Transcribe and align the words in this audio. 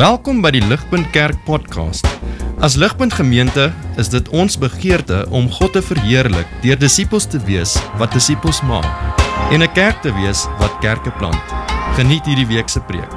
Welkom 0.00 0.38
by 0.40 0.48
die 0.54 0.62
Ligpunt 0.64 1.10
Kerk 1.12 1.36
podcast. 1.44 2.06
As 2.64 2.72
Ligpunt 2.80 3.12
Gemeente 3.12 3.66
is 4.00 4.08
dit 4.08 4.28
ons 4.32 4.54
begeerte 4.56 5.26
om 5.28 5.50
God 5.52 5.74
te 5.76 5.82
verheerlik 5.84 6.48
deur 6.62 6.78
disippels 6.80 7.26
te 7.28 7.36
wees 7.44 7.74
wat 8.00 8.14
disippels 8.16 8.62
maak 8.64 8.88
en 9.52 9.60
'n 9.60 9.72
kerk 9.76 10.00
te 10.00 10.08
wees 10.16 10.46
wat 10.56 10.72
kerke 10.80 11.12
plant. 11.20 11.44
Geniet 12.00 12.24
hierdie 12.24 12.46
week 12.48 12.72
se 12.72 12.80
preek. 12.80 13.12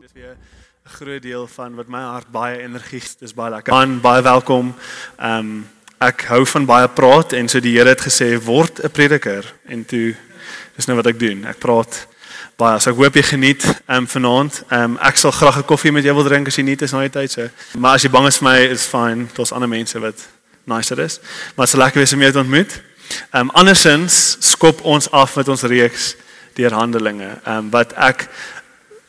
Dit 0.00 0.08
is 0.08 0.12
weer 0.14 0.32
'n 0.32 0.96
groot 0.96 1.22
deel 1.22 1.46
van 1.46 1.74
wat 1.74 1.88
my 1.88 2.00
hart 2.00 2.32
baie 2.32 2.56
energie, 2.56 3.04
dis 3.20 3.34
baie 3.34 3.50
lekker. 3.50 3.74
Man, 3.74 4.00
baie 4.00 4.22
welkom. 4.22 4.74
Ehm 5.18 5.38
um, 5.38 5.68
ek 5.98 6.24
hou 6.32 6.46
van 6.46 6.64
baie 6.64 6.88
praat 6.88 7.32
en 7.32 7.48
so 7.48 7.60
die 7.60 7.76
Here 7.76 7.88
het 7.88 8.00
gesê 8.00 8.40
word 8.44 8.80
'n 8.80 8.90
prediker 8.90 9.44
en 9.68 9.84
toe 9.84 10.16
dis 10.80 10.88
nou 10.88 10.96
wat 10.98 11.10
ek 11.12 11.20
doen. 11.20 11.44
Ek 11.50 11.60
praat 11.62 12.06
baie. 12.60 12.80
So 12.80 12.92
ek 12.92 13.00
hoop 13.00 13.16
jy 13.18 13.24
geniet 13.34 13.64
ehm 13.64 14.02
um, 14.02 14.08
vanaand. 14.10 14.62
Ehm 14.68 14.94
um, 14.94 14.98
ek 15.04 15.20
sal 15.20 15.32
graag 15.36 15.60
'n 15.60 15.68
koffie 15.68 15.92
met 15.92 16.04
jou 16.04 16.14
wil 16.14 16.28
drink 16.28 16.48
as 16.48 16.56
jy 16.56 16.64
nie 16.64 16.76
is 16.80 16.92
na 16.92 17.04
die 17.06 17.12
tyd 17.12 17.30
so. 17.30 17.48
Maar 17.78 17.94
as 17.94 18.04
jy 18.04 18.10
bang 18.10 18.26
is 18.26 18.38
vir 18.38 18.48
my 18.48 18.58
is 18.76 18.86
fine. 18.86 19.26
Daar's 19.36 19.52
ander 19.52 19.68
mense 19.68 20.00
wat 20.00 20.28
nicer 20.64 20.98
is. 20.98 21.20
Maar 21.56 21.66
dit 21.66 21.74
is 21.74 21.80
lekker 21.80 22.00
wees 22.00 22.12
om 22.12 22.20
jou 22.20 22.32
te 22.32 22.38
ontmoet. 22.38 22.80
Ehm 23.32 23.40
um, 23.40 23.50
andersins 23.50 24.36
skop 24.40 24.80
ons 24.84 25.10
af 25.10 25.36
met 25.36 25.48
ons 25.48 25.62
reeks 25.62 26.16
deur 26.54 26.72
Handelinge. 26.72 27.40
Ehm 27.44 27.56
um, 27.56 27.70
wat 27.70 27.92
ek 27.92 28.28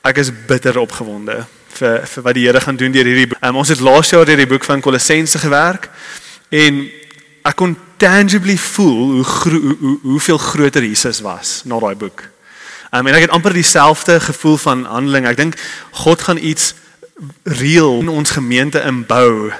ek 0.04 0.18
is 0.18 0.32
bitter 0.48 0.80
opgewonde 0.80 1.46
vir 1.78 2.08
vir 2.08 2.24
wat 2.24 2.34
die 2.34 2.46
Here 2.48 2.62
gaan 2.62 2.76
doen 2.76 2.92
deur 2.92 3.06
hierdie 3.06 3.28
boek. 3.28 3.44
Um, 3.44 3.56
ons 3.56 3.70
het 3.70 3.80
laas 3.80 4.10
jaar 4.10 4.26
deur 4.26 4.38
die 4.38 4.50
boek 4.50 4.64
van 4.64 4.82
Kolossense 4.82 5.40
gewerk 5.40 5.90
en 6.50 6.84
ek 7.46 7.56
kon 7.56 7.78
tangibly 8.02 8.58
voel 8.58 9.12
hoe 9.12 9.24
gro 9.24 9.60
hoe, 9.60 9.78
hoe 9.80 9.98
hoeveel 10.02 10.38
groter 10.38 10.84
Jesus 10.84 11.22
was 11.22 11.62
na 11.66 11.80
daai 11.80 11.96
boek. 11.96 12.24
Um, 12.92 13.08
en 13.08 13.16
ek 13.16 13.28
het 13.28 13.36
amper 13.36 13.54
dieselfde 13.56 14.20
gevoel 14.20 14.58
van 14.58 14.86
handeling. 14.90 15.28
Ek 15.30 15.38
dink 15.40 15.58
God 16.04 16.24
gaan 16.26 16.42
iets 16.42 16.74
reël 17.46 18.02
in 18.02 18.10
ons 18.10 18.34
gemeente 18.34 18.82
inbou 18.84 19.52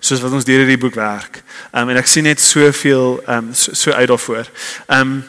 soos 0.00 0.22
wat 0.24 0.32
ons 0.32 0.46
deur 0.48 0.64
hierdie 0.64 0.80
boek 0.80 0.96
werk. 0.96 1.42
Um, 1.76 1.92
en 1.92 2.00
ek 2.00 2.08
sien 2.08 2.24
net 2.24 2.40
soveel 2.40 3.20
um, 3.28 3.52
so, 3.54 3.76
so 3.76 3.92
uit 3.92 4.08
daarvoor. 4.08 4.48
Um 4.88 5.20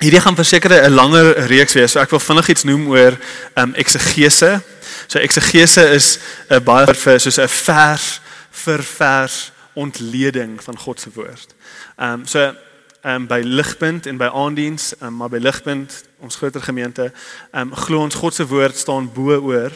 hierdie 0.00 0.20
gaan 0.20 0.36
verseker 0.36 0.72
'n 0.72 0.94
langer 0.96 1.34
reeks 1.48 1.74
wees. 1.76 1.92
So 1.92 2.00
ek 2.00 2.10
wil 2.10 2.20
vinnig 2.20 2.48
iets 2.48 2.64
noem 2.64 2.86
oor 2.88 3.16
um 3.60 3.74
eksegese. 3.74 4.60
So 5.08 5.18
eksegese 5.18 5.88
is 5.92 6.18
'n 6.48 6.62
baie 6.64 6.94
vir 6.94 7.20
soos 7.20 7.38
'n 7.40 7.48
vers 7.48 8.20
vir 8.50 8.82
vers 8.82 9.52
ontleding 9.72 10.62
van 10.62 10.78
God 10.78 11.00
se 11.00 11.10
woord. 11.14 11.54
Ehm 11.96 12.12
um, 12.12 12.26
so 12.26 12.38
ehm 12.38 13.14
um, 13.14 13.26
by 13.26 13.40
Ligpunt 13.44 14.06
en 14.06 14.16
by 14.16 14.28
Aandiens, 14.32 14.92
um, 15.00 15.16
maar 15.16 15.28
by 15.28 15.38
Ligpunt, 15.38 16.04
ons 16.18 16.36
groter 16.36 16.62
gemeente, 16.62 17.12
ehm 17.50 17.68
um, 17.68 17.74
glo 17.74 17.98
ons 17.98 18.14
God 18.14 18.34
se 18.34 18.46
woord 18.46 18.76
staan 18.76 19.12
bo 19.12 19.40
oor 19.40 19.72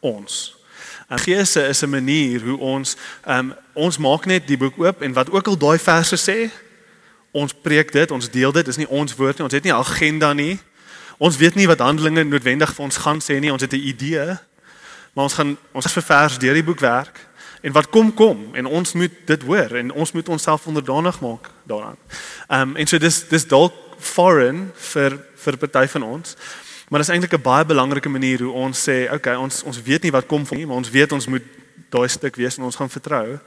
ons. 0.00 0.56
En 1.08 1.18
Geese 1.18 1.66
is 1.68 1.82
'n 1.82 1.88
manier 1.88 2.40
hoe 2.40 2.58
ons 2.58 2.96
ehm 3.24 3.38
um, 3.38 3.54
ons 3.72 3.98
maak 3.98 4.24
net 4.24 4.46
die 4.46 4.56
boek 4.56 4.78
oop 4.78 5.02
en 5.02 5.12
wat 5.12 5.30
ook 5.30 5.46
al 5.46 5.58
daai 5.58 5.78
verse 5.78 6.30
sê, 6.30 6.50
ons 7.30 7.54
preek 7.62 7.92
dit, 7.92 8.10
ons 8.10 8.30
deel 8.30 8.52
dit, 8.52 8.64
dis 8.64 8.76
nie 8.76 8.88
ons 8.88 9.14
woord 9.14 9.36
nie, 9.36 9.44
ons 9.44 9.52
het 9.52 9.64
nie 9.64 9.72
'n 9.72 9.76
agenda 9.76 10.32
nie. 10.32 10.58
Ons 11.18 11.36
weet 11.36 11.54
nie 11.54 11.66
wat 11.66 11.78
Handelinge 11.78 12.24
noodwendig 12.24 12.74
vir 12.74 12.84
ons 12.84 12.96
gaan 12.96 13.20
sê 13.20 13.40
nie, 13.40 13.52
ons 13.52 13.62
het 13.62 13.72
'n 13.72 13.86
idee. 13.86 14.38
Maar 15.12 15.24
ons 15.24 15.34
gaan 15.34 15.56
ons 15.72 15.92
vers 15.92 16.38
deur 16.38 16.54
die 16.54 16.64
boek 16.64 16.80
werk 16.80 17.31
en 17.62 17.72
wat 17.72 17.88
kom 17.88 18.14
kom 18.14 18.48
en 18.52 18.66
ons 18.66 18.92
moet 18.92 19.12
dit 19.26 19.42
hoor 19.42 19.76
en 19.78 19.92
ons 19.92 20.12
moet 20.12 20.28
onsself 20.28 20.66
onderdanig 20.66 21.20
maak 21.20 21.50
daaraan. 21.62 21.98
Ehm 22.48 22.60
um, 22.60 22.76
en 22.76 22.86
so 22.86 22.98
dis 22.98 23.22
dis 23.28 23.46
dalk 23.46 23.74
foreign 23.98 24.70
vir 24.74 25.18
vir 25.44 25.56
party 25.56 25.86
van 25.86 26.02
ons. 26.02 26.36
Maar 26.88 27.00
dit 27.00 27.08
is 27.08 27.14
eintlik 27.14 27.38
'n 27.38 27.42
baie 27.42 27.64
belangrike 27.64 28.08
manier 28.08 28.42
hoe 28.42 28.52
ons 28.52 28.88
sê, 28.88 29.12
okay, 29.12 29.34
ons 29.34 29.62
ons 29.62 29.82
weet 29.82 30.02
nie 30.02 30.12
wat 30.12 30.26
kom 30.26 30.46
van 30.46 30.56
nie, 30.56 30.66
maar 30.66 30.76
ons 30.76 30.90
weet 30.90 31.12
ons 31.12 31.26
moet 31.26 31.42
daai 31.88 32.08
stuk 32.08 32.36
wees 32.36 32.56
en 32.56 32.64
ons 32.64 32.76
gaan 32.76 32.90
vertrou 32.90 33.38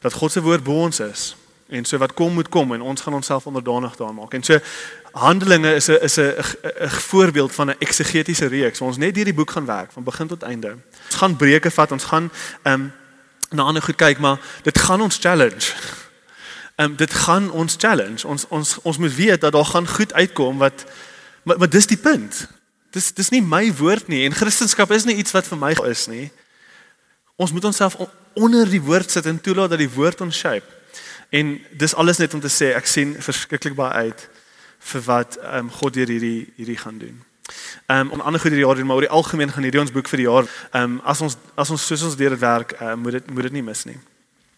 dat 0.00 0.12
God 0.12 0.32
se 0.32 0.42
woord 0.42 0.64
bo 0.64 0.82
ons 0.82 1.00
is. 1.00 1.36
En 1.68 1.84
so 1.84 1.98
wat 1.98 2.14
kom 2.14 2.32
moet 2.32 2.48
kom 2.48 2.72
en 2.72 2.80
ons 2.80 3.00
gaan 3.00 3.14
onsself 3.14 3.46
onderdanig 3.46 3.96
daaraan 3.96 4.14
maak. 4.14 4.34
En 4.34 4.42
so 4.42 4.58
Handelinge 5.12 5.74
is 5.74 5.88
'n 5.88 5.98
is 6.02 6.16
'n 6.16 6.34
'n 6.80 6.88
voorbeeld 6.88 7.52
van 7.52 7.70
'n 7.70 7.76
eksegetiese 7.78 8.46
reeks. 8.46 8.80
Ons 8.80 8.96
net 8.96 9.16
hierdie 9.16 9.34
boek 9.34 9.50
gaan 9.50 9.66
werk 9.66 9.92
van 9.92 10.04
begin 10.04 10.26
tot 10.26 10.42
einde. 10.42 10.76
Ons 11.04 11.14
gaan 11.14 11.36
breuke 11.36 11.70
vat, 11.70 11.92
ons 11.92 12.04
gaan 12.04 12.30
ehm 12.62 12.80
um, 12.80 12.92
na 13.52 13.62
ander 13.62 13.82
goed 13.82 13.96
kyk, 13.96 14.18
maar 14.18 14.40
dit 14.62 14.78
gaan 14.78 15.00
ons 15.00 15.18
challenge. 15.20 15.72
Ehm 16.76 16.90
um, 16.90 16.96
dit 16.96 17.14
gaan 17.14 17.50
ons 17.50 17.74
challenge. 17.78 18.26
Ons 18.26 18.46
ons 18.48 18.78
ons 18.82 18.98
moet 18.98 19.14
weet 19.14 19.40
dat 19.40 19.52
daar 19.52 19.64
gaan 19.64 19.88
goed 19.88 20.12
uitkom 20.12 20.58
wat 20.58 20.84
maar, 21.42 21.58
maar 21.58 21.68
dis 21.68 21.86
die 21.86 21.96
punt. 21.96 22.48
Dis 22.90 23.12
dis 23.12 23.28
nie 23.28 23.42
my 23.42 23.74
woord 23.74 24.08
nie 24.08 24.24
en 24.24 24.34
Christendom 24.34 24.96
is 24.96 25.04
nie 25.04 25.16
iets 25.16 25.32
wat 25.32 25.46
vir 25.46 25.58
my 25.58 25.72
is 25.90 26.06
nie. 26.06 26.30
Ons 27.36 27.52
moet 27.52 27.64
onsself 27.64 27.96
onder 28.32 28.68
die 28.68 28.82
woord 28.82 29.10
sit 29.10 29.26
en 29.26 29.40
toelaat 29.40 29.70
dat 29.70 29.78
die 29.78 29.90
woord 29.90 30.20
ons 30.20 30.38
shape. 30.38 30.66
En 31.28 31.60
dis 31.70 31.94
alles 31.94 32.16
net 32.16 32.34
om 32.34 32.40
te 32.40 32.50
sê 32.52 32.72
ek 32.76 32.86
sien 32.86 33.16
verskriklik 33.20 33.74
baie 33.74 34.08
uit 34.08 34.28
vir 34.92 35.04
wat 35.08 35.38
ehm 35.40 35.66
um, 35.66 35.70
God 35.70 35.94
deur 35.94 36.08
hierdie 36.08 36.52
hierdie 36.56 36.78
gaan 36.78 36.98
doen. 36.98 37.22
Ehm 37.86 38.06
um, 38.06 38.10
om 38.10 38.20
ander 38.20 38.40
goed 38.40 38.50
hierdie 38.50 38.66
jaar 38.66 38.76
doen, 38.76 38.86
maar 38.86 38.96
oor 38.96 39.08
die 39.08 39.16
algemeen 39.18 39.52
gaan 39.52 39.62
hierdie 39.62 39.80
ons 39.80 39.92
boek 39.92 40.08
vir 40.08 40.22
die 40.22 40.28
jaar. 40.28 40.48
Ehm 40.70 40.82
um, 40.82 41.00
as 41.04 41.20
ons 41.20 41.36
as 41.54 41.70
ons 41.70 41.86
soos 41.86 42.02
ons 42.02 42.16
deur 42.16 42.30
dit 42.30 42.40
werk, 42.40 42.74
uh, 42.80 42.94
moet 42.94 43.12
dit 43.18 43.30
moet 43.30 43.42
dit 43.42 43.52
nie 43.52 43.62
mis 43.62 43.84
nie. 43.84 43.98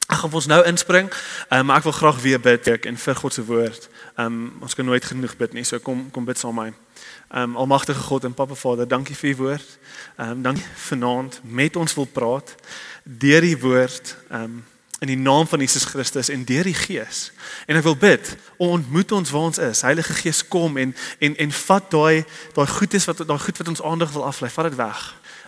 Ek 0.04 0.20
gaan 0.20 0.34
ons 0.36 0.46
nou 0.46 0.60
inspring, 0.68 1.08
um, 1.48 1.66
maar 1.66 1.80
ek 1.80 1.86
wil 1.88 1.96
graag 1.96 2.18
weer 2.20 2.40
bid 2.40 2.66
ek 2.68 2.86
en 2.86 2.96
vir 2.96 3.14
God 3.14 3.32
se 3.32 3.44
woord. 3.44 3.88
Ehm 4.16 4.26
um, 4.26 4.52
ons 4.60 4.74
kan 4.74 4.84
nooit 4.84 5.04
genoeg 5.04 5.36
bid 5.36 5.52
nie, 5.52 5.64
so 5.64 5.78
kom 5.78 6.10
kom 6.10 6.24
bid 6.24 6.38
saam 6.38 6.54
met 6.54 6.64
my. 6.64 7.00
Ehm 7.34 7.50
um, 7.50 7.56
almagtige 7.56 8.00
God 8.00 8.24
en 8.24 8.34
Papa 8.34 8.54
Vader, 8.54 8.88
dankie 8.88 9.16
vir 9.16 9.30
u 9.30 9.36
woord. 9.36 9.78
Ehm 10.16 10.30
um, 10.30 10.42
dankie 10.42 10.66
vanaand 10.90 11.40
met 11.42 11.76
ons 11.76 11.94
wil 11.94 12.06
praat 12.06 12.54
deur 13.02 13.40
die 13.40 13.58
woord. 13.58 14.16
Ehm 14.28 14.42
um, 14.42 14.62
in 15.04 15.10
die 15.12 15.20
naam 15.20 15.46
van 15.46 15.60
Jesus 15.60 15.84
Christus 15.84 16.30
en 16.32 16.44
deur 16.48 16.64
die 16.64 16.74
Gees. 16.74 17.28
En 17.68 17.76
ek 17.76 17.84
wil 17.84 17.96
bid, 17.96 18.30
ontmoet 18.62 19.12
ons 19.12 19.32
waar 19.34 19.50
ons 19.50 19.60
is. 19.60 19.82
Heilige 19.84 20.16
Gees 20.22 20.40
kom 20.48 20.78
en 20.80 20.94
en 21.18 21.36
en 21.36 21.52
vat 21.66 21.90
daai 21.92 22.24
daai 22.56 22.66
goedes 22.78 23.04
wat 23.10 23.20
daai 23.20 23.38
goed 23.38 23.60
wat 23.60 23.68
ons 23.74 23.84
aandag 23.84 24.14
wil 24.16 24.24
aflei, 24.24 24.50
vat 24.50 24.70
dit 24.70 24.78
weg. 24.80 25.02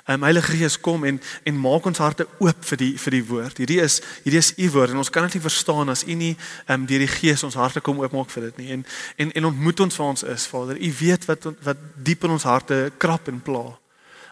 Um, 0.06 0.22
Heilige 0.22 0.52
Gees 0.52 0.76
kom 0.80 1.04
en 1.08 1.20
en 1.48 1.56
maak 1.60 1.88
ons 1.88 1.98
harte 1.98 2.28
oop 2.38 2.68
vir 2.68 2.82
die 2.82 2.92
vir 3.00 3.16
die 3.16 3.24
woord. 3.30 3.62
Hierdie 3.62 3.80
is 3.82 4.02
hierdie 4.26 4.42
is 4.44 4.52
u 4.58 4.68
woord 4.76 4.92
en 4.92 5.00
ons 5.02 5.10
kan 5.10 5.24
dit 5.26 5.38
nie 5.38 5.46
verstaan 5.48 5.88
as 5.88 6.04
u 6.04 6.14
nie 6.14 6.36
um, 6.68 6.84
deur 6.86 7.02
die 7.06 7.10
Gees 7.10 7.42
ons 7.48 7.56
harte 7.56 7.80
kom 7.80 8.04
oopmaak 8.04 8.30
vir 8.36 8.50
dit 8.50 8.62
nie. 8.62 8.70
En 8.76 8.84
en 9.16 9.32
en 9.40 9.50
ontmoet 9.54 9.80
ons 9.88 9.98
waar 9.98 10.12
ons 10.14 10.28
is, 10.36 10.46
Vader. 10.52 10.76
U 10.76 10.92
weet 11.00 11.26
wat 11.32 11.50
wat 11.64 11.82
diep 11.96 12.28
in 12.28 12.36
ons 12.36 12.46
harte 12.46 12.92
krap 12.98 13.32
en 13.32 13.40
pla 13.40 13.66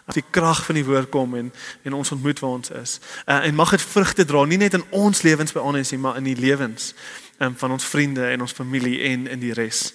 as 0.04 0.18
die 0.18 0.24
krag 0.30 0.64
van 0.64 0.76
die 0.76 0.84
woord 0.84 1.08
kom 1.12 1.34
en 1.38 1.52
en 1.82 1.92
ons 1.96 2.12
ontmoet 2.12 2.40
waar 2.40 2.50
ons 2.58 2.70
is. 2.70 2.98
Uh, 3.24 3.46
en 3.46 3.54
mag 3.54 3.70
dit 3.70 3.82
vrugte 3.82 4.24
dra 4.24 4.44
nie 4.44 4.60
net 4.60 4.76
in 4.76 4.84
ons 4.90 5.22
lewens 5.22 5.52
by 5.52 5.60
ons 5.60 5.90
nie, 5.90 6.00
maar 6.00 6.16
in 6.20 6.28
die 6.28 6.36
lewens 6.36 6.92
um, 7.38 7.56
van 7.56 7.70
ons 7.70 7.84
vriende 7.84 8.26
en 8.30 8.44
ons 8.44 8.52
familie 8.52 9.00
en 9.10 9.26
in 9.26 9.40
die 9.40 9.54
res 9.56 9.92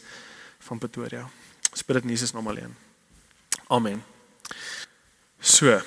van 0.67 0.81
Pretoria. 0.81 1.27
Spirit 1.73 2.03
in 2.03 2.09
Jesus 2.09 2.33
naam 2.33 2.47
alleen. 2.47 2.75
Amen. 3.67 4.03
So. 5.39 5.79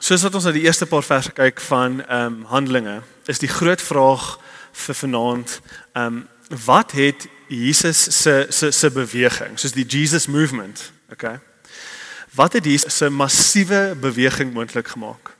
Soos 0.00 0.22
wat 0.24 0.34
ons 0.34 0.46
na 0.48 0.52
die 0.56 0.64
eerste 0.64 0.86
paar 0.88 1.04
verse 1.04 1.32
kyk 1.36 1.60
van 1.68 2.00
ehm 2.04 2.40
um, 2.40 2.44
Handelinge, 2.52 3.00
is 3.28 3.40
die 3.40 3.50
groot 3.50 3.80
vraag 3.80 4.36
vir 4.86 4.96
vanaand 5.04 5.60
ehm 5.92 6.06
um, 6.20 6.28
wat 6.66 6.92
het 6.98 7.28
Jesus 7.46 8.22
se 8.22 8.46
se 8.50 8.70
se 8.70 8.90
beweging, 8.90 9.58
soos 9.58 9.72
die 9.72 9.86
Jesus 9.86 10.26
movement, 10.26 10.92
okay? 11.12 11.38
Wat 12.34 12.52
het 12.52 12.64
hier 12.64 12.82
'n 13.00 13.12
massiewe 13.12 13.96
beweging 14.00 14.52
moontlik 14.52 14.88
gemaak? 14.88 15.38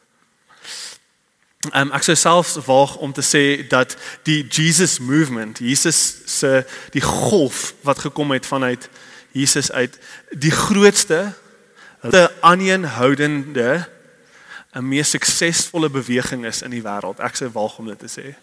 Um, 1.75 1.93
ek 1.93 2.03
sou 2.03 2.17
selfs 2.17 2.57
waag 2.65 2.97
om 2.97 3.13
te 3.13 3.21
sê 3.21 3.69
dat 3.69 3.97
die 4.23 4.47
Jesus 4.49 4.99
movement, 4.99 5.59
Jesus 5.59 6.17
se 6.25 6.65
die 6.91 7.03
golf 7.05 7.75
wat 7.81 7.99
gekom 7.99 8.31
het 8.31 8.47
vanuit 8.47 8.89
Jesus 9.31 9.73
uit 9.73 9.99
die 10.31 10.51
grootste 10.51 11.33
te 12.01 12.31
aanhoudende 12.41 13.89
'n 14.73 14.89
mees 14.89 15.11
suksesvolle 15.11 15.91
beweging 15.91 16.47
is 16.47 16.63
in 16.63 16.71
die 16.71 16.83
wêreld. 16.83 17.21
Ek 17.21 17.37
sou 17.37 17.51
waag 17.53 17.79
om 17.79 17.87
dit 17.87 17.99
te 17.99 18.21
sê. 18.21 18.35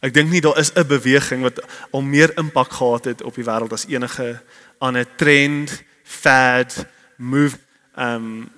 Ek 0.00 0.14
dink 0.14 0.30
nie 0.30 0.40
daar 0.40 0.58
is 0.58 0.72
'n 0.74 0.86
beweging 0.86 1.42
wat 1.42 1.60
al 1.90 2.02
meer 2.02 2.36
impak 2.38 2.72
gehad 2.72 3.04
het 3.04 3.22
op 3.22 3.34
die 3.34 3.44
wêreld 3.44 3.72
as 3.72 3.86
enige 3.86 4.42
ander 4.78 5.06
trend, 5.16 5.82
fad, 6.04 6.86
move 7.16 7.56
ehm 7.96 8.14
um, 8.14 8.48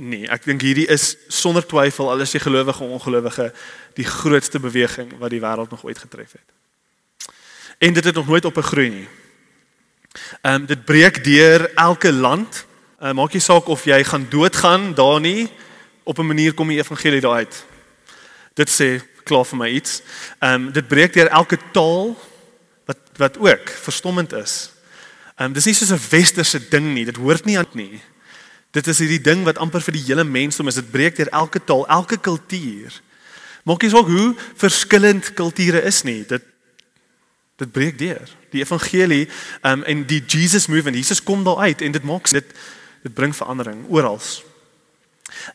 nee, 0.00 0.28
ek 0.32 0.44
dink 0.44 0.62
hierdie 0.64 0.86
is 0.88 1.16
sonder 1.28 1.66
twyfel 1.66 2.08
al 2.10 2.22
is 2.24 2.32
jy 2.32 2.40
gelowige 2.40 2.84
of 2.84 2.94
ongelowige 2.96 3.50
die 3.98 4.06
grootste 4.06 4.60
beweging 4.62 5.12
wat 5.18 5.30
die 5.30 5.42
wêreld 5.42 5.70
nog 5.70 5.84
ooit 5.84 5.98
getref 5.98 6.32
het. 6.32 6.48
En 7.78 7.92
dit 7.92 8.04
het 8.04 8.14
nog 8.14 8.26
nooit 8.26 8.44
op 8.44 8.56
'n 8.56 8.70
groei 8.70 8.88
nie. 8.88 9.08
Ehm 10.42 10.54
um, 10.54 10.66
dit 10.66 10.84
breek 10.84 11.24
deur 11.24 11.74
elke 11.74 12.12
land. 12.12 12.66
Uh, 13.02 13.12
maak 13.12 13.32
nie 13.32 13.40
saak 13.40 13.66
of 13.66 13.84
jy 13.84 14.04
gaan 14.04 14.26
doodgaan 14.28 14.94
daar 14.94 15.20
nie, 15.20 15.48
op 16.02 16.18
'n 16.18 16.26
manier 16.26 16.54
kom 16.54 16.68
die 16.68 16.78
evangelie 16.78 17.20
daar 17.20 17.34
uit. 17.44 17.64
Dit 18.54 18.70
sê 18.70 19.00
klaar 19.24 19.44
vir 19.44 19.58
my 19.58 19.68
iets. 19.68 20.02
Ehm 20.38 20.54
um, 20.54 20.72
dit 20.72 20.88
breek 20.88 21.12
deur 21.12 21.26
elke 21.26 21.58
taal 21.72 22.16
wat 22.84 22.98
wat 23.16 23.38
ook 23.38 23.70
verstommend 23.70 24.32
is. 24.32 24.70
Ehm 25.36 25.46
um, 25.46 25.52
dis 25.52 25.64
nie 25.64 25.74
soos 25.74 25.90
'n 25.90 26.08
westerse 26.10 26.68
ding 26.68 26.94
nie. 26.94 27.04
Dit 27.04 27.16
hoort 27.16 27.44
nie 27.44 27.58
aan 27.58 27.66
nie. 27.72 28.00
Dit 28.70 28.86
is 28.86 29.00
hierdie 29.02 29.22
ding 29.22 29.42
wat 29.44 29.58
amper 29.58 29.82
vir 29.82 29.96
die 29.98 30.04
hele 30.06 30.24
mensdom 30.24 30.70
is. 30.70 30.78
Dit 30.78 30.90
breek 30.92 31.16
deur 31.18 31.30
elke 31.34 31.62
taal, 31.64 31.86
elke 31.90 32.20
kultuur. 32.22 33.00
Maak 33.66 33.82
nie 33.82 33.90
saak 33.92 34.08
hoe 34.08 34.34
verskillend 34.60 35.32
kulture 35.38 35.82
is 35.86 36.02
nie. 36.06 36.22
Dit 36.28 36.46
dit 37.60 37.72
breek 37.72 37.98
deur. 38.00 38.30
Die 38.54 38.62
evangelie 38.62 39.26
um, 39.68 39.82
en 39.84 40.06
die 40.08 40.22
Jesus 40.24 40.64
movement, 40.72 40.96
Jesus 40.96 41.20
kom 41.22 41.42
daar 41.44 41.58
uit 41.68 41.82
en 41.84 41.92
dit 41.92 42.06
maak 42.08 42.30
dit 42.32 42.54
dit 43.02 43.12
bring 43.14 43.36
verandering 43.36 43.82
oral. 43.88 44.16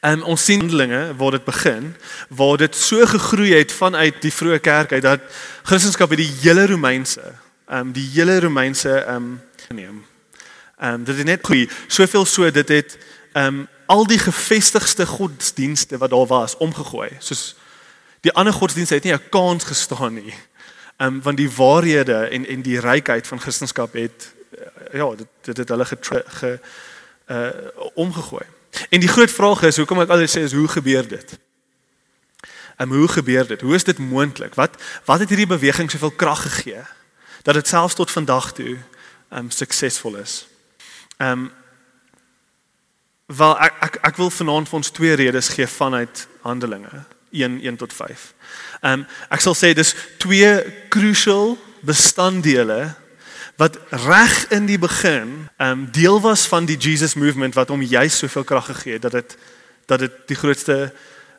Um, 0.02 0.22
ons 0.22 0.46
sien 0.46 0.62
handelinge 0.62 1.16
waar 1.18 1.36
dit 1.36 1.46
begin, 1.46 1.92
waar 2.30 2.58
dit 2.58 2.76
so 2.76 3.06
gegroei 3.06 3.54
het 3.54 3.74
vanuit 3.74 4.22
die 4.22 4.34
vroeë 4.34 4.60
kerk 4.62 4.94
uit 4.94 5.04
dat 5.06 5.26
Christendom 5.64 6.10
by 6.10 6.20
die 6.22 6.32
hele 6.42 6.68
Romeinse, 6.72 7.34
um, 7.70 7.92
die 7.94 8.06
hele 8.16 8.40
Romeinse 8.46 9.02
um, 9.10 9.36
neem. 9.74 10.04
Ehm 10.78 10.94
um, 10.94 11.04
dit 11.04 11.18
het 11.18 11.26
net 11.26 11.40
groei, 11.42 11.70
soveel 11.88 12.26
so 12.26 12.52
dit 12.52 12.68
het 12.68 12.98
ehm 13.32 13.46
um, 13.46 13.68
al 13.86 14.08
die 14.08 14.20
gevestigde 14.20 15.06
godsdienste 15.06 15.98
wat 15.98 16.10
daar 16.10 16.26
was 16.28 16.58
omgegooi. 16.58 17.10
Soos 17.20 17.56
die 18.20 18.34
ander 18.34 18.54
godsdienste 18.54 18.94
het 18.94 19.04
nie 19.04 19.14
'n 19.14 19.30
kans 19.30 19.64
gestaan 19.64 20.14
nie. 20.14 20.34
Ehm 20.98 21.14
um, 21.14 21.22
want 21.22 21.38
die 21.38 21.52
waarhede 21.52 22.16
en 22.16 22.48
en 22.48 22.62
die 22.62 22.80
rykheid 22.80 23.28
van 23.28 23.40
Christendom 23.42 23.90
het 23.92 24.34
uh, 24.60 24.94
ja, 24.94 25.16
dit 25.16 25.28
dit 25.42 25.58
het 25.58 25.70
hulle 25.70 25.86
ge, 25.86 26.24
ge 26.26 26.60
uh 27.28 27.50
omgegooi. 27.94 28.46
En 28.90 29.00
die 29.00 29.10
groot 29.10 29.32
vraag 29.32 29.62
is, 29.62 29.78
hoekom 29.78 30.02
ek 30.02 30.10
altyd 30.10 30.30
sê 30.30 30.42
is 30.44 30.54
hoe 30.54 30.68
gebeur 30.68 31.08
dit? 31.08 31.38
En 32.76 32.90
hoe 32.90 33.08
gebeur 33.08 33.48
dit? 33.48 33.62
Hoe 33.62 33.76
is 33.76 33.84
dit 33.84 33.98
moontlik? 33.98 34.56
Wat 34.56 34.82
wat 35.06 35.20
het 35.20 35.30
hierdie 35.30 35.48
beweging 35.48 35.92
soveel 35.92 36.12
krag 36.12 36.42
gegee 36.42 36.84
dat 37.42 37.54
dit 37.54 37.68
selfs 37.68 37.96
tot 37.96 38.12
vandag 38.12 38.54
toe 38.54 38.78
um 39.30 39.52
suksesvol 39.52 40.16
is? 40.16 40.48
Ehm 41.18 41.32
um, 41.32 41.52
wel 43.26 43.60
ek, 43.60 43.74
ek 43.82 43.96
ek 44.02 44.18
wil 44.22 44.30
vanaand 44.30 44.70
vir 44.70 44.78
ons 44.78 44.92
twee 44.94 45.14
redes 45.18 45.48
gee 45.50 45.68
vanuit 45.68 46.28
Handelinge 46.42 47.06
1 47.32 47.62
1 47.62 47.76
tot 47.76 47.94
5. 47.94 48.34
Ehm 48.82 49.00
um, 49.00 49.08
ek 49.30 49.42
sal 49.42 49.56
sê 49.58 49.74
dis 49.74 49.96
twee 50.18 50.52
crucial 50.90 51.58
bestanddele 51.82 52.94
wat 53.56 53.80
reg 53.90 54.36
in 54.52 54.66
die 54.66 54.80
begin 54.80 55.50
ehm 55.58 55.72
um, 55.72 55.88
deel 55.92 56.22
was 56.22 56.48
van 56.48 56.66
die 56.66 56.78
Jesus 56.78 57.16
movement 57.16 57.56
wat 57.56 57.70
hom 57.70 57.82
juist 57.82 58.18
soveel 58.18 58.44
krag 58.44 58.66
gegee 58.66 58.94
het 59.00 59.02
dat 59.02 59.12
dit 59.12 59.38
dat 59.86 60.00
dit 60.00 60.14
die 60.28 60.38
grootste 60.38 60.94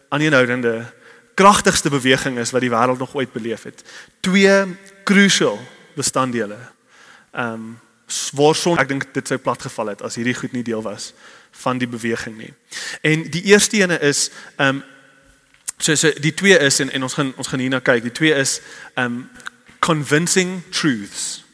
aanhoudende 0.08 0.93
kragtigste 1.34 1.90
beweging 1.90 2.38
is 2.38 2.50
wat 2.50 2.64
die 2.64 2.72
wêreld 2.72 2.99
nog 2.99 3.14
ooit 3.14 3.32
beleef 3.32 3.62
het. 3.62 3.84
Twee 4.20 4.64
crucial 5.05 5.61
bestanddele. 5.94 6.58
Ehm 7.32 7.52
um, 7.52 7.84
swaarson 8.06 8.79
ek 8.79 8.88
dink 8.88 9.08
dit 9.14 9.29
sou 9.29 9.38
plat 9.38 9.62
geval 9.62 9.94
het 9.94 10.03
as 10.03 10.19
hierdie 10.19 10.35
goed 10.35 10.53
nie 10.53 10.64
deel 10.67 10.82
was 10.82 11.12
van 11.62 11.79
die 11.79 11.88
beweging 11.88 12.37
nie. 12.38 12.53
En 13.03 13.25
die 13.31 13.43
eerste 13.53 13.82
ene 13.82 13.99
is 13.99 14.31
ehm 14.56 14.76
um, 14.76 14.85
so 15.79 15.94
so 15.94 16.08
die 16.25 16.35
twee 16.35 16.58
is 16.58 16.81
en 16.81 16.91
en 16.91 17.03
ons 17.03 17.14
gaan 17.14 17.35
ons 17.37 17.49
gaan 17.49 17.61
hierna 17.61 17.81
kyk. 17.81 18.03
Die 18.03 18.14
twee 18.14 18.35
is 18.35 18.61
ehm 18.94 19.05
um, 19.05 19.19
convincing 19.81 20.62
truths. 20.70 21.47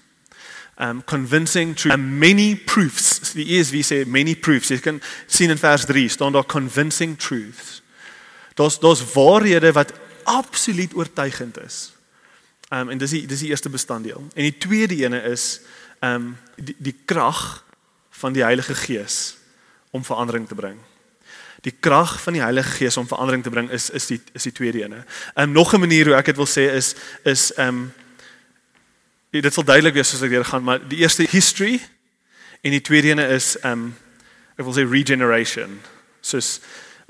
Um 0.78 1.02
convincing 1.04 1.75
truth 1.76 1.93
and 1.93 2.19
many 2.19 2.56
proofs. 2.56 3.32
Die 3.37 3.44
ESV 3.58 3.82
sê 3.84 3.99
many 4.06 4.34
proofs. 4.34 4.70
Jy 4.72 4.81
kan 4.81 5.02
sien 5.26 5.52
in 5.52 5.60
vers 5.60 5.84
3 5.87 6.08
staan 6.08 6.32
daar 6.32 6.49
convincing 6.49 7.19
truths. 7.20 7.82
Daar's 8.56 8.78
daar's 8.81 9.04
waarhede 9.12 9.72
wat 9.72 9.93
absoluut 10.25 10.94
oortuigend 10.94 11.60
is. 11.60 11.93
Um 12.72 12.88
en 12.88 12.99
dis 12.99 13.10
die 13.10 13.26
dis 13.26 13.44
die 13.44 13.52
eerste 13.52 13.69
bestanddeel. 13.69 14.25
En 14.34 14.49
die 14.49 14.58
tweede 14.58 14.96
ene 15.04 15.20
is 15.31 15.60
um 16.02 16.32
die 16.56 16.75
die 16.78 16.96
krag 17.04 17.62
van 18.10 18.34
die 18.34 18.44
Heilige 18.44 18.75
Gees 18.75 19.37
om 19.90 20.04
verandering 20.04 20.49
te 20.49 20.54
bring. 20.54 20.78
Die 21.62 21.75
krag 21.81 22.16
van 22.22 22.32
die 22.32 22.43
Heilige 22.43 22.70
Gees 22.70 22.96
om 22.96 23.06
verandering 23.06 23.43
te 23.43 23.50
bring 23.50 23.70
is 23.70 23.90
is 23.90 24.06
die 24.10 24.20
is 24.34 24.43
die 24.43 24.52
tweede 24.52 24.82
ene. 24.82 25.04
Um 25.34 25.52
nog 25.52 25.75
'n 25.75 25.81
manier 25.81 26.06
hoe 26.06 26.14
ek 26.14 26.32
dit 26.32 26.37
wil 26.37 26.46
sê 26.46 26.72
is 26.75 26.94
is 27.25 27.52
um 27.58 27.93
dit 29.31 29.54
sal 29.54 29.64
duidelik 29.64 29.94
wees 29.94 30.14
as 30.14 30.22
ek 30.22 30.31
deur 30.31 30.44
gaan, 30.44 30.62
maar 30.62 30.88
die 30.88 30.99
eerste 30.99 31.26
history 31.31 31.81
en 32.60 32.70
die 32.70 32.81
tweede 32.81 33.08
ene 33.08 33.26
is 33.28 33.56
um 33.64 33.94
ek 34.58 34.64
wil 34.64 34.75
sê 34.75 34.90
regeneration. 34.90 35.81
Soos 36.20 36.60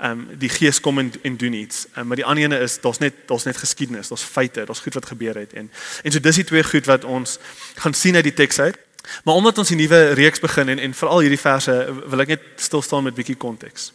um 0.03 0.27
die 0.37 0.49
Gees 0.49 0.79
kom 0.79 0.99
en, 0.99 1.11
en 1.21 1.37
doen 1.37 1.53
iets. 1.53 1.87
Um, 1.97 2.07
maar 2.07 2.19
die 2.19 2.25
ander 2.25 2.43
ene 2.43 2.59
is 2.59 2.79
daar's 2.81 2.99
net 2.99 3.27
daar's 3.27 3.45
net 3.45 3.57
geskiedenis, 3.57 4.07
daar's 4.07 4.23
feite, 4.23 4.65
daar's 4.65 4.79
goed 4.83 4.93
wat 4.93 5.05
gebeur 5.05 5.37
het 5.39 5.53
en 5.53 5.71
en 6.03 6.11
so 6.11 6.19
dis 6.19 6.41
die 6.41 6.47
twee 6.49 6.63
goed 6.63 6.85
wat 6.85 7.03
ons 7.03 7.37
gaan 7.75 7.93
sien 7.93 8.15
uit 8.15 8.23
die 8.23 8.33
teks 8.33 8.59
uit. 8.59 8.79
Maar 9.23 9.35
omdat 9.35 9.57
ons 9.57 9.67
die 9.67 9.77
nuwe 9.77 10.13
reeks 10.13 10.39
begin 10.39 10.69
en 10.69 10.79
en 10.79 10.93
veral 10.93 11.19
hierdie 11.19 11.39
verse 11.39 11.73
wil 12.05 12.19
ek 12.19 12.27
net 12.27 12.41
stil 12.55 12.81
staan 12.81 13.03
met 13.03 13.15
bietjie 13.15 13.35
konteks. 13.35 13.91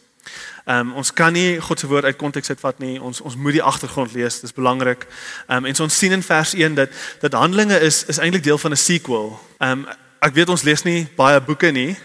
Ehm 0.69 0.89
um, 0.89 0.95
ons 1.01 1.13
kan 1.13 1.33
nie 1.33 1.61
God 1.61 1.81
se 1.81 1.87
woord 1.87 2.05
uit 2.05 2.17
konteks 2.17 2.49
uitvat 2.49 2.79
nie. 2.79 3.01
Ons 3.01 3.21
ons 3.21 3.37
moet 3.37 3.57
die 3.57 3.63
agtergrond 3.63 4.13
lees. 4.13 4.41
Dis 4.41 4.53
belangrik. 4.53 5.07
Ehm 5.47 5.57
um, 5.57 5.65
en 5.65 5.75
so 5.75 5.83
ons 5.83 5.99
sien 5.99 6.13
in 6.13 6.23
vers 6.23 6.55
1 6.55 6.75
dat 6.75 6.91
dat 7.21 7.33
Handelinge 7.33 7.81
is 7.81 8.05
is 8.05 8.19
eintlik 8.19 8.43
deel 8.43 8.59
van 8.59 8.71
'n 8.71 8.77
sequel. 8.77 9.41
Ehm 9.59 9.71
um, 9.71 9.87
ek 10.21 10.35
weet 10.35 10.49
ons 10.49 10.63
lees 10.63 10.83
nie 10.83 11.07
baie 11.17 11.41
boeke 11.41 11.71
nie. 11.71 11.97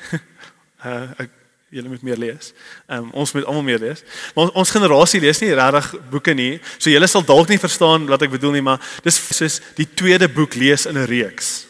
uh 0.85 1.09
ek 1.23 1.29
julle 1.69 1.89
moet 1.89 2.01
meer 2.01 2.17
lees. 2.17 2.53
Ehm 2.87 3.03
um, 3.03 3.11
ons 3.11 3.31
moet 3.33 3.45
almal 3.45 3.63
meer 3.63 3.79
lees. 3.79 4.03
Maar 4.35 4.43
ons, 4.45 4.53
ons 4.53 4.71
generasie 4.71 5.19
lees 5.19 5.39
nie 5.39 5.53
regtig 5.53 5.91
boeke 6.09 6.33
nie. 6.33 6.61
So 6.77 6.89
julle 6.89 7.07
sal 7.07 7.25
dalk 7.25 7.49
nie 7.49 7.59
verstaan 7.59 8.07
wat 8.07 8.21
ek 8.21 8.31
bedoel 8.37 8.51
nie, 8.51 8.61
maar 8.61 8.79
dis 9.03 9.19
soos 9.35 9.59
die 9.75 9.89
tweede 9.93 10.29
boek 10.29 10.55
lees 10.55 10.85
in 10.85 10.97
'n 10.97 11.05
reeks. 11.09 11.65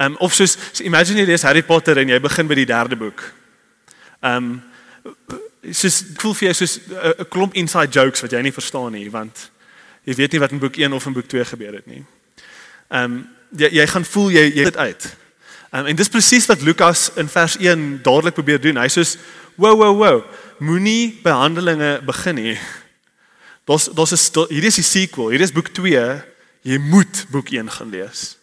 Ehm 0.00 0.12
um, 0.12 0.16
of 0.16 0.32
soos 0.34 0.56
so 0.72 0.84
imagine 0.84 1.20
jy 1.20 1.26
lees 1.28 1.42
Harry 1.44 1.60
Potter 1.62 1.98
en 2.00 2.08
jy 2.08 2.16
begin 2.24 2.48
by 2.48 2.56
die 2.56 2.68
derde 2.68 2.96
boek. 2.96 3.20
Ehm 4.24 4.36
um, 4.36 4.62
soos 5.76 5.98
voel 6.16 6.32
vir 6.38 6.46
jou 6.48 6.54
soos 6.62 6.78
'n 7.20 7.28
klomp 7.28 7.54
inside 7.54 7.92
jokes 7.92 8.22
wat 8.24 8.32
jy 8.32 8.40
nie 8.40 8.52
verstaan 8.52 8.92
nie 8.96 9.10
want 9.12 9.50
jy 10.08 10.14
weet 10.16 10.32
nie 10.32 10.40
wat 10.40 10.54
in 10.56 10.58
boek 10.58 10.76
1 10.80 10.92
of 10.92 11.06
in 11.06 11.12
boek 11.12 11.28
2 11.28 11.44
gebeur 11.44 11.76
het 11.76 11.86
nie. 11.86 12.00
Ehm 12.88 13.04
um, 13.04 13.28
jy 13.52 13.68
jy 13.76 13.86
gaan 13.86 14.04
voel 14.04 14.30
jy 14.30 14.46
jy 14.48 14.64
dit 14.64 14.76
uit. 14.76 15.04
Ehm 15.70 15.80
um, 15.80 15.86
en 15.92 15.96
dis 15.96 16.08
presies 16.08 16.48
wat 16.48 16.64
Lukas 16.64 17.10
in 17.16 17.28
vers 17.28 17.56
1 17.60 18.00
dadelik 18.02 18.34
probeer 18.34 18.60
doen. 18.60 18.80
Hy 18.80 18.88
sê 18.88 19.04
wow 19.56 19.76
wow 19.76 19.96
wow 19.96 20.24
moenie 20.58 21.20
behandelinge 21.22 22.00
begin 22.08 22.34
nie. 22.34 22.58
Daar's 23.68 23.92
daar's 23.92 24.16
'n 24.16 24.48
hier 24.48 24.64
is 24.64 24.80
die 24.80 24.84
sequel. 24.96 25.28
Hier 25.28 25.40
is 25.40 25.52
boek 25.52 25.68
2. 25.68 26.24
Jy 26.62 26.78
moet 26.78 27.26
boek 27.28 27.50
1 27.52 27.70
gaan 27.70 27.90
lees. 27.90 28.39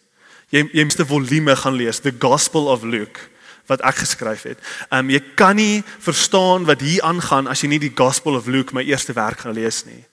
Jy 0.48 0.64
jy 0.72 0.84
moet 0.84 0.96
die 0.96 1.08
volume 1.08 1.56
gaan 1.56 1.76
lees, 1.76 2.00
The 2.00 2.14
Gospel 2.18 2.70
of 2.72 2.82
Luke 2.82 3.20
wat 3.68 3.82
ek 3.84 4.00
geskryf 4.02 4.46
het. 4.48 4.60
Um 4.88 5.10
jy 5.12 5.20
kan 5.36 5.58
nie 5.60 5.82
verstaan 6.00 6.64
wat 6.68 6.80
hier 6.80 7.04
aangaan 7.04 7.48
as 7.52 7.62
jy 7.62 7.72
nie 7.74 7.82
die 7.82 7.94
Gospel 7.94 8.38
of 8.38 8.48
Luke 8.48 8.74
my 8.74 8.84
eerste 8.88 9.12
werk 9.16 9.44
gaan 9.44 9.56
lees 9.56 9.84
nie. 9.84 10.04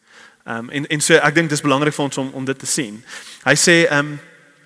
Um 0.43 0.69
en 0.69 0.87
en 0.91 1.01
so 1.01 1.15
ek 1.15 1.37
dink 1.37 1.49
dis 1.49 1.63
belangrik 1.63 1.95
vir 1.95 2.05
ons 2.05 2.19
om 2.21 2.31
om 2.35 2.45
dit 2.45 2.59
te 2.59 2.69
sien. 2.69 3.01
Hy 3.45 3.55
sê 3.55 3.77
um 3.95 4.17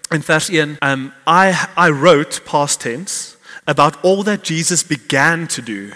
in 0.10 0.26
vers 0.26 0.50
1 0.50 0.78
um 0.82 1.12
I 1.30 1.54
I 1.78 1.90
wrote 1.94 2.42
past 2.50 2.82
tense 2.82 3.38
about 3.70 4.02
all 4.02 4.24
that 4.24 4.50
Jesus 4.50 4.84
began 4.84 5.46
to 5.48 5.62
do. 5.62 5.92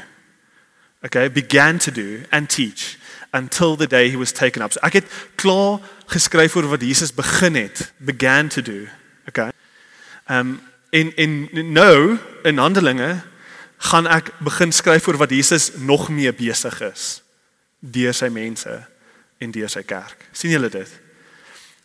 Okay, 1.05 1.27
began 1.27 1.79
to 1.79 1.91
do 1.91 2.23
and 2.31 2.47
teach 2.49 2.97
until 3.33 3.75
the 3.75 3.87
day 3.87 4.09
he 4.09 4.15
was 4.15 4.31
taken 4.31 4.61
up. 4.61 4.73
So 4.73 4.79
ek 4.85 5.01
het 5.01 5.09
klaar 5.35 5.81
geskryf 6.13 6.55
oor 6.55 6.69
wat 6.69 6.85
Jesus 6.85 7.11
begin 7.11 7.57
het, 7.57 7.91
began 7.97 8.53
to 8.53 8.61
do. 8.61 8.85
Okay. 9.27 9.49
Um 10.29 10.61
en 10.93 11.15
en 11.15 11.49
nou 11.73 12.17
in 12.43 12.57
Handelinge 12.57 13.21
gaan 13.77 14.07
ek 14.07 14.29
begin 14.39 14.71
skryf 14.71 15.07
oor 15.07 15.17
wat 15.17 15.33
Jesus 15.33 15.71
nog 15.75 16.09
mee 16.09 16.31
besig 16.33 16.77
is 16.85 17.21
deur 17.79 18.13
sy 18.15 18.29
mense 18.31 18.75
en 19.43 19.51
deur 19.51 19.71
sy 19.71 19.81
kerk. 19.83 20.27
sien 20.31 20.53
julle 20.53 20.69
dit? 20.69 20.91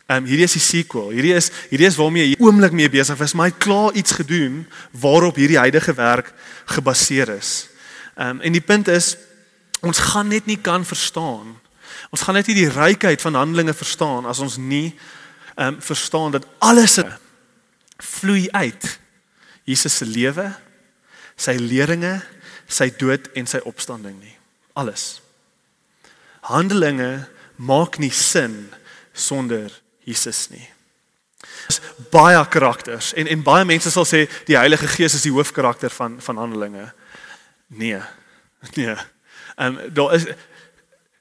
Ehm 0.09 0.23
um, 0.23 0.29
hierdie 0.29 0.47
is 0.47 0.55
die 0.55 0.63
sequel. 0.63 1.09
Hierdie 1.13 1.35
is 1.37 1.51
hierdie 1.69 1.89
is 1.89 1.97
waarmee 1.99 2.29
hy 2.29 2.37
oomblik 2.39 2.73
mee 2.73 2.89
besig 2.89 3.17
was, 3.19 3.33
maar 3.33 3.49
hy 3.49 3.53
het 3.53 3.63
klaar 3.65 3.93
iets 3.93 4.15
gedoen 4.17 4.63
waarop 4.91 5.37
hierdie 5.37 5.59
huidige 5.59 5.93
werk 5.93 6.31
gebaseer 6.65 7.35
is. 7.35 7.67
Ehm 8.15 8.39
um, 8.39 8.41
en 8.41 8.55
die 8.55 8.63
punt 8.63 8.87
is 8.87 9.17
ons 9.81 9.99
gaan 10.11 10.27
net 10.27 10.45
nie 10.45 10.57
kan 10.57 10.85
verstaan. 10.85 11.57
Ons 12.09 12.21
gaan 12.21 12.35
net 12.39 12.47
nie 12.47 12.61
die 12.61 12.71
rykheid 12.71 13.21
van 13.21 13.35
Handelinge 13.35 13.73
verstaan 13.73 14.25
as 14.25 14.39
ons 14.39 14.57
nie 14.57 14.95
ehm 15.55 15.75
um, 15.75 15.81
verstaan 15.81 16.31
dat 16.31 16.47
alles 16.59 16.97
is 16.97 17.17
vloei 17.99 18.47
uit 18.51 18.99
Jesus 19.69 19.99
se 20.01 20.05
lewe, 20.05 20.47
sy 21.37 21.55
leringe, 21.61 22.15
sy 22.69 22.89
dood 22.97 23.29
en 23.37 23.47
sy 23.49 23.61
opstanding 23.69 24.17
nie. 24.17 24.33
Alles. 24.79 25.19
Handelinge 26.49 27.27
maak 27.61 27.99
nie 28.01 28.11
sin 28.15 28.69
sonder 29.13 29.73
Jesus 30.07 30.47
nie. 30.53 30.65
Dis 31.67 31.79
baie 32.11 32.39
karakters 32.51 33.13
en 33.19 33.29
en 33.29 33.43
baie 33.45 33.67
mense 33.67 33.91
sal 33.93 34.07
sê 34.07 34.25
die 34.47 34.57
Heilige 34.57 34.89
Gees 34.91 35.15
is 35.15 35.25
die 35.27 35.33
hoofkarakter 35.35 35.93
van 35.93 36.17
van 36.23 36.41
Handelinge. 36.41 36.89
Nee. 37.67 38.01
Nee. 38.75 38.95
Ehm 39.55 39.77
um, 39.77 39.93
daar 39.93 40.13
is 40.15 40.25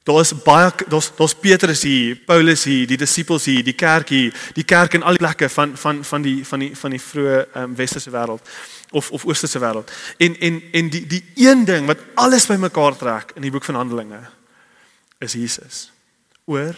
Daar's 0.09 0.33
baie 0.33 0.71
daar's 0.89 1.11
daar's 1.17 1.35
Petrus 1.37 1.83
hier, 1.85 2.17
Paulus 2.17 2.65
hier, 2.65 2.87
die 2.89 2.97
disippels 2.97 3.45
hier, 3.45 3.61
die 3.65 3.77
kerk 3.77 4.09
hier, 4.09 4.33
die 4.57 4.65
kerk 4.65 4.97
in 4.97 5.05
al 5.05 5.19
die 5.19 5.21
plekke 5.21 5.51
van 5.53 5.77
van 5.77 6.01
van 6.05 6.25
die 6.25 6.39
van 6.49 6.65
die 6.65 6.71
van 6.77 6.95
die 6.97 7.03
vroeë 7.03 7.43
um, 7.61 7.75
westerse 7.77 8.13
wêreld 8.15 8.53
of 8.97 9.11
of 9.13 9.27
oosterse 9.29 9.61
wêreld. 9.61 9.93
En 10.17 10.39
en 10.41 10.63
en 10.73 10.89
die 10.95 11.05
die 11.07 11.23
een 11.37 11.67
ding 11.69 11.87
wat 11.87 12.01
alles 12.15 12.49
bymekaar 12.49 12.97
trek 12.97 13.37
in 13.37 13.45
die 13.45 13.53
boek 13.53 13.69
van 13.69 13.77
Handelinge 13.77 14.23
is 15.19 15.37
Jesus. 15.37 15.91
Oor 16.45 16.77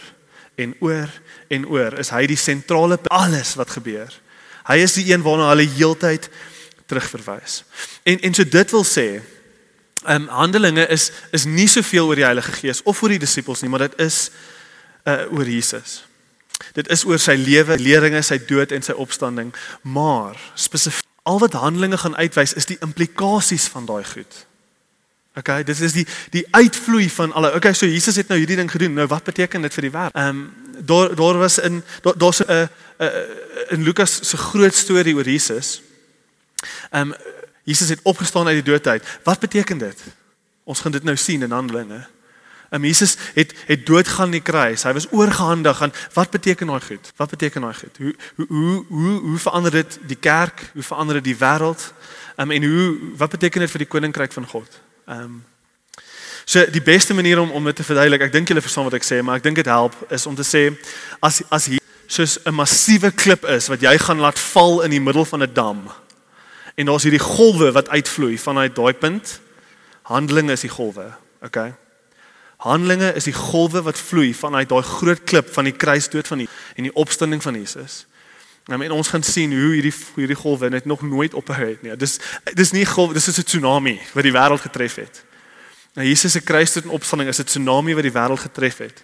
en 0.59 0.75
oor 0.79 1.07
en 1.47 1.67
oor 1.71 1.99
is 2.03 2.11
hy 2.11 2.25
die 2.27 2.39
sentrale 2.39 2.99
alles 3.07 3.55
wat 3.55 3.71
gebeur. 3.79 4.11
Hy 4.67 4.81
is 4.83 4.97
die 4.99 5.07
een 5.13 5.23
waarna 5.23 5.53
hulle 5.53 5.69
heeltyd 5.71 6.27
terugverwys. 6.91 7.61
En 8.03 8.19
en 8.19 8.35
so 8.35 8.43
dit 8.43 8.75
wil 8.75 8.83
sê, 8.83 9.07
ehm 10.03 10.21
um, 10.21 10.27
Handelinge 10.27 10.87
is 10.87 11.11
is 11.31 11.45
nie 11.45 11.67
soveel 11.67 12.07
oor 12.07 12.15
die 12.15 12.25
Heilige 12.25 12.51
Gees 12.51 12.83
of 12.83 13.01
oor 13.03 13.09
die 13.09 13.19
disippels 13.21 13.61
nie, 13.61 13.69
maar 13.69 13.87
dit 13.87 13.99
is 13.99 14.31
uh 15.05 15.25
oor 15.31 15.45
Jesus. 15.45 16.03
Dit 16.73 16.89
is 16.93 17.03
oor 17.05 17.19
sy 17.19 17.35
lewe, 17.35 17.77
leringe, 17.77 18.21
sy 18.21 18.37
dood 18.45 18.71
en 18.71 18.83
sy 18.85 18.93
opstanding, 18.93 19.53
maar 19.81 20.37
spesifiek 20.55 21.07
al 21.23 21.39
wat 21.39 21.53
Handelinge 21.53 21.97
gaan 22.01 22.15
uitwys 22.17 22.53
is 22.53 22.65
die 22.65 22.77
implikasies 22.81 23.67
van 23.69 23.85
daai 23.85 24.03
goed. 24.05 24.45
Okay, 25.37 25.63
dit 25.63 25.79
is 25.79 25.93
die 25.95 26.07
die 26.33 26.43
uitvloei 26.51 27.09
van 27.09 27.31
alle. 27.31 27.53
Okay, 27.55 27.73
so 27.73 27.85
Jesus 27.85 28.17
het 28.19 28.27
nou 28.27 28.39
hierdie 28.39 28.57
ding 28.59 28.71
gedoen. 28.71 28.93
Nou 28.93 29.07
wat 29.07 29.23
beteken 29.23 29.61
dit 29.61 29.73
vir 29.73 29.87
die 29.87 29.93
wêreld? 29.93 30.17
Ehm 30.17 30.41
um, 30.41 30.41
daar 30.85 31.15
daar 31.15 31.37
was 31.37 31.59
in 31.59 31.83
daar 32.01 32.17
daar's 32.17 32.41
'n 32.41 32.69
in 33.69 33.83
Lukas 33.83 34.19
se 34.29 34.37
groot 34.37 34.73
storie 34.73 35.15
oor 35.15 35.29
Jesus. 35.29 35.81
Ehm 36.89 37.11
um, 37.11 37.15
Jesus 37.63 37.89
het 37.89 37.99
opgestaan 38.03 38.47
uit 38.47 38.63
die 38.63 38.71
doodheid. 38.71 39.19
Wat 39.23 39.39
beteken 39.39 39.77
dit? 39.77 40.01
Ons 40.63 40.79
gaan 40.79 40.91
dit 40.91 41.03
nou 41.03 41.15
sien 41.17 41.41
in 41.41 41.51
Handelinge. 41.51 42.07
Um, 42.71 42.85
Jesus 42.85 43.17
het 43.33 43.53
het 43.65 43.85
doodgaan 43.85 44.25
in 44.25 44.39
die 44.39 44.41
kruis. 44.41 44.83
Hy 44.83 44.93
was 44.93 45.11
oorgehandig 45.11 45.81
aan 45.81 45.91
wat 46.13 46.29
beteken 46.31 46.67
daai 46.67 46.81
goed? 46.81 47.11
Wat 47.15 47.29
beteken 47.29 47.61
daai 47.61 47.73
goed? 47.75 47.97
Hoe 47.97 48.15
hoe 48.35 48.47
hoe 48.47 48.85
hoe 48.87 49.19
hoe 49.19 49.37
verander 49.37 49.71
dit 49.71 49.99
die 50.07 50.15
kerk? 50.15 50.71
Hoe 50.73 50.83
verander 50.83 51.19
dit 51.19 51.23
die 51.23 51.37
wêreld? 51.37 51.93
Um, 52.37 52.51
en 52.51 52.63
hoe 52.63 52.97
wat 53.17 53.29
beteken 53.29 53.59
dit 53.59 53.71
vir 53.71 53.83
die 53.83 53.87
koninkryk 53.87 54.31
van 54.33 54.47
God? 54.47 54.79
Ehm 55.05 55.21
um, 55.21 55.39
So 56.45 56.65
die 56.71 56.81
beste 56.81 57.13
manier 57.13 57.39
om 57.39 57.51
om 57.51 57.63
dit 57.63 57.75
te 57.75 57.83
verduidelik, 57.83 58.25
ek 58.25 58.33
dink 58.33 58.49
julle 58.49 58.63
verstaan 58.63 58.87
wat 58.89 58.97
ek 58.97 59.05
sê, 59.05 59.21
maar 59.23 59.37
ek 59.39 59.45
dink 59.45 59.59
dit 59.61 59.67
help 59.69 59.93
is 60.11 60.25
om 60.27 60.35
te 60.35 60.43
sê 60.43 60.71
as 61.21 61.41
as 61.53 61.67
hier 61.69 61.83
soos 62.07 62.39
'n 62.43 62.53
massiewe 62.53 63.11
klip 63.11 63.45
is 63.45 63.67
wat 63.71 63.81
jy 63.81 63.97
gaan 63.97 64.19
laat 64.19 64.39
val 64.39 64.81
in 64.81 64.91
die 64.91 64.99
middel 64.99 65.25
van 65.25 65.43
'n 65.43 65.53
dam. 65.53 65.91
En 66.81 66.89
daar's 66.89 67.05
hierdie 67.05 67.21
golwe 67.21 67.71
wat 67.71 67.89
uitvloei 67.89 68.39
vanuit 68.41 68.75
daai 68.75 68.93
punt. 68.93 69.39
Handelinge 70.09 70.55
is 70.57 70.63
die 70.65 70.69
golwe, 70.73 71.11
okay? 71.45 71.73
Handelinge 72.61 73.11
is 73.13 73.27
die 73.29 73.35
golwe 73.37 73.83
wat 73.85 73.99
vloei 73.99 74.31
vanuit 74.33 74.69
daai 74.69 74.81
groot 74.85 75.21
klip 75.29 75.51
van 75.53 75.69
die 75.69 75.75
kruisdood 75.77 76.27
van 76.27 76.41
die 76.41 76.47
en 76.75 76.87
die 76.89 76.93
opstanding 76.93 77.41
van 77.41 77.57
Jesus. 77.57 78.05
Nou 78.69 78.81
en 78.85 78.95
ons 78.97 79.09
gaan 79.13 79.23
sien 79.25 79.53
hoe 79.53 79.73
hierdie 79.75 79.93
hierdie 80.15 80.37
golwe 80.37 80.69
net 80.69 80.85
nog 80.89 81.01
nooit 81.01 81.33
ophou 81.37 81.57
het 81.59 81.81
nie. 81.85 81.93
Dis 81.97 82.17
dis 82.57 82.73
nie 82.73 82.85
golwe, 82.85 83.13
dis 83.13 83.29
'n 83.29 83.43
tsunami 83.43 83.99
wat 84.13 84.23
die 84.23 84.33
wêreld 84.33 84.61
getref 84.61 84.95
het. 84.95 85.23
Nou 85.93 86.07
Jesus 86.07 86.31
se 86.31 86.41
kruisdood 86.41 86.83
en 86.83 86.97
opstanding 86.97 87.29
is 87.29 87.39
'n 87.39 87.43
tsunami 87.43 87.93
wat 87.93 88.03
die 88.03 88.13
wêreld 88.13 88.41
getref 88.41 88.77
het. 88.77 89.03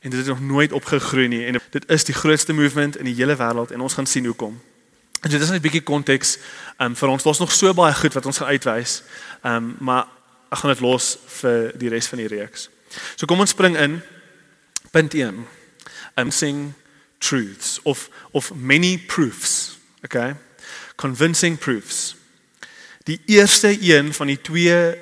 En 0.00 0.10
dit 0.10 0.18
het 0.18 0.28
nog 0.28 0.40
nooit 0.40 0.72
opgegroei 0.72 1.28
nie 1.28 1.46
en 1.46 1.60
dit 1.70 1.90
is 1.90 2.04
die 2.04 2.14
grootste 2.14 2.52
movement 2.52 2.96
in 2.96 3.04
die 3.04 3.14
hele 3.14 3.36
wêreld 3.36 3.70
en 3.72 3.80
ons 3.80 3.94
gaan 3.94 4.06
sien 4.06 4.24
hoekom. 4.24 4.60
En 5.20 5.30
dit 5.30 5.40
is 5.40 5.48
net 5.48 5.58
'n 5.58 5.62
bietjie 5.62 5.82
konteks 5.82 6.38
um, 6.78 6.96
vir 6.96 7.08
ons. 7.08 7.22
Daar's 7.22 7.38
nog 7.38 7.52
so 7.52 7.74
baie 7.74 7.94
goed 7.94 8.12
wat 8.12 8.26
ons 8.26 8.38
gaan 8.38 8.48
uitwys. 8.48 9.02
Ehm 9.42 9.54
um, 9.54 9.76
maar 9.78 10.06
ek 10.50 10.58
gaan 10.58 10.70
dit 10.70 10.80
los 10.80 11.18
vir 11.40 11.72
die 11.78 11.88
res 11.88 12.06
van 12.06 12.18
die 12.18 12.28
reeks. 12.28 12.68
So 13.16 13.26
kom 13.26 13.40
ons 13.40 13.50
spring 13.50 13.76
in 13.76 14.02
punt 14.90 15.14
1. 15.14 15.46
Um 16.16 16.30
sing 16.30 16.72
truths 17.18 17.80
of 17.82 18.10
of 18.30 18.54
many 18.54 18.98
proofs. 18.98 19.78
Okay? 20.04 20.36
Convincing 20.96 21.58
proofs. 21.58 22.16
Die 23.04 23.20
eerste 23.26 23.76
een 23.80 24.14
van 24.14 24.26
die 24.26 24.40
twee 24.40 24.94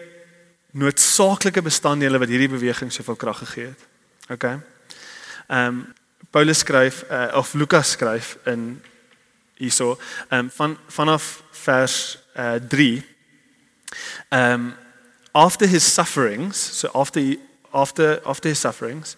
noodsaaklike 0.70 1.62
bestanddele 1.62 2.18
wat 2.18 2.28
hierdie 2.28 2.50
beweging 2.50 2.92
soveel 2.92 3.16
krag 3.16 3.38
gegee 3.38 3.66
het. 3.66 3.86
OK. 4.28 4.44
Ehm 4.44 5.66
um, 5.66 5.84
Paulus 6.34 6.58
skryf 6.58 7.04
uh, 7.10 7.28
of 7.38 7.52
Lukas 7.54 7.90
skryf 7.90 8.36
in 8.44 8.82
hierso 9.58 9.98
um, 10.30 10.50
van 10.50 10.78
vanaf 10.88 11.42
vers 11.50 12.18
uh, 12.36 12.54
3 12.68 13.02
ehm 14.28 14.52
um, 14.52 14.74
after 15.32 15.66
his 15.66 15.94
sufferings 15.94 16.78
so 16.80 16.88
after 16.94 17.36
after 17.72 18.20
after 18.24 18.48
his 18.48 18.60
sufferings 18.60 19.16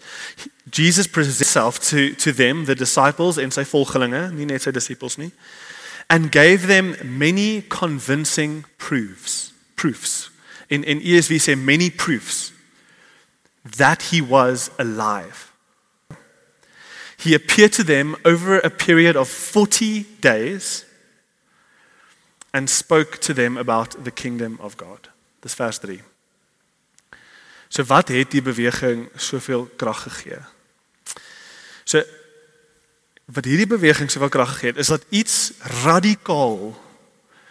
Jesus 0.71 1.07
presents 1.07 1.39
himself 1.39 1.79
to 1.79 2.15
to 2.15 2.33
them 2.33 2.65
the 2.65 2.75
disciples 2.75 3.37
en 3.37 3.51
sy 3.51 3.65
volgelinge 3.65 4.31
nie 4.31 4.45
net 4.45 4.61
sy 4.61 4.71
disippels 4.71 5.17
nie 5.17 5.31
and 6.09 6.31
gave 6.31 6.67
them 6.67 6.95
many 7.03 7.61
convincing 7.69 8.65
proofs 8.77 9.47
proofs. 9.77 10.29
In 10.69 10.83
in 10.83 10.99
ESV 10.99 11.39
say 11.39 11.55
many 11.55 11.89
proofs 11.89 12.51
that 13.77 14.01
he 14.01 14.21
was 14.21 14.69
alive. 14.77 15.46
He 17.27 17.35
appeared 17.35 17.73
to 17.73 17.83
them 17.83 18.15
over 18.23 18.59
a 18.59 18.69
period 18.69 19.17
of 19.17 19.27
40 19.27 20.05
days 20.19 20.85
and 22.53 22.69
spoke 22.69 23.17
to 23.17 23.33
them 23.33 23.57
about 23.57 24.03
the 24.03 24.11
kingdom 24.11 24.57
of 24.61 24.77
God. 24.77 25.09
Dis 25.41 25.53
vers 25.53 25.77
3. 25.77 25.99
So 27.67 27.83
wat 27.83 28.07
het 28.07 28.31
die 28.31 28.41
beweging 28.41 29.09
soveel 29.19 29.67
krag 29.75 30.05
gegee? 30.07 30.39
So 31.83 31.99
wat 33.27 33.45
hierdie 33.45 33.67
beweging 33.67 34.07
soveel 34.07 34.31
krag 34.31 34.55
gegee 34.55 34.71
het 34.71 34.79
is 34.79 34.95
dat 34.95 35.03
iets 35.11 35.51
radikaal 35.83 36.71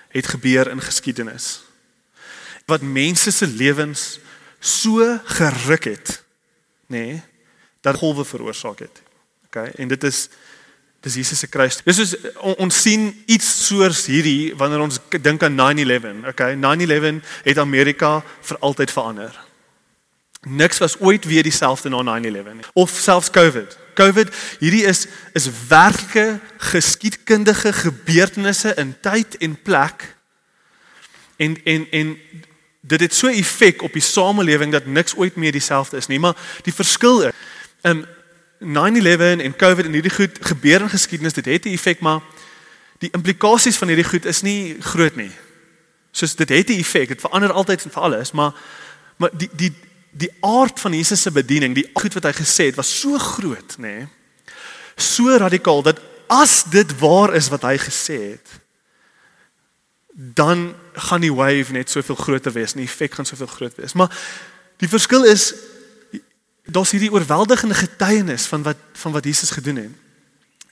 het 0.09 0.27
gebeur 0.33 0.71
in 0.73 0.81
geskiedenis 0.81 1.61
wat 2.65 2.81
mense 2.81 3.31
se 3.31 3.47
lewens 3.47 4.17
so 4.59 5.05
geruk 5.37 5.85
het, 5.85 6.23
nê, 6.89 7.03
nee, 7.13 7.25
dat 7.85 8.01
golwe 8.01 8.25
veroorsaak 8.25 8.81
het. 8.83 9.05
OK, 9.47 9.57
en 9.79 9.89
dit 9.89 10.05
is 10.05 10.29
dis 11.07 11.15
Jesus 11.15 11.39
se 11.39 11.47
kruis. 11.47 11.79
Dis 11.85 11.99
is 12.03 12.15
on, 12.43 12.57
ons 12.67 12.83
sien 12.83 13.09
iets 13.31 13.49
soos 13.67 14.07
hierdie 14.11 14.55
wanneer 14.59 14.83
ons 14.83 14.99
dink 15.23 15.43
aan 15.47 15.55
9/11. 15.55 16.25
OK, 16.33 16.43
9/11 16.59 17.21
het 17.45 17.59
Amerika 17.59 18.23
vir 18.41 18.59
altyd 18.59 18.91
verander. 18.91 19.45
Niks 20.47 20.79
was 20.79 20.99
ooit 21.01 21.25
weer 21.25 21.43
dieselfde 21.43 21.89
na 21.89 22.03
9/11 22.03 22.55
nie. 22.55 22.65
Of 22.73 22.91
selfs 22.91 23.31
COVID. 23.31 23.79
COVID, 23.95 24.35
hierdie 24.59 24.85
is 24.85 25.07
is 25.33 25.49
werklike 25.69 26.41
geskiedkundige 26.57 27.73
gebeurtenisse 27.73 28.75
in 28.75 28.97
tyd 29.01 29.37
en 29.37 29.63
plek. 29.63 30.17
En 31.37 31.57
en 31.65 31.87
en 31.91 32.19
dit 32.81 33.01
het 33.01 33.15
so 33.15 33.29
effek 33.29 33.83
op 33.83 33.93
die 33.93 34.03
samelewing 34.03 34.73
dat 34.73 34.87
niks 34.87 35.17
ooit 35.17 35.35
meer 35.35 35.53
dieselfde 35.53 35.97
is 35.97 36.07
nie, 36.07 36.19
maar 36.19 36.37
die 36.63 36.75
verskil 36.75 37.23
is 37.23 37.33
um 37.83 38.07
9/11 38.59 39.41
en 39.41 39.57
COVID 39.57 39.85
en 39.85 39.93
hierdie 39.93 40.15
goed 40.15 40.39
gebeur 40.41 40.81
in 40.81 40.91
geskiedenis, 40.91 41.33
dit 41.33 41.45
het 41.45 41.65
'n 41.65 41.73
effek, 41.73 42.01
maar 42.01 42.21
die 42.99 43.11
implikasies 43.13 43.77
van 43.77 43.89
hierdie 43.89 44.09
goed 44.09 44.25
is 44.25 44.43
nie 44.43 44.77
groot 44.81 45.17
nie. 45.17 45.31
Soos 46.11 46.35
dit 46.35 46.49
het 46.49 46.69
'n 46.69 46.79
effek, 46.79 47.09
dit 47.09 47.21
verander 47.21 47.53
altyd 47.53 47.85
en 47.85 47.91
vir 47.91 48.03
alles, 48.03 48.33
maar 48.33 48.53
maar 49.17 49.31
die 49.33 49.49
die 49.53 49.75
die 50.11 50.33
aard 50.41 50.81
van 50.81 50.93
Jesus 50.93 51.23
se 51.23 51.31
bediening, 51.31 51.75
die 51.75 51.91
goed 51.93 52.15
wat 52.15 52.23
hy 52.23 52.33
gesê 52.33 52.65
het, 52.65 52.75
was 52.75 53.01
so 53.01 53.19
groot, 53.19 53.77
nê? 53.77 53.83
Nee, 53.83 54.07
so 54.97 55.37
radikaal 55.37 55.83
dat 55.83 56.01
as 56.27 56.65
dit 56.65 56.99
waar 56.99 57.35
is 57.35 57.49
wat 57.49 57.63
hy 57.63 57.77
gesê 57.79 58.19
het, 58.37 58.49
dan 60.17 60.75
gaan 60.93 61.21
die 61.21 61.35
wave 61.35 61.73
net 61.73 61.91
soveel 61.91 62.17
groter 62.17 62.53
wees, 62.53 62.73
die 62.73 62.87
effek 62.89 63.15
gaan 63.15 63.29
soveel 63.29 63.47
groter 63.47 63.83
wees. 63.83 63.93
Maar 63.93 64.11
die 64.81 64.89
verskil 64.89 65.25
is 65.25 65.53
daar's 66.67 66.91
hierdie 66.91 67.13
oorweldigende 67.13 67.75
getuienis 67.75 68.47
van 68.47 68.63
wat 68.63 68.77
van 68.93 69.13
wat 69.13 69.25
Jesus 69.25 69.51
gedoen 69.51 69.77
het. 69.77 69.91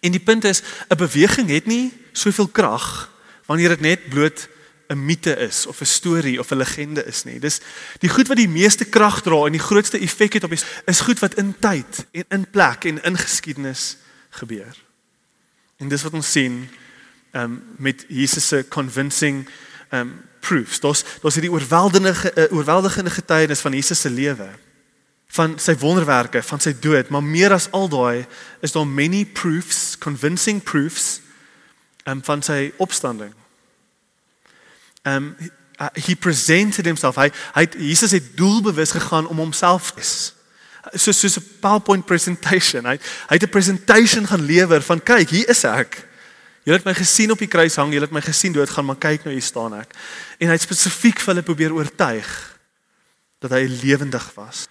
En 0.00 0.10
die 0.10 0.20
punt 0.20 0.44
is 0.44 0.62
'n 0.88 0.96
beweging 0.96 1.48
het 1.48 1.66
nie 1.66 1.92
soveel 2.12 2.48
krag 2.48 3.10
wanneer 3.46 3.68
dit 3.68 3.80
net 3.80 4.08
bloot 4.08 4.48
'n 4.88 5.04
mite 5.04 5.36
is 5.36 5.66
of 5.66 5.80
'n 5.80 5.84
storie 5.84 6.38
of 6.38 6.50
'n 6.50 6.56
legende 6.56 7.04
is 7.04 7.24
nie. 7.24 7.38
Dis 7.38 7.60
die 7.98 8.08
goed 8.08 8.28
wat 8.28 8.36
die 8.36 8.48
meeste 8.48 8.84
krag 8.84 9.22
dra 9.22 9.46
en 9.46 9.52
die 9.52 9.66
grootste 9.68 9.98
effek 9.98 10.32
het 10.32 10.44
op 10.44 10.52
is, 10.52 10.64
is 10.84 11.00
goed 11.00 11.18
wat 11.18 11.34
in 11.34 11.54
tyd 11.58 12.06
en 12.10 12.24
in 12.28 12.50
plek 12.50 12.84
en 12.84 13.02
in 13.02 13.18
geskiedenis 13.18 13.96
gebeur. 14.30 14.76
En 15.76 15.88
dis 15.88 16.02
wat 16.02 16.12
ons 16.12 16.30
sien 16.30 16.68
um, 17.32 17.62
met 17.76 18.04
Jesus 18.08 18.48
se 18.48 18.66
convincing 18.68 19.48
um 19.90 20.20
proofs. 20.40 20.80
Daar's 20.80 21.04
daar's 21.20 21.34
hierdie 21.34 21.52
oorweldigende 21.52 22.14
uh, 22.34 22.56
oorweldigende 22.56 23.10
getuienis 23.10 23.60
van 23.60 23.72
Jesus 23.72 24.00
se 24.00 24.10
lewe, 24.10 24.48
van 25.26 25.58
sy 25.58 25.74
wonderwerke, 25.76 26.42
van 26.42 26.60
sy 26.60 26.74
dood, 26.80 27.08
maar 27.08 27.22
meer 27.22 27.52
as 27.52 27.70
al 27.70 27.88
daai 27.88 28.26
is 28.60 28.72
daar 28.72 28.86
many 28.86 29.24
proofs, 29.24 29.98
convincing 29.98 30.62
proofs 30.62 31.20
um 32.06 32.22
van 32.22 32.42
sy 32.42 32.72
opstanding. 32.76 33.32
Um 35.02 35.36
he 35.94 36.14
presented 36.14 36.86
himself. 36.86 37.16
Hy 37.16 37.30
hy 37.54 37.66
Jesus 37.90 38.12
het 38.14 38.36
doelbewus 38.36 38.94
gegaan 38.94 39.26
om 39.26 39.42
homself 39.42 39.92
te 39.92 40.06
So 40.92 41.12
soos 41.12 41.38
'n 41.38 41.46
PowerPoint 41.60 42.04
presentation. 42.04 42.84
Hy 42.84 42.98
hy 43.28 43.34
het 43.34 43.42
'n 43.42 43.48
presentation 43.48 44.26
gaan 44.26 44.44
lewer 44.44 44.82
van 44.82 45.02
kyk, 45.02 45.30
hier 45.30 45.48
is 45.48 45.64
ek. 45.64 46.06
Julle 46.64 46.76
het 46.76 46.84
my 46.84 46.94
gesien 46.94 47.30
op 47.30 47.38
die 47.38 47.48
kruis 47.48 47.76
hang, 47.76 47.92
julle 47.92 48.04
het 48.04 48.12
my 48.12 48.20
gesien 48.20 48.52
doodgaan, 48.52 48.84
maar 48.84 48.96
kyk 48.96 49.24
nou 49.24 49.32
hier 49.32 49.42
staan 49.42 49.74
ek. 49.74 49.94
En 50.38 50.46
hy 50.46 50.52
het 50.52 50.62
spesifiek 50.62 51.18
vir 51.20 51.34
hulle 51.34 51.42
probeer 51.42 51.72
oortuig 51.72 52.58
dat 53.38 53.50
hy 53.50 53.66
lewendig 53.82 54.30
was. 54.34 54.68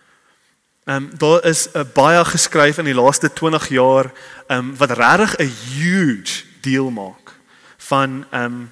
Ehm 0.85 0.95
um, 0.95 1.17
daar 1.17 1.45
is 1.45 1.67
'n 1.71 1.77
uh, 1.77 1.83
baie 1.93 2.25
geskryf 2.25 2.77
in 2.77 2.85
die 2.85 2.93
laaste 2.93 3.33
20 3.33 3.69
jaar 3.69 4.11
ehm 4.47 4.59
um, 4.59 4.77
wat 4.77 4.91
regtig 4.91 5.35
'n 5.37 5.53
huge 5.79 6.43
deal 6.61 6.89
maak 6.91 7.35
van 7.77 8.25
ehm 8.29 8.43
um, 8.43 8.71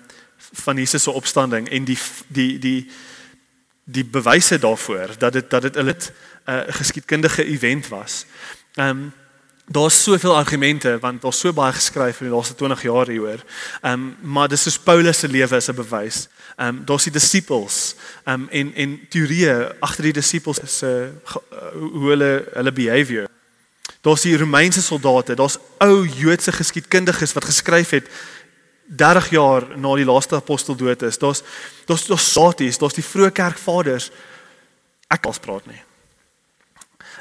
van 0.52 0.76
Jesus 0.76 1.04
se 1.04 1.12
opstanding 1.12 1.70
en 1.70 1.84
die 1.84 2.00
die 2.28 2.60
die 2.60 2.92
die 3.84 4.06
bewyse 4.06 4.60
daarvoor 4.60 5.10
dat 5.18 5.34
dit 5.34 5.50
dat 5.50 5.62
dit 5.62 5.78
'n 5.78 5.96
uh, 6.46 6.62
geskiedkundige 6.68 7.44
event 7.46 7.88
was. 7.88 8.26
Ehm 8.74 8.90
um, 8.90 9.14
daar's 9.72 10.04
soveel 10.04 10.36
argumente 10.36 10.98
want 11.00 11.22
daar's 11.22 11.40
so 11.40 11.54
baie 11.54 11.74
geskryf 11.74 12.22
in 12.22 12.30
die 12.30 12.36
laaste 12.36 12.56
20 12.56 12.82
jaar 12.82 13.08
hieroor. 13.08 13.44
Ehm 13.82 13.94
um, 13.94 14.16
maar 14.22 14.48
dis 14.48 14.62
soos 14.62 14.80
Paulus 14.80 15.20
se 15.20 15.28
lewe 15.28 15.56
is 15.56 15.68
'n 15.70 15.76
bewys. 15.76 16.28
Ehm 16.56 16.68
um, 16.68 16.86
daar's 16.86 17.04
die 17.04 17.12
disippels 17.12 17.96
ehm 18.24 18.42
um, 18.42 18.48
en 18.50 18.74
en 18.74 19.00
teorieë 19.10 19.76
agter 19.80 20.04
die 20.04 20.14
disippels 20.14 20.60
se 20.66 21.12
uh, 21.24 21.38
hoe 21.74 22.10
hulle 22.10 22.48
hulle 22.54 22.72
behavior. 22.72 23.28
Daar's 24.02 24.22
die 24.22 24.38
Romeinse 24.38 24.82
soldate, 24.82 25.36
daar's 25.36 25.58
ou 25.78 26.08
Joodse 26.08 26.52
geskiedkundiges 26.52 27.34
wat 27.34 27.46
geskryf 27.46 27.90
het 27.90 28.10
30 28.86 29.30
jaar 29.30 29.78
na 29.78 29.96
die 29.96 30.06
laaste 30.06 30.36
apostel 30.36 30.76
dood 30.76 31.02
is. 31.02 31.18
Daar's 31.18 31.44
daar's 31.86 32.06
daar's 32.06 32.32
saties, 32.32 32.78
daar's 32.78 32.94
die 32.94 33.06
vroeë 33.06 33.32
kerkvaders. 33.32 34.12
Ek 35.08 35.22
kan 35.22 35.34
spraak 35.34 35.66
nie. 35.66 35.82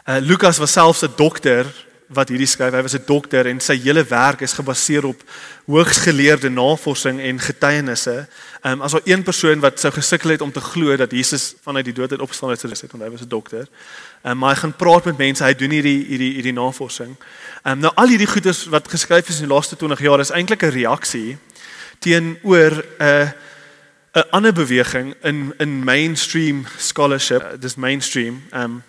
Uh 0.09 0.19
Lukas 0.21 0.59
was 0.59 0.73
selfs 0.73 1.03
'n 1.03 1.13
dokter 1.17 1.67
wat 2.11 2.29
hierdie 2.33 2.49
skryf. 2.49 2.75
Hy 2.75 2.83
was 2.83 2.95
'n 2.95 3.07
dokter 3.07 3.47
en 3.47 3.61
sy 3.61 3.77
hele 3.79 4.05
werk 4.05 4.41
is 4.41 4.53
gebaseer 4.53 5.05
op 5.05 5.23
hoogsgeleerde 5.67 6.51
navorsing 6.51 7.21
en 7.21 7.39
getuienisse. 7.39 8.27
Ehm 8.63 8.73
um, 8.73 8.83
as 8.83 8.93
daar 8.93 9.05
een 9.05 9.23
persoon 9.23 9.61
wat 9.61 9.81
sou 9.81 9.93
gesukkel 9.93 10.31
het 10.31 10.41
om 10.41 10.53
te 10.53 10.61
glo 10.61 10.97
dat 10.97 11.11
Jesus 11.11 11.55
vanuit 11.63 11.85
die 11.85 11.95
dood 11.95 12.11
uit 12.11 12.21
opgestaan 12.21 12.51
het, 12.51 12.61
sou 12.61 12.73
dit 12.73 12.91
want 12.91 13.05
hy 13.05 13.11
was 13.11 13.21
'n 13.21 13.29
dokter. 13.29 13.69
Ehm 14.23 14.33
um, 14.33 14.39
maar 14.39 14.55
hy 14.55 14.61
gaan 14.61 14.77
praat 14.77 15.05
met 15.05 15.19
mense. 15.19 15.45
Hy 15.45 15.55
doen 15.55 15.71
hierdie 15.71 16.05
hierdie 16.07 16.33
hierdie 16.33 16.53
navorsing. 16.53 17.17
Ehm 17.63 17.73
um, 17.73 17.79
nou 17.79 17.93
al 17.95 18.09
hierdie 18.09 18.27
goeders 18.27 18.65
wat 18.65 18.89
geskryf 18.89 19.29
is 19.29 19.41
in 19.41 19.47
die 19.49 19.55
laaste 19.55 19.77
20 19.77 20.01
jaar 20.01 20.21
is 20.21 20.31
eintlik 20.31 20.63
'n 20.63 20.71
reaksie 20.71 21.39
teenoor 21.99 22.85
'n 22.99 23.03
uh, 23.03 23.31
'n 24.13 24.31
ander 24.31 24.53
beweging 24.53 25.15
in 25.23 25.55
in 25.59 25.85
mainstream 25.85 26.67
scholarship. 26.77 27.43
Uh, 27.43 27.61
dis 27.61 27.75
mainstream. 27.75 28.43
Ehm 28.51 28.63
um, 28.63 28.83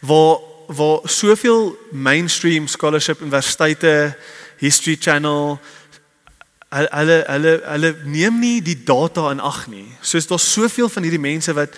waar 0.00 0.55
waar 0.66 1.00
soveel 1.04 1.78
mainstream 1.90 2.66
scholarship 2.66 3.20
universiteite, 3.20 4.16
History 4.56 4.96
Channel 5.00 5.58
hulle 6.68 7.24
hulle 7.26 7.52
hulle 7.64 7.96
neem 8.04 8.38
nie 8.40 8.62
die 8.62 8.82
data 8.84 9.30
in 9.30 9.40
ag 9.40 9.66
nie. 9.70 9.86
Soos 10.00 10.26
daar's 10.26 10.52
soveel 10.52 10.88
van 10.88 11.06
hierdie 11.06 11.22
mense 11.22 11.54
wat 11.54 11.76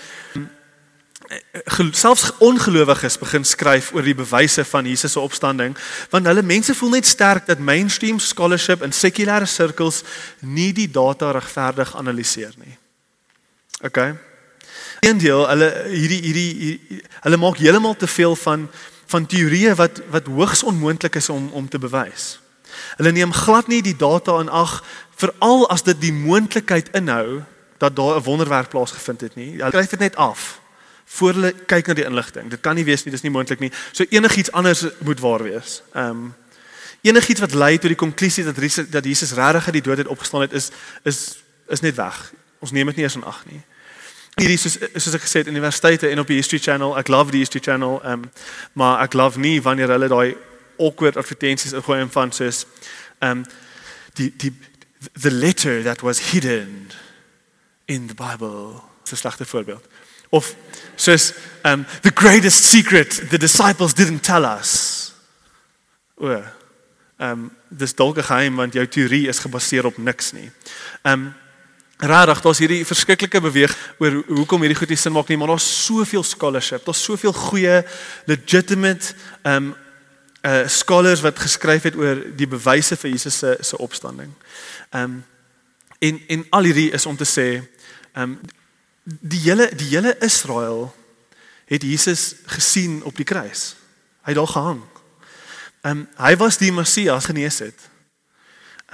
selfs 1.93 2.31
ongelowiges 2.41 3.19
begin 3.21 3.45
skryf 3.45 3.91
oor 3.93 4.07
die 4.07 4.17
bewyse 4.17 4.65
van 4.65 4.87
Jesus 4.89 5.13
se 5.13 5.21
opstanding 5.21 5.77
want 6.11 6.27
hulle 6.27 6.43
mense 6.43 6.73
voel 6.75 6.97
net 6.97 7.07
sterk 7.07 7.47
dat 7.47 7.61
mainstream 7.61 8.19
scholarship 8.19 8.83
in 8.83 8.97
sekulêre 8.97 9.47
sirkels 9.47 10.03
nie 10.41 10.73
die 10.73 10.89
data 10.91 11.31
regverdig 11.37 11.93
analiseer 11.97 12.55
nie. 12.57 12.79
OK. 13.85 14.28
Eendeel 15.01 15.47
hulle 15.49 15.69
hierdie 15.93 16.21
hierdie, 16.23 17.03
hulle 17.23 17.37
maak 17.37 17.59
heeltemal 17.63 17.97
te 17.97 18.07
veel 18.07 18.37
van 18.37 18.69
van 19.09 19.27
teorieë 19.27 19.75
wat 19.79 20.01
wat 20.13 20.27
hoogs 20.29 20.63
onmoontlik 20.63 21.17
is 21.17 21.29
om 21.29 21.49
om 21.57 21.69
te 21.69 21.79
bewys. 21.79 22.39
Hulle 22.97 23.13
neem 23.13 23.33
glad 23.33 23.69
nie 23.69 23.83
die 23.83 23.97
data 23.97 24.41
in 24.43 24.51
ag 24.53 24.83
veral 25.17 25.69
as 25.73 25.83
dit 25.87 26.01
die 26.01 26.13
moontlikheid 26.13 26.91
inhou 26.99 27.43
dat 27.79 27.97
daar 27.97 28.19
'n 28.19 28.23
wonderwerk 28.23 28.69
plaasgevind 28.69 29.21
het 29.21 29.35
nie. 29.35 29.51
Hulle 29.57 29.71
skryf 29.71 29.91
dit 29.91 29.99
net 29.99 30.17
af 30.17 30.61
voor 31.05 31.33
hulle 31.33 31.55
kyk 31.67 31.87
na 31.87 31.95
die 31.95 32.05
inligting. 32.05 32.51
Dit 32.51 32.61
kan 32.61 32.75
nie 32.75 32.85
wees 32.85 33.05
nie, 33.05 33.13
dis 33.13 33.23
nie 33.23 33.31
moontlik 33.31 33.59
nie. 33.59 33.73
So 33.93 34.05
enigiets 34.09 34.53
anders 34.53 34.85
moet 34.99 35.21
waar 35.21 35.43
wees. 35.43 35.83
Ehm 35.93 36.11
um, 36.11 36.35
enigiets 37.01 37.41
wat 37.41 37.55
lei 37.55 37.79
tot 37.79 37.89
die 37.89 37.97
konklusie 37.97 38.45
dat 38.45 38.57
dat 38.91 39.05
Jesus 39.05 39.33
regtig 39.33 39.65
uit 39.65 39.73
die 39.73 39.83
dood 39.83 39.99
uit 39.99 40.07
opgestaan 40.07 40.41
het 40.41 40.53
is 40.53 40.71
is 41.03 41.39
is 41.69 41.81
net 41.81 41.95
weg. 41.95 42.33
Ons 42.59 42.71
neem 42.71 42.87
dit 42.87 42.97
nie 42.97 43.05
eens 43.05 43.15
in 43.15 43.25
ag 43.25 43.45
nie 43.47 43.63
hierdie 44.39 44.59
soos 44.59 44.79
soos 44.95 45.15
ek 45.17 45.25
gesê 45.25 45.43
het 45.43 45.51
universiteite 45.51 46.09
en 46.09 46.23
op 46.23 46.31
die 46.31 46.39
History 46.39 46.61
Channel. 46.63 46.95
Ek 46.99 47.11
love 47.13 47.35
die 47.35 47.43
History 47.43 47.63
Channel. 47.65 48.01
Ehm 48.03 48.13
um, 48.13 48.31
maar 48.73 49.03
ek 49.03 49.17
love 49.19 49.39
nie 49.39 49.59
wanneer 49.63 49.91
hulle 49.95 50.09
daai 50.09 50.37
awkward 50.79 51.17
advertensies 51.17 51.75
ingooi 51.75 52.01
en 52.01 52.11
van 52.11 52.33
soos 52.33 52.65
ehm 53.19 53.39
um, 53.39 53.45
die 54.19 54.33
die 54.37 54.53
the 55.13 55.31
letter 55.31 55.83
that 55.83 56.01
was 56.01 56.31
hidden 56.31 56.91
in 57.87 58.07
the 58.07 58.15
Bible. 58.15 58.81
Dis 59.03 59.13
'n 59.13 59.17
slegte 59.17 59.45
voorbeeld. 59.45 59.85
Of 60.29 60.55
soos 60.97 61.33
um, 61.63 61.87
the 62.03 62.13
greatest 62.15 62.65
secret 62.65 63.31
the 63.31 63.39
disciples 63.39 63.95
didn't 63.95 64.23
tell 64.23 64.45
us. 64.45 65.13
O. 66.17 66.43
Um, 67.19 67.51
dis 67.69 67.95
dalk 67.95 68.17
'n 68.17 68.23
geheim 68.23 68.57
want 68.57 68.73
jou 68.73 68.89
teorie 68.89 69.29
is 69.29 69.39
gebaseer 69.39 69.87
op 69.87 69.97
niks 69.97 70.33
nie. 70.33 70.51
Um, 71.03 71.35
Regtig, 71.99 72.41
daar's 72.45 72.61
hierdie 72.63 72.85
verskriklike 72.87 73.41
beweeg 73.43 73.73
oor 73.99 74.21
hoekom 74.29 74.63
hierdie 74.63 74.79
goed 74.79 74.93
nie 74.93 74.99
sin 75.01 75.13
maak 75.17 75.31
nie, 75.33 75.37
maar 75.41 75.51
daar's 75.51 75.67
soveel 75.67 76.23
scholarship, 76.23 76.85
daar's 76.87 77.01
soveel 77.03 77.35
goeie 77.35 77.81
legitimate 78.31 79.15
um 79.43 79.73
uh 80.47 80.69
scholars 80.71 81.25
wat 81.27 81.41
geskryf 81.43 81.89
het 81.89 81.97
oor 81.99 82.21
die 82.39 82.47
bewyse 82.47 82.95
vir 82.97 83.11
Jesus 83.11 83.41
se 83.43 83.57
se 83.61 83.79
opstanding. 83.83 84.31
Um 84.95 85.25
en 85.99 86.21
en 86.29 86.47
al 86.55 86.71
hierdie 86.71 86.93
is 86.95 87.07
om 87.07 87.19
te 87.19 87.27
sê 87.27 87.49
um 88.15 88.39
die 89.03 89.43
hele 89.49 89.67
die 89.75 89.91
hele 89.91 90.15
Israel 90.23 90.95
het 91.67 91.83
Jesus 91.83 92.37
gesien 92.47 93.03
op 93.03 93.17
die 93.17 93.27
kruis. 93.27 93.75
Hy 94.23 94.31
het 94.31 94.39
daar 94.39 94.55
gehang. 94.55 94.83
Um 95.83 96.07
hy 96.15 96.37
was 96.39 96.63
die 96.63 96.71
Messias 96.73 97.27
genees 97.27 97.59
het. 97.59 97.88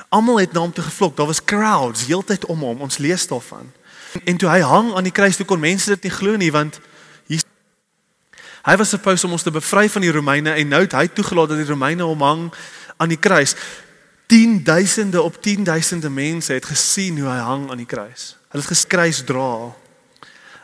Almal 0.08 0.40
het 0.42 0.52
na 0.52 0.60
hom 0.60 0.72
toe 0.72 0.84
gevlok. 0.84 1.16
Daar 1.16 1.26
was 1.26 1.44
crowds 1.44 2.06
heeltyd 2.06 2.46
om 2.46 2.60
hom. 2.60 2.80
Ons 2.80 2.98
lees 2.98 3.26
daarvan. 3.26 3.72
En, 4.12 4.20
en 4.24 4.36
toe 4.36 4.48
hy 4.48 4.60
hang 4.60 4.94
aan 4.94 5.06
die 5.06 5.12
kruis, 5.14 5.36
toe 5.36 5.46
kon 5.46 5.60
mense 5.60 5.90
dit 5.90 6.02
nie 6.02 6.14
glo 6.14 6.36
nie 6.36 6.50
want 6.54 6.80
hier 7.26 7.42
hy 8.64 8.76
was 8.80 8.94
supposed 8.94 9.26
om 9.26 9.34
ons 9.36 9.44
te 9.44 9.52
bevry 9.52 9.88
van 9.92 10.04
die 10.04 10.12
Romeine 10.12 10.54
en 10.56 10.70
nou 10.72 10.80
het 10.86 10.94
hy 10.96 11.06
toegelaat 11.12 11.52
dat 11.52 11.60
die 11.60 11.68
Romeine 11.68 12.06
hom 12.08 12.22
hang 12.24 12.44
aan 12.96 13.12
die 13.12 13.20
kruis. 13.20 13.56
10000de 14.32 15.20
op 15.20 15.36
10000de 15.46 16.10
mense 16.10 16.52
het 16.52 16.64
gesien 16.64 17.18
hoe 17.20 17.28
hy 17.28 17.40
hang 17.44 17.70
aan 17.70 17.82
die 17.82 17.88
kruis. 17.88 18.34
Hulle 18.48 18.62
het 18.62 18.72
geskruis 18.72 19.24
dra. 19.26 19.74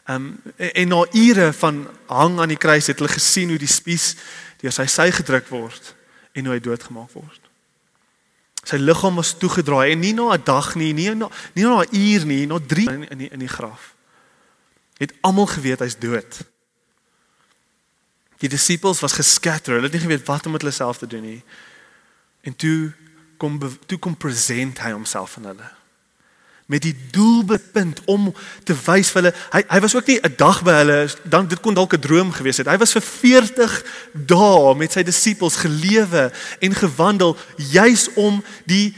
Ehm 0.07 0.17
um, 0.17 0.31
en, 0.57 0.73
en 0.73 0.89
na 0.89 1.05
ure 1.13 1.53
van 1.53 1.85
hang 2.07 2.41
aan 2.41 2.55
die 2.55 2.59
kruis 2.59 2.87
het 2.87 2.99
hulle 2.99 3.13
gesien 3.13 3.53
hoe 3.53 3.61
die 3.61 3.71
spies 3.71 4.15
deur 4.63 4.73
sy 4.75 4.87
sy 4.89 5.11
gedruk 5.15 5.49
word 5.53 5.95
en 6.33 6.49
hoe 6.49 6.57
hy 6.57 6.63
doodgemaak 6.65 7.13
word. 7.13 7.50
Sy 8.71 8.79
liggaam 8.79 9.19
was 9.19 9.33
toegedraai 9.35 9.97
en 9.97 10.03
nie 10.05 10.13
na 10.15 10.31
'n 10.35 10.45
dag 10.45 10.75
nie, 10.75 10.93
nie 10.95 11.11
na 11.15 11.29
nie 11.55 11.65
na 11.65 11.83
'n 11.83 11.91
uur 11.91 12.27
nie, 12.27 12.47
na 12.47 12.59
3 12.59 12.87
in 12.87 13.09
in 13.09 13.19
die, 13.19 13.29
in 13.29 13.39
die 13.39 13.49
graf. 13.49 13.95
Het 14.99 15.13
almal 15.21 15.47
geweet 15.47 15.81
hy's 15.81 15.99
dood. 15.99 16.39
Die 18.39 18.49
disippels 18.49 19.01
was 19.01 19.13
geskatter. 19.13 19.75
Hulle 19.75 19.89
het 19.89 19.93
nie 19.93 20.07
geweet 20.07 20.27
wat 20.27 20.47
om 20.47 20.53
met 20.53 20.63
hulle 20.63 20.73
self 20.73 20.99
te 20.99 21.07
doen 21.07 21.23
nie. 21.23 21.43
En 22.41 22.57
toe 22.57 22.93
kom 23.37 23.59
toe 23.87 23.99
kom 23.99 24.17
present 24.17 24.79
hy 24.79 24.93
homself 24.93 25.37
aan 25.37 25.45
hulle 25.45 25.80
met 26.71 26.83
die 26.87 26.95
doel 27.11 27.43
bepind 27.45 27.99
om 28.07 28.31
te 28.65 28.77
wys 28.87 29.11
vir 29.11 29.23
hulle 29.23 29.35
hy 29.51 29.63
hy 29.75 29.81
was 29.83 29.95
ook 29.99 30.07
nie 30.07 30.21
'n 30.23 30.35
dag 30.39 30.63
by 30.63 30.77
hulle 30.81 30.99
dan 31.25 31.49
dit 31.51 31.61
kon 31.61 31.75
dalk 31.75 31.95
'n 31.95 32.07
droom 32.07 32.33
gewees 32.33 32.63
het 32.63 32.71
hy 32.71 32.79
was 32.79 32.95
vir 32.95 33.03
40 33.03 33.83
dae 34.15 34.75
met 34.75 34.93
sy 34.93 35.03
disippels 35.03 35.57
gelewe 35.67 36.31
en 36.61 36.75
gewandel 36.75 37.37
juis 37.57 38.09
om 38.15 38.43
die 38.67 38.95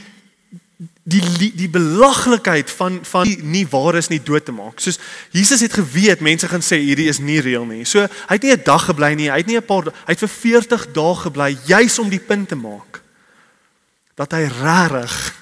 die 1.03 1.53
die 1.55 1.71
belaglikheid 1.71 2.71
van 2.71 3.01
van 3.03 3.27
nie, 3.27 3.43
nie 3.43 3.67
waar 3.69 3.97
is 3.99 4.09
nie 4.09 4.23
dood 4.23 4.45
te 4.45 4.53
maak. 4.53 4.79
Soos 4.81 4.99
Jesus 5.31 5.61
het 5.61 5.73
geweet 5.73 6.21
mense 6.21 6.49
gaan 6.49 6.63
sê 6.63 6.79
hierdie 6.79 7.09
is 7.09 7.19
nie 7.19 7.41
reël 7.41 7.65
nie. 7.67 7.85
So 7.85 8.01
hy 8.01 8.35
het 8.39 8.43
nie 8.43 8.53
'n 8.53 8.63
dag 8.65 8.85
gebly 8.85 9.15
nie, 9.15 9.31
hy 9.31 9.37
het 9.37 9.47
nie 9.47 9.57
'n 9.57 9.67
paar 9.67 9.85
hy 9.85 10.13
het 10.13 10.19
vir 10.19 10.29
40 10.29 10.93
dae 10.93 11.15
gebly 11.15 11.59
juis 11.67 11.99
om 11.99 12.09
die 12.09 12.21
punt 12.21 12.49
te 12.49 12.55
maak 12.55 13.03
dat 14.15 14.33
hy 14.33 14.45
regtig 14.47 15.35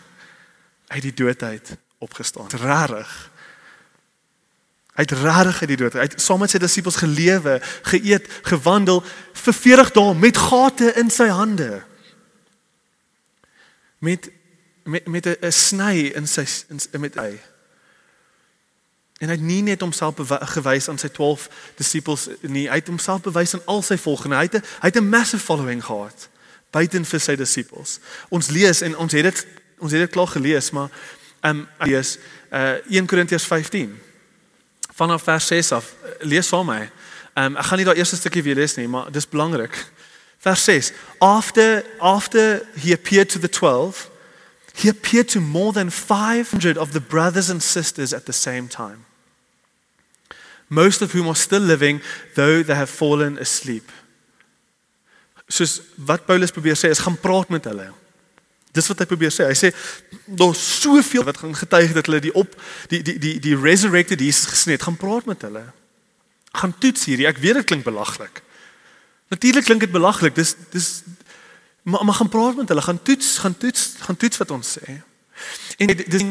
uit 0.88 1.02
die 1.02 1.14
dood 1.14 1.42
uit 1.42 1.76
opgestaan. 2.00 2.50
Rarig. 2.50 3.30
Hy 4.96 5.06
het 5.06 5.12
rarig 5.20 5.60
uit 5.60 5.70
die 5.70 5.78
dood. 5.80 5.94
Hy 5.96 6.08
het 6.08 6.18
saam 6.20 6.42
met 6.42 6.52
sy 6.52 6.58
disippels 6.60 6.98
gelewe, 7.00 7.60
geëet, 7.88 8.26
gewandel 8.48 9.02
vir 9.44 9.56
40 9.56 9.92
dae 9.96 10.16
met 10.18 10.40
gate 10.40 10.90
in 11.00 11.12
sy 11.12 11.30
hande. 11.32 11.82
Met 14.00 14.30
met 14.84 15.06
met 15.06 15.26
'n 15.26 15.52
sny 15.52 16.10
in 16.16 16.26
sy 16.26 16.44
in 16.68 17.00
met 17.00 17.14
hy. 17.14 17.38
En 19.20 19.28
hy 19.28 19.34
het 19.36 19.44
nie 19.44 19.62
net 19.62 19.80
homself 19.80 20.14
gewys 20.56 20.88
aan 20.88 20.98
sy 20.98 21.08
12 21.08 21.48
disippels 21.76 22.28
nie, 22.40 22.68
hy 22.68 22.74
het 22.80 22.88
homself 22.88 23.20
bewys 23.20 23.54
aan 23.54 23.64
al 23.64 23.82
sy 23.82 23.96
volgelinge. 23.96 24.36
Hy 24.36 24.48
het 24.48 24.66
hy 24.80 24.88
het 24.88 24.96
'n 24.96 25.08
massive 25.08 25.44
following 25.44 25.84
gehad 25.84 26.28
buiten 26.70 27.04
vir 27.04 27.20
sy 27.20 27.36
disippels. 27.36 27.98
Ons 28.28 28.48
lees 28.48 28.80
en 28.80 28.96
ons 28.96 29.12
het 29.12 29.22
dit 29.22 29.46
ons 29.78 29.92
het 29.92 30.00
dit 30.00 30.10
klaar 30.10 30.26
gelees, 30.26 30.70
maar 30.70 30.90
um, 31.40 31.68
lees 31.78 32.18
uh 32.50 32.78
1 32.88 33.06
Korintiërs 33.06 33.44
15 33.44 33.98
vanaf 35.00 35.22
vers 35.22 35.46
6 35.46 35.72
af. 35.72 35.94
Lees 36.18 36.48
saam 36.48 36.66
met 36.66 36.78
my. 36.78 36.90
Ehm 37.34 37.52
um, 37.52 37.56
ek 37.56 37.64
gaan 37.64 37.78
nie 37.78 37.86
daai 37.86 37.96
eerste 37.96 38.16
stukkie 38.16 38.42
weer 38.42 38.58
lees 38.58 38.74
nie, 38.76 38.88
maar 38.88 39.12
dis 39.12 39.28
belangrik. 39.28 39.76
Vers 40.38 40.64
6. 40.64 40.92
After 41.18 41.84
after 41.98 42.66
he 42.74 42.92
appeared 42.92 43.28
to 43.28 43.38
the 43.38 43.48
12, 43.48 44.10
he 44.82 44.88
appeared 44.88 45.28
to 45.28 45.40
more 45.40 45.72
than 45.72 45.90
500 45.90 46.76
of 46.76 46.90
the 46.90 47.00
brothers 47.00 47.50
and 47.50 47.62
sisters 47.62 48.12
at 48.12 48.24
the 48.26 48.32
same 48.32 48.68
time. 48.68 49.04
Most 50.66 51.02
of 51.02 51.12
whom 51.12 51.26
are 51.26 51.36
still 51.36 51.62
living 51.62 52.02
though 52.34 52.62
they 52.62 52.74
have 52.74 52.90
fallen 52.90 53.38
asleep. 53.38 53.90
Soos 55.48 55.80
wat 55.96 56.26
Paulus 56.26 56.50
probeer 56.50 56.76
sê 56.76 56.90
is 56.90 57.02
gaan 57.02 57.18
praat 57.20 57.48
met 57.48 57.64
hulle. 57.64 57.90
Dis 58.72 58.86
wat 58.86 58.98
hy 59.02 59.06
probeer 59.10 59.32
sê. 59.34 59.46
Hy 59.50 59.56
sê 59.58 59.72
daar's 60.26 60.60
soveel 60.80 61.24
wat 61.26 61.40
gaan 61.42 61.54
getuig 61.56 61.94
dat 61.96 62.06
hulle 62.06 62.20
die 62.22 62.34
op 62.34 62.54
die 62.92 63.02
die 63.02 63.18
die 63.18 63.38
die 63.42 63.56
resurrected 63.58 64.20
Jesus 64.20 64.50
gesien 64.52 64.72
het. 64.76 64.82
Gaan 64.86 64.96
praat 64.96 65.26
met 65.26 65.42
hulle. 65.42 65.64
Gaan 66.52 66.74
toets 66.78 67.04
hierdie. 67.10 67.26
Ek 67.26 67.42
weet 67.42 67.60
dit 67.62 67.70
klink 67.72 67.84
belaglik. 67.84 68.42
Natuurlik 69.30 69.64
klink 69.64 69.80
dit 69.86 69.90
belaglik. 69.94 70.34
Dis 70.34 70.54
dis 70.70 71.02
maar 71.82 72.04
maar 72.04 72.14
gaan 72.14 72.28
praat 72.28 72.56
met 72.56 72.68
hulle, 72.68 72.82
gaan 72.82 73.02
toets, 73.02 73.38
gaan 73.38 73.56
toets, 73.56 73.94
gaan 73.98 74.16
toets 74.16 74.36
wat 74.36 74.50
ons 74.50 74.78
sê. 74.78 75.00
En 75.80 75.96
dis 75.96 76.24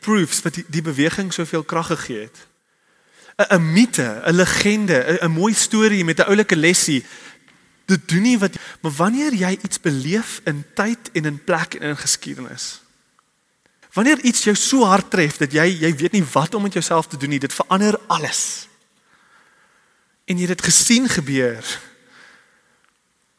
proofs 0.00 0.42
dat 0.42 0.54
die, 0.54 0.64
die 0.68 0.82
beweging 0.82 1.32
soveel 1.32 1.62
krag 1.62 1.86
gegee 1.86 2.26
het. 2.26 2.46
'n 3.36 3.72
mite, 3.72 4.22
'n 4.24 4.34
legende, 4.34 5.18
'n 5.22 5.30
mooi 5.30 5.54
storie 5.54 6.04
met 6.04 6.18
'n 6.18 6.28
oulike 6.28 6.56
lesie. 6.56 7.04
Dit 7.86 8.08
doen 8.08 8.22
nie 8.22 8.38
wat 8.38 8.56
maar 8.82 8.92
wanneer 8.98 9.34
jy 9.34 9.58
iets 9.62 9.80
beleef 9.80 10.40
in 10.44 10.64
tyd 10.74 11.10
en 11.12 11.24
in 11.24 11.44
plek 11.44 11.74
en 11.74 11.94
in 11.94 11.98
geskiedenis. 11.98 12.80
Wanneer 13.92 14.20
iets 14.20 14.44
jou 14.44 14.56
so 14.56 14.84
hard 14.84 15.10
tref 15.10 15.38
dat 15.40 15.52
jy 15.52 15.66
jy 15.80 15.92
weet 15.96 16.12
nie 16.12 16.24
wat 16.32 16.54
om 16.54 16.62
met 16.62 16.72
jouself 16.76 17.06
te 17.08 17.16
doen 17.16 17.30
nie, 17.32 17.40
dit 17.40 17.54
verander 17.54 17.98
alles. 18.06 18.68
En 20.26 20.36
jy 20.36 20.48
het 20.48 20.58
dit 20.58 20.66
gesien 20.68 21.08
gebeur 21.08 21.64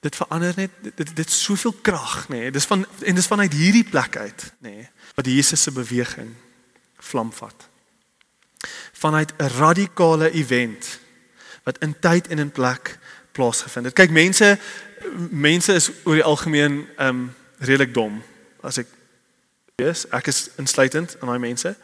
dit 0.07 0.15
verander 0.15 0.53
net 0.55 0.75
dit 0.83 1.15
dit 1.15 1.31
soveel 1.31 1.73
krag 1.81 2.27
nê 2.29 2.43
nee. 2.43 2.51
dis 2.53 2.67
van 2.69 2.85
en 2.85 3.17
dis 3.17 3.31
vanuit 3.31 3.53
hierdie 3.53 3.85
plek 3.87 4.17
uit 4.17 4.45
nê 4.65 4.75
nee, 4.75 4.89
wat 5.17 5.29
Jesus 5.29 5.63
se 5.65 5.73
beweging 5.73 6.29
vlam 7.09 7.31
vat 7.33 7.67
vanuit 8.93 9.33
'n 9.37 9.51
radikale 9.57 10.31
event 10.31 10.99
wat 11.65 11.81
in 11.83 11.95
tyd 11.99 12.27
en 12.27 12.39
in 12.45 12.51
plek 12.51 12.97
plaasgevind 13.37 13.89
het 13.89 13.97
kyk 13.97 14.13
mense 14.15 14.55
mense 15.29 15.73
is 15.77 15.91
oor 16.03 16.19
die 16.19 16.25
algemeen 16.25 16.81
um 16.97 17.27
redelik 17.59 17.93
dom 17.93 18.19
as 18.65 18.81
ek 18.81 18.89
is 19.81 20.05
ek 20.11 20.27
is 20.33 20.47
insluitend 20.57 21.15
aan 21.21 21.31
daai 21.31 21.45
mense 21.45 21.75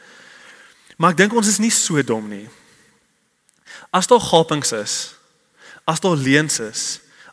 maar 0.97 1.13
ek 1.13 1.21
dink 1.23 1.37
ons 1.37 1.49
is 1.49 1.61
nie 1.61 1.73
so 1.73 2.01
dom 2.01 2.27
nie 2.29 2.47
as 3.93 4.09
daar 4.09 4.21
gapings 4.21 4.73
is 4.77 4.97
as 5.89 6.01
daar 6.03 6.17
leuns 6.17 6.59
is 6.63 6.83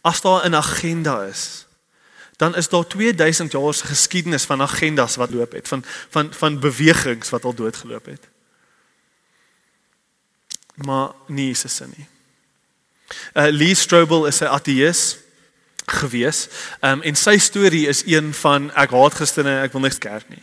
As 0.00 0.20
daar 0.20 0.48
'n 0.48 0.54
agenda 0.54 1.24
is, 1.24 1.66
dan 2.36 2.56
is 2.56 2.68
daar 2.68 2.86
2000 2.86 3.52
jaar 3.52 3.74
se 3.74 3.86
geskiedenis 3.86 4.44
van 4.44 4.62
agendas 4.62 5.16
wat 5.16 5.30
loop 5.30 5.52
het, 5.52 5.68
van 5.68 5.84
van 6.08 6.34
van 6.34 6.60
bewegings 6.60 7.28
wat 7.28 7.44
al 7.44 7.54
doodgeloop 7.54 8.04
het. 8.04 8.28
Maar 10.74 11.10
nie 11.26 11.46
Jesus 11.46 11.74
se 11.74 11.86
nie. 11.96 12.08
Uh 13.34 13.50
Lee 13.50 13.74
Strobel 13.74 14.26
is 14.26 14.40
'n 14.40 14.50
ateïs 14.50 15.16
gewees. 15.86 16.48
Um 16.80 17.02
en 17.02 17.14
sy 17.14 17.38
storie 17.38 17.86
is 17.88 18.02
een 18.06 18.34
van 18.34 18.70
ek 18.74 18.90
haat 18.90 19.14
Christene, 19.14 19.60
ek 19.62 19.72
wil 19.72 19.80
niks 19.80 19.98
kerk 19.98 20.28
nie. 20.28 20.42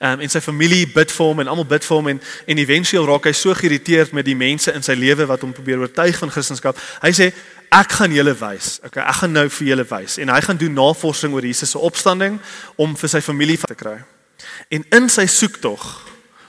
Um 0.00 0.20
en 0.20 0.32
sy 0.32 0.40
familie 0.40 0.86
bid 0.88 1.12
vir 1.12 1.26
hom 1.26 1.40
en 1.40 1.48
almal 1.48 1.66
bid 1.68 1.84
vir 1.84 1.96
hom 1.96 2.08
en 2.08 2.20
en 2.46 2.58
éventueel 2.58 3.06
raak 3.06 3.28
hy 3.28 3.32
so 3.36 3.54
geïrriteerd 3.54 4.12
met 4.16 4.24
die 4.24 4.36
mense 4.36 4.72
in 4.72 4.82
sy 4.82 4.94
lewe 4.98 5.26
wat 5.26 5.40
hom 5.40 5.52
probeer 5.52 5.78
oortuig 5.78 6.18
van 6.18 6.30
Christendom. 6.30 6.74
Hy 7.02 7.12
sê 7.12 7.32
ek 7.70 7.92
gaan 7.92 8.12
julle 8.12 8.34
wys. 8.34 8.78
Okay, 8.84 9.02
ek 9.02 9.20
gaan 9.22 9.32
nou 9.32 9.48
vir 9.48 9.68
julle 9.68 9.86
wys 9.90 10.18
en 10.18 10.32
hy 10.34 10.40
gaan 10.40 10.56
doen 10.56 10.74
navorsing 10.74 11.34
oor 11.34 11.46
Jesus 11.46 11.70
se 11.70 11.78
opstanding 11.78 12.40
om 12.76 12.96
vir 12.96 13.08
sy 13.08 13.20
familie 13.20 13.58
te 13.58 13.74
kry. 13.74 14.00
En 14.70 14.84
in 14.96 15.08
sy 15.12 15.26
soektog 15.26 15.84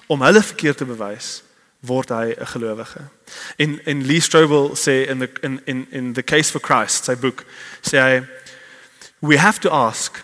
om 0.07 0.21
hulle 0.21 0.41
verkeerd 0.43 0.77
te 0.77 0.85
bewys, 0.85 1.41
word 1.81 2.09
hy 2.09 2.33
'n 2.37 2.47
gelowige. 2.47 3.09
En 3.57 3.79
en 3.85 4.05
Lee 4.05 4.21
Strobel 4.21 4.75
sê 4.75 5.09
in 5.09 5.19
the 5.19 5.29
in 5.41 5.61
in 5.65 5.87
in 5.91 6.13
the 6.13 6.23
case 6.23 6.51
for 6.51 6.59
Christ, 6.59 7.05
sy 7.05 7.15
boek, 7.15 7.45
sê 7.81 7.97
hy 7.97 8.27
we 9.19 9.37
have 9.37 9.59
to 9.59 9.69
ask 9.69 10.23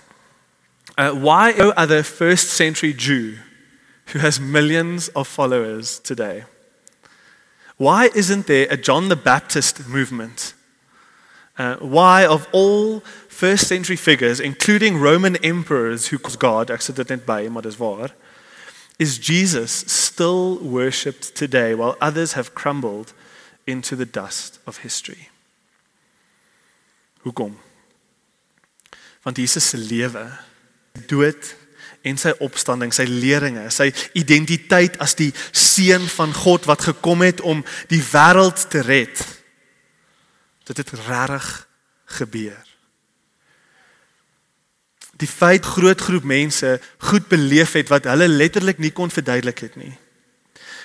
uh, 0.98 1.12
why 1.12 1.54
no 1.58 1.70
other 1.70 2.04
first 2.04 2.50
century 2.50 2.94
Jew 2.94 3.38
who 4.14 4.20
has 4.20 4.40
millions 4.40 5.10
of 5.10 5.28
followers 5.28 6.00
today? 6.00 6.44
Why 7.78 8.10
isn't 8.16 8.48
there 8.48 8.68
a 8.70 8.78
John 8.78 9.10
the 9.10 9.16
Baptist 9.16 9.88
movement? 9.88 10.54
Uh, 11.58 11.76
why, 11.76 12.26
of 12.26 12.48
all 12.52 13.02
first 13.28 13.68
century 13.68 13.96
figures, 13.96 14.40
including 14.40 15.00
Roman 15.00 15.36
emperors 15.38 16.08
who 16.08 16.18
called 16.18 16.40
God, 16.40 16.72
ek 16.72 16.82
sit 16.82 16.96
dit 16.96 17.10
net 17.10 17.26
by, 17.26 17.48
maar 17.50 17.66
dis 17.66 17.78
waar, 17.78 18.14
is 18.98 19.18
Jesus 19.18 19.84
still 19.88 20.60
worshipped 20.62 21.36
today 21.36 21.76
while 21.76 21.96
others 22.02 22.34
have 22.34 22.54
crumbled 22.54 23.14
into 23.66 23.96
the 23.96 24.06
dust 24.06 24.60
of 24.66 24.82
history? 24.82 25.30
Hoekom? 27.22 27.58
Want 29.24 29.38
Jesus 29.38 29.70
se 29.70 29.78
lewe, 29.78 30.26
dood 31.08 31.56
en 32.02 32.18
sy 32.18 32.32
opstanding, 32.40 32.94
sy 32.96 33.06
leringe, 33.10 33.68
sy 33.74 33.90
identiteit 34.18 34.96
as 35.04 35.18
die 35.20 35.34
seun 35.52 36.06
van 36.08 36.34
God 36.34 36.66
wat 36.70 36.86
gekom 36.88 37.26
het 37.26 37.42
om 37.44 37.66
die 37.92 38.02
wêreld 38.02 38.70
te 38.72 38.86
red 38.86 39.26
dit 40.68 40.78
het 40.78 41.00
regtig 41.08 41.68
gebeur. 42.06 42.67
Die 45.18 45.30
feit 45.30 45.66
groot 45.66 46.02
groep 46.02 46.26
mense 46.28 46.78
goed 47.10 47.28
beleef 47.32 47.74
het 47.78 47.90
wat 47.90 48.06
hulle 48.10 48.28
letterlik 48.30 48.78
nie 48.82 48.94
kon 48.94 49.12
verduidelik 49.14 49.64
het 49.66 49.76
nie. 49.80 49.96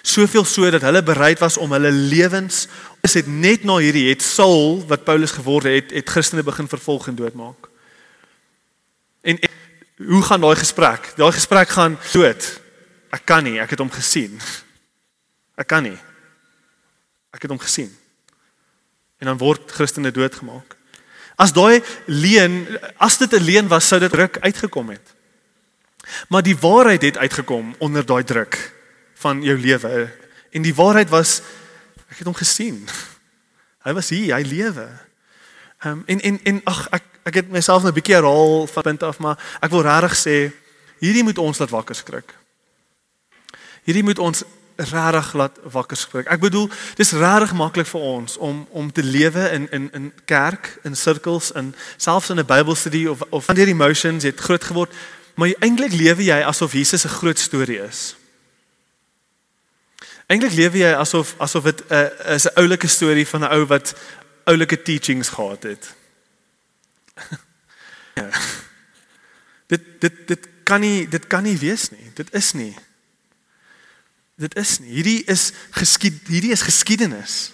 Soveel 0.03 0.45
so 0.49 0.71
dat 0.73 0.83
hulle 0.83 1.03
bereid 1.03 1.39
was 1.39 1.59
om 1.61 1.73
hulle 1.73 1.93
lewens 1.93 2.67
is 3.07 3.15
dit 3.19 3.27
net 3.27 3.67
na 3.69 3.77
hierdie 3.83 4.09
het 4.09 4.23
Saul 4.25 4.81
wat 4.91 5.05
Paulus 5.05 5.35
geword 5.37 5.69
het, 5.71 5.93
het 5.95 6.09
Christene 6.09 6.43
begin 6.43 6.69
vervolg 6.69 7.09
en 7.09 7.19
doodmaak. 7.19 7.69
En, 9.23 9.39
en 9.39 10.07
hoe 10.09 10.23
gaan 10.27 10.43
daai 10.43 10.57
gesprek? 10.59 11.13
Daai 11.17 11.33
gesprek 11.33 11.75
gaan 11.77 11.99
dood. 12.13 12.49
Ek 13.13 13.27
kan 13.29 13.45
nie, 13.47 13.61
ek 13.63 13.77
het 13.77 13.83
hom 13.85 13.93
gesien. 13.93 14.41
Ek 15.61 15.69
kan 15.69 15.85
nie. 15.87 15.99
Ek 17.33 17.45
het 17.45 17.53
hom 17.53 17.61
gesien 17.63 17.93
en 19.23 19.29
dan 19.31 19.39
word 19.39 19.71
Christene 19.71 20.11
doodgemaak. 20.11 20.75
As 21.43 21.55
daai 21.55 21.83
leen, 22.07 22.67
as 23.03 23.19
dit 23.19 23.33
'n 23.33 23.43
leen 23.43 23.69
was, 23.69 23.89
sou 23.89 23.99
dit 24.01 24.11
druk 24.11 24.39
uitgekom 24.41 24.89
het. 24.89 25.15
Maar 26.29 26.43
die 26.43 26.57
waarheid 26.57 27.03
het 27.03 27.17
uitgekom 27.17 27.75
onder 27.79 28.07
daai 28.07 28.25
druk 28.25 28.73
van 29.15 29.43
jou 29.43 29.59
lewe. 29.59 30.11
En 30.51 30.63
die 30.63 30.75
waarheid 30.75 31.09
was 31.09 31.41
ek 32.11 32.19
het 32.19 32.27
hom 32.27 32.35
gesien. 32.35 32.89
Hy 33.83 33.93
was 33.93 34.09
hier, 34.09 34.35
hy 34.37 34.43
lewe. 34.43 34.89
Ehm 35.83 35.93
um, 35.99 36.03
en 36.07 36.21
en 36.21 36.41
en 36.43 36.61
ag 36.65 36.89
ek 36.91 37.03
ek 37.23 37.35
het 37.35 37.49
myself 37.51 37.83
'n 37.83 37.93
bietjie 37.93 38.15
herhaal 38.15 38.67
van 38.67 38.83
punt 38.83 39.03
af, 39.03 39.19
maar 39.19 39.39
ek 39.61 39.71
wil 39.71 39.83
regtig 39.83 40.15
sê 40.17 40.37
hierdie 40.99 41.23
moet 41.23 41.39
ons 41.39 41.59
laat 41.59 41.71
wakker 41.71 41.95
skrik. 41.95 42.35
Hierdie 43.83 44.03
moet 44.03 44.19
ons 44.19 44.45
regtig 44.91 45.33
laat 45.33 45.59
wakker 45.63 45.97
skrik. 45.97 46.27
Ek 46.27 46.41
bedoel, 46.41 46.71
dis 46.97 47.13
regtig 47.13 47.53
maklik 47.53 47.87
vir 47.87 48.01
ons 48.01 48.37
om 48.37 48.67
om 48.71 48.93
te 48.93 49.03
lewe 49.03 49.51
in 49.51 49.71
in 49.71 49.89
in 49.93 50.13
kerk, 50.25 50.79
in 50.83 50.97
sirkels, 50.97 51.51
in 51.51 51.75
selfs 51.97 52.31
in 52.31 52.39
'n 52.39 52.47
Bybelstudie 52.47 53.11
of 53.11 53.23
of 53.31 53.45
van 53.45 53.57
hierdie 53.57 53.75
emotions 53.75 54.25
het 54.25 54.41
groot 54.41 54.65
geword, 54.65 54.93
maar 55.35 55.55
eintlik 55.59 55.93
lewe 55.93 56.25
jy 56.25 56.43
asof 56.43 56.73
Jesus 56.73 57.05
'n 57.05 57.09
groot 57.09 57.39
storie 57.39 57.81
is. 57.83 58.17
Eintlik 60.27 60.53
lewe 60.53 60.79
jy 60.79 60.93
asof 60.95 61.35
asof 61.39 61.65
dit 61.65 61.83
'n 61.89 61.95
uh, 61.95 62.35
is 62.35 62.47
'n 62.47 62.55
oulike 62.55 62.87
storie 62.87 63.29
van 63.29 63.41
'n 63.41 63.53
ou 63.53 63.67
wat 63.67 63.95
oulike 64.45 64.83
teachings 64.83 65.29
gehad 65.29 65.63
het. 65.63 65.95
ja. 68.21 68.29
Dit 69.67 70.01
dit 70.01 70.27
dit 70.27 70.49
kan 70.65 70.81
nie 70.81 71.09
dit 71.09 71.27
kan 71.27 71.43
nie 71.43 71.59
wees 71.59 71.91
nie. 71.91 72.11
Dit 72.15 72.35
is 72.35 72.53
nie. 72.53 72.75
Dit 74.43 74.57
is 74.59 74.79
nie. 74.83 74.91
Hierdie 74.91 75.21
is 75.31 75.51
geskied, 75.71 76.27
hierdie 76.27 76.51
is 76.51 76.65
geskiedenis. 76.67 77.53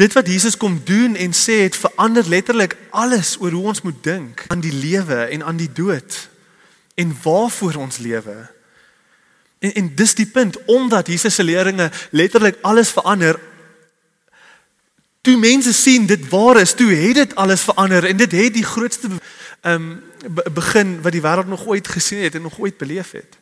Dit 0.00 0.14
wat 0.16 0.26
Jesus 0.26 0.56
kom 0.56 0.80
doen 0.84 1.16
en 1.16 1.34
sê 1.36 1.60
het 1.66 1.76
verander 1.76 2.28
letterlik 2.28 2.76
alles 2.90 3.36
oor 3.40 3.52
hoe 3.52 3.66
ons 3.72 3.82
moet 3.84 3.98
dink 4.02 4.44
aan 4.48 4.62
die 4.64 4.72
lewe 4.72 5.26
en 5.28 5.44
aan 5.44 5.60
die 5.60 5.72
dood 5.72 6.16
en 6.98 7.12
waarvoor 7.22 7.76
ons 7.84 8.00
lewe. 8.02 8.36
En 9.58 9.74
en 9.74 9.90
dis 9.94 10.14
die 10.14 10.26
punt 10.26 10.56
omdat 10.64 11.06
Jesus 11.06 11.34
se 11.34 11.44
leringe 11.44 11.90
letterlik 12.10 12.58
alles 12.62 12.90
verander. 12.90 13.38
Toe 15.20 15.36
mense 15.36 15.72
sien 15.72 16.06
dit 16.06 16.28
waar 16.28 16.60
is, 16.60 16.72
toe 16.72 16.88
het 16.92 17.14
dit 17.14 17.34
alles 17.34 17.60
verander 17.68 18.04
en 18.04 18.16
dit 18.16 18.32
het 18.32 18.54
die 18.54 18.64
grootste 18.64 19.08
ehm 19.60 19.74
um, 19.74 20.02
begin 20.54 21.00
wat 21.02 21.12
die 21.12 21.22
wêreld 21.22 21.46
nog 21.46 21.66
ooit 21.66 21.88
gesien 21.88 22.22
het 22.22 22.34
en 22.34 22.42
nog 22.42 22.58
ooit 22.58 22.76
beleef 22.76 23.10
het. 23.10 23.37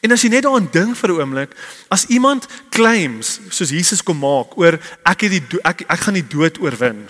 En 0.00 0.12
as 0.12 0.22
jy 0.22 0.30
net 0.32 0.42
daaraan 0.42 0.68
dink 0.70 0.96
vir 0.96 1.10
'n 1.10 1.20
oomblik, 1.20 1.50
as 1.88 2.06
iemand 2.06 2.46
claims 2.70 3.40
soos 3.48 3.70
Jesus 3.70 4.02
kom 4.02 4.18
maak 4.18 4.56
oor 4.56 4.78
ek 5.04 5.20
het 5.20 5.30
die 5.30 5.60
ek 5.62 5.84
ek 5.88 6.00
gaan 6.00 6.14
die 6.14 6.28
dood 6.28 6.58
oorwin. 6.60 7.08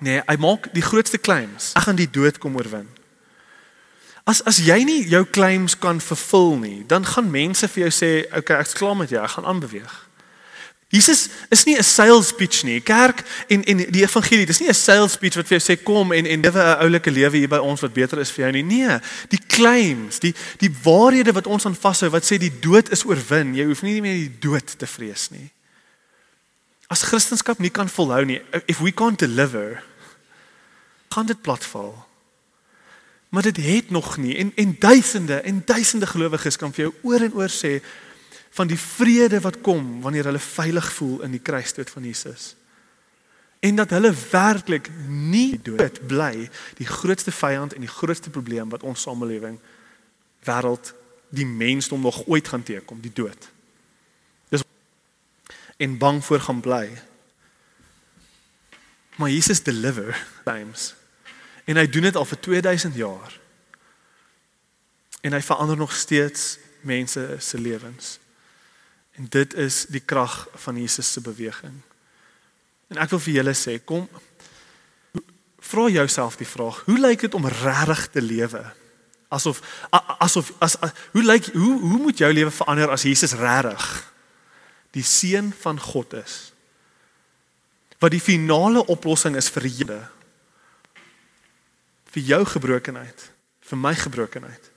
Nee, 0.00 0.22
hy 0.26 0.36
maak 0.36 0.68
die 0.72 0.82
grootste 0.82 1.18
claims. 1.18 1.72
Ek 1.74 1.82
gaan 1.82 1.96
die 1.96 2.10
dood 2.10 2.38
kom 2.38 2.56
oorwin. 2.56 2.88
As 4.24 4.44
as 4.44 4.58
jy 4.58 4.84
nie 4.84 5.08
jou 5.08 5.24
claims 5.24 5.78
kan 5.78 6.00
vervul 6.00 6.58
nie, 6.58 6.84
dan 6.86 7.04
gaan 7.06 7.30
mense 7.30 7.68
vir 7.68 7.88
jou 7.88 7.90
sê, 7.90 8.26
"Oké, 8.26 8.38
okay, 8.38 8.60
ek's 8.60 8.74
klaar 8.74 8.96
met 8.96 9.10
jou, 9.10 9.22
ek 9.22 9.30
gaan 9.30 9.44
aanbeweeg." 9.44 10.07
Jesus 10.88 11.28
is 11.48 11.64
nie 11.64 11.76
'n 11.76 11.82
sales 11.82 12.32
pitch 12.32 12.62
nie. 12.62 12.80
Kerk 12.80 13.22
en 13.48 13.64
en 13.64 13.76
die 13.76 14.02
evangelie, 14.02 14.46
dis 14.46 14.58
nie 14.58 14.68
'n 14.68 14.74
sales 14.74 15.16
pitch 15.16 15.36
wat 15.36 15.46
vir 15.46 15.58
jou 15.58 15.76
sê 15.76 15.82
kom 15.82 16.12
en 16.12 16.26
en 16.26 16.40
lewe 16.40 16.58
'n 16.58 16.80
oulike 16.80 17.10
lewe 17.10 17.36
hier 17.36 17.48
by 17.48 17.56
ons 17.56 17.80
wat 17.80 17.92
beter 17.92 18.18
is 18.18 18.30
vir 18.30 18.44
jou 18.44 18.52
nie. 18.52 18.62
Nee, 18.62 18.98
die 19.28 19.40
claims, 19.46 20.18
die 20.18 20.34
die 20.58 20.74
waarhede 20.82 21.32
wat 21.32 21.46
ons 21.46 21.66
aan 21.66 21.76
vashou 21.76 22.10
wat 22.10 22.24
sê 22.24 22.38
die 22.38 22.58
dood 22.60 22.90
is 22.90 23.04
oorwin. 23.04 23.54
Jy 23.54 23.64
hoef 23.64 23.82
nie 23.82 24.00
meer 24.00 24.14
die 24.14 24.38
dood 24.38 24.78
te 24.78 24.86
vrees 24.86 25.28
nie. 25.30 25.50
As 26.88 27.02
Christendom 27.02 27.56
nie 27.58 27.70
kan 27.70 27.88
volhou 27.88 28.24
nie, 28.24 28.40
if 28.66 28.80
we 28.80 28.92
can't 28.92 29.18
deliver, 29.18 29.82
gaan 31.08 31.26
dit 31.26 31.42
platval. 31.42 32.06
Maar 33.28 33.42
dit 33.42 33.56
het 33.56 33.90
nog 33.90 34.16
nie 34.16 34.36
en 34.36 34.52
en 34.54 34.76
duisende 34.78 35.34
en 35.34 35.62
duisende 35.64 36.06
gelowiges 36.06 36.56
kan 36.56 36.72
vir 36.72 36.84
jou 36.84 36.94
oor 37.02 37.20
en 37.20 37.34
oor 37.34 37.48
sê 37.48 37.82
van 38.58 38.70
die 38.70 38.78
vrede 38.78 39.40
wat 39.44 39.60
kom 39.62 40.00
wanneer 40.02 40.28
hulle 40.30 40.42
veilig 40.42 40.90
voel 40.98 41.22
in 41.26 41.34
die 41.36 41.42
kruisdood 41.42 41.90
van 41.90 42.06
Jesus. 42.06 42.54
En 43.62 43.78
dat 43.78 43.90
hulle 43.94 44.12
werklik 44.30 44.90
nie 45.08 45.58
dood 45.62 46.00
bly 46.10 46.48
die 46.78 46.86
grootste 46.86 47.34
vyand 47.34 47.74
en 47.74 47.86
die 47.86 47.90
grootste 47.90 48.30
probleem 48.34 48.70
wat 48.74 48.86
ons 48.86 49.06
samelewing 49.06 49.58
wêreld 50.46 50.92
die 51.34 51.46
mensdom 51.46 52.02
nog 52.02 52.22
ooit 52.26 52.48
gaan 52.48 52.62
teekom, 52.62 53.00
die 53.04 53.12
dood. 53.14 53.50
Dis 54.50 54.64
en 55.76 55.98
bang 55.98 56.22
voor 56.24 56.40
gaan 56.40 56.62
bly. 56.64 56.86
Maar 59.18 59.30
Jesus 59.30 59.62
deliver 59.62 60.14
times 60.44 60.94
En 61.68 61.76
hy 61.76 61.84
doen 61.88 62.06
dit 62.08 62.16
al 62.16 62.24
vir 62.24 62.40
2000 62.40 62.94
jaar. 62.96 63.34
En 65.20 65.34
hy 65.36 65.40
verander 65.44 65.76
nog 65.76 65.92
steeds 65.92 66.56
mense 66.80 67.36
se 67.38 67.60
lewens. 67.60 68.16
En 69.18 69.26
dit 69.28 69.54
is 69.58 69.84
die 69.90 70.02
krag 70.02 70.46
van 70.64 70.78
Jesus 70.78 71.12
se 71.12 71.20
beweging. 71.20 71.80
En 72.88 73.00
ek 73.02 73.12
wil 73.12 73.22
vir 73.26 73.40
julle 73.40 73.54
sê, 73.58 73.76
kom 73.84 74.06
vra 75.68 75.88
jouself 75.92 76.38
die 76.40 76.48
vraag, 76.48 76.80
hoe 76.86 76.96
lyk 76.96 77.26
dit 77.26 77.34
om 77.36 77.48
regtig 77.50 78.06
te 78.14 78.22
lewe? 78.24 78.62
Asof 79.28 79.60
asof 79.92 80.54
as, 80.64 80.78
as 80.80 80.94
hoe 81.12 81.24
lyk 81.24 81.50
hoe 81.52 81.74
hoe 81.82 81.98
moet 82.00 82.22
jou 82.22 82.30
lewe 82.32 82.52
verander 82.54 82.94
as 82.94 83.04
Jesus 83.04 83.34
regtig 83.36 83.88
die 84.96 85.04
seun 85.04 85.50
van 85.60 85.76
God 85.82 86.14
is? 86.22 86.38
Wat 88.00 88.14
die 88.14 88.22
finale 88.22 88.80
oplossing 88.88 89.36
is 89.36 89.50
vir 89.52 89.68
julle 89.68 90.00
vir 92.08 92.24
jou 92.24 92.40
gebrokenheid, 92.56 93.24
vir 93.68 93.78
my 93.78 93.92
gebrokenheid. 93.94 94.67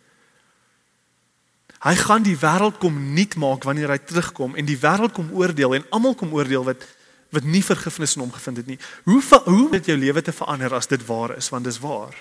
Hy 1.82 1.96
gaan 1.98 2.26
die 2.26 2.38
wêreld 2.38 2.78
kom 2.78 2.98
nuut 3.16 3.36
maak 3.42 3.64
wanneer 3.66 3.90
hy 3.90 3.98
terugkom 4.06 4.56
en 4.60 4.68
die 4.68 4.78
wêreld 4.78 5.16
kom 5.18 5.32
oordeel 5.34 5.80
en 5.80 5.88
almal 5.90 6.18
kom 6.18 6.34
oordeel 6.34 6.66
wat 6.68 6.84
wat 7.32 7.46
nie 7.48 7.62
vergifnis 7.64 8.18
in 8.18 8.26
hom 8.26 8.34
gevind 8.36 8.58
het 8.60 8.68
nie. 8.68 8.78
Hoe 9.08 9.22
hoe 9.46 9.70
het 9.72 9.86
jou 9.88 9.96
lewe 9.98 10.22
te 10.22 10.34
verander 10.36 10.74
as 10.76 10.90
dit 10.92 11.06
waar 11.08 11.38
is 11.38 11.48
want 11.50 11.64
dis 11.64 11.80
waar. 11.80 12.16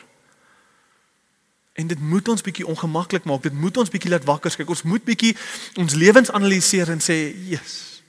En 1.75 1.91
dit 1.91 2.01
moet 2.01 2.29
ons 2.29 2.43
bietjie 2.43 2.67
ongemaklik 2.67 3.27
maak. 3.27 3.43
Dit 3.43 3.53
moet 3.53 3.77
ons 3.77 3.91
bietjie 3.91 4.11
laat 4.11 4.25
wakker 4.25 4.55
skrik. 4.55 4.71
Ons 4.71 4.87
moet 4.87 5.05
bietjie 5.05 5.35
ons 5.83 5.95
lewens 5.99 6.31
analiseer 6.31 6.91
en 6.91 7.03
sê, 7.03 7.35
"Jesus. 7.35 8.03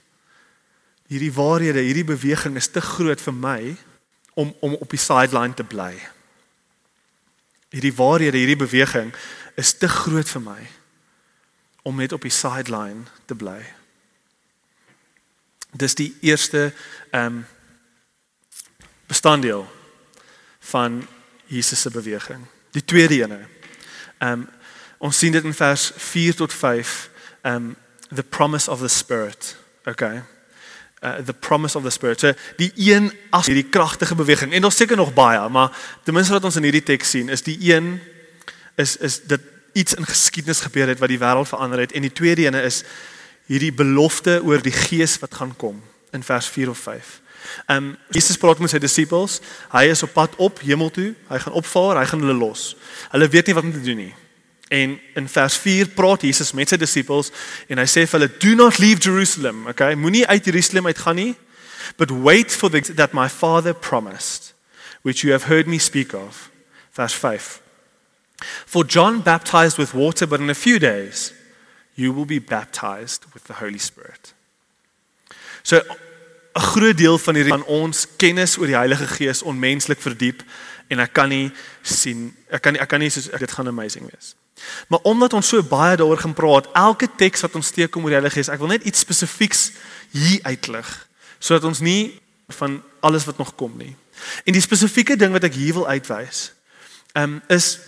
Hierdie 1.08 1.32
waarhede, 1.32 1.82
hierdie 1.82 2.06
beweging 2.06 2.56
is 2.56 2.68
te 2.68 2.80
groot 2.80 3.20
vir 3.20 3.34
my 3.34 3.76
om 4.34 4.54
om 4.60 4.74
op 4.74 4.90
die 4.90 4.98
sideline 4.98 5.54
te 5.54 5.64
bly." 5.64 5.98
hierdie 7.72 7.94
waarhede, 7.96 8.36
hierdie 8.36 8.60
beweging 8.60 9.12
is 9.56 9.72
te 9.80 9.88
groot 9.88 10.28
vir 10.28 10.44
my 10.44 10.60
om 11.82 11.96
net 11.96 12.12
op 12.12 12.22
die 12.22 12.30
sideline 12.30 13.02
te 13.24 13.34
bly. 13.34 13.60
Dis 15.70 15.94
die 15.94 16.16
eerste 16.20 16.72
ehm 17.10 17.24
um, 17.26 17.44
bestanddeel 19.06 19.66
van 20.58 21.06
Jesus 21.46 21.80
se 21.80 21.90
beweging. 21.90 22.46
Die 22.70 22.84
tweede 22.84 23.22
ene. 23.22 23.46
Ehm 24.18 24.32
um, 24.32 24.48
ons 24.98 25.18
sien 25.18 25.32
dit 25.32 25.44
in 25.44 25.54
vers 25.54 25.90
4 25.96 26.34
tot 26.34 26.52
5, 26.52 27.10
ehm 27.42 27.54
um, 27.54 27.76
the 28.14 28.22
promise 28.22 28.70
of 28.70 28.78
the 28.78 28.88
spirit. 28.88 29.56
Okay 29.84 30.22
uh, 31.02 31.20
the 31.20 31.34
promise 31.34 31.76
of 31.76 31.82
the 31.82 31.90
spirit. 31.90 32.20
So 32.20 32.32
die 32.56 32.72
een 32.76 33.12
as 33.30 33.46
hierdie 33.50 33.68
kragtige 33.68 34.14
beweging 34.14 34.54
en 34.54 34.64
ons 34.64 34.76
seker 34.76 34.96
nog 34.96 35.14
baie, 35.14 35.42
maar 35.48 35.74
ten 36.04 36.14
minste 36.14 36.32
wat 36.32 36.44
ons 36.44 36.56
in 36.56 36.66
hierdie 36.68 36.84
teks 36.94 37.16
sien 37.16 37.32
is 37.32 37.44
die 37.46 37.58
een 37.74 37.96
is 38.80 38.96
is 38.96 39.20
dit 39.28 39.50
iets 39.72 39.94
in 39.94 40.06
geskiedenis 40.06 40.60
gebeur 40.60 40.88
het 40.88 41.00
wat 41.00 41.08
die 41.12 41.20
wêreld 41.20 41.48
verander 41.48 41.78
het 41.84 41.92
en 41.92 42.02
die 42.02 42.12
tweede 42.12 42.46
ene 42.46 42.62
is 42.62 42.82
hierdie 43.46 43.72
belofte 43.72 44.40
oor 44.44 44.62
die 44.62 44.74
gees 44.74 45.18
wat 45.18 45.34
gaan 45.34 45.56
kom 45.56 45.82
in 46.12 46.22
vers 46.22 46.46
4 46.46 46.70
of 46.70 46.78
5. 46.78 47.20
Ehm 47.66 47.76
um, 47.76 47.96
Jesus 48.10 48.36
praat 48.36 48.58
met 48.58 48.70
sy 48.70 48.78
disippels. 48.78 49.40
Hy 49.72 49.86
is 49.90 50.02
op 50.02 50.12
pad 50.12 50.34
op 50.36 50.60
hemel 50.62 50.90
toe. 50.90 51.12
Hy 51.28 51.38
gaan 51.38 51.56
opvaar, 51.58 51.98
hy 51.98 52.06
gaan 52.10 52.20
hulle 52.22 52.38
los. 52.38 52.74
Hulle 53.10 53.28
weet 53.28 53.46
nie 53.46 53.56
wat 53.56 53.66
om 53.66 53.72
te 53.72 53.82
doen 53.82 53.98
nie. 54.04 54.12
En 54.72 54.94
in 55.14 55.28
vers 55.28 55.56
4 55.56 55.88
praat 55.96 56.22
Jesus 56.22 56.52
met 56.56 56.70
sy 56.70 56.78
disippels 56.80 57.32
en 57.68 57.82
hy 57.82 57.88
sê 57.88 58.06
vir 58.06 58.18
hulle 58.18 58.30
do 58.40 58.54
not 58.56 58.78
leave 58.78 59.02
Jerusalem, 59.02 59.66
okay? 59.68 59.94
Moenie 59.94 60.26
uit 60.26 60.44
Jerusalem 60.44 60.86
uitgaan 60.88 61.18
nie, 61.18 61.34
but 61.96 62.10
wait 62.10 62.52
for 62.52 62.70
the 62.70 62.80
that 62.94 63.12
my 63.12 63.28
father 63.28 63.74
promised, 63.74 64.54
which 65.02 65.24
you 65.26 65.32
have 65.32 65.48
heard 65.50 65.66
me 65.66 65.78
speak 65.78 66.14
of. 66.14 66.48
Vers 66.92 67.14
5. 67.14 67.61
For 68.66 68.84
John 68.86 69.22
baptized 69.22 69.76
with 69.76 69.92
water, 69.92 70.26
but 70.26 70.40
in 70.40 70.50
a 70.50 70.54
few 70.54 70.78
days 70.78 71.32
you 71.94 72.12
will 72.12 72.26
be 72.26 72.40
baptized 72.40 73.24
with 73.34 73.44
the 73.44 73.52
Holy 73.52 73.78
Spirit. 73.78 74.34
So 75.62 75.76
'n 76.54 76.60
groot 76.60 76.96
deel 76.96 77.18
van 77.18 77.34
hierdie 77.34 77.52
van 77.52 77.64
ons 77.64 78.06
kennis 78.16 78.58
oor 78.58 78.66
die 78.66 78.76
Heilige 78.76 79.06
Gees 79.06 79.42
onmenslik 79.42 80.00
verdiep 80.00 80.42
en 80.88 80.98
ek 80.98 81.12
kan 81.12 81.28
nie 81.28 81.52
sien 81.82 82.36
ek 82.50 82.62
kan 82.62 82.72
nie, 82.72 82.80
ek 82.80 82.88
kan 82.88 83.00
nie 83.00 83.10
soos 83.10 83.30
dit 83.38 83.52
gaan 83.52 83.66
amazing 83.66 84.10
wees. 84.10 84.34
Maar 84.88 85.00
omdat 85.02 85.32
ons 85.32 85.48
so 85.48 85.62
baie 85.62 85.96
daaroor 85.96 86.18
gaan 86.18 86.34
praat, 86.34 86.68
elke 86.72 87.08
teks 87.16 87.40
wat 87.40 87.54
ons 87.54 87.66
steek 87.66 87.96
om 87.96 88.04
oor 88.04 88.12
die 88.12 88.20
Heilige 88.20 88.34
Gees, 88.34 88.52
ek 88.52 88.60
wil 88.60 88.68
net 88.68 88.84
iets 88.84 89.00
spesifieks 89.00 89.70
hier 90.10 90.40
uitlig 90.42 91.08
sodat 91.42 91.64
ons 91.64 91.80
nie 91.82 92.20
van 92.54 92.82
alles 93.00 93.24
wat 93.24 93.38
nog 93.38 93.54
kom 93.58 93.72
nie. 93.76 93.96
En 94.44 94.54
die 94.54 94.62
spesifieke 94.62 95.16
ding 95.18 95.32
wat 95.34 95.42
ek 95.48 95.56
hier 95.58 95.74
wil 95.74 95.88
uitwys, 95.88 96.52
um, 97.18 97.40
is 97.50 97.78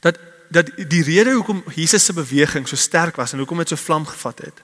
dat 0.00 0.18
dat 0.48 0.70
die 0.76 1.02
rede 1.02 1.32
hoekom 1.32 1.64
Jesus 1.74 2.04
se 2.04 2.12
beweging 2.12 2.68
so 2.68 2.76
sterk 2.76 3.16
was 3.16 3.32
en 3.32 3.38
hoekom 3.38 3.58
dit 3.58 3.68
so 3.68 3.76
vlam 3.76 4.06
gevat 4.06 4.38
het. 4.38 4.62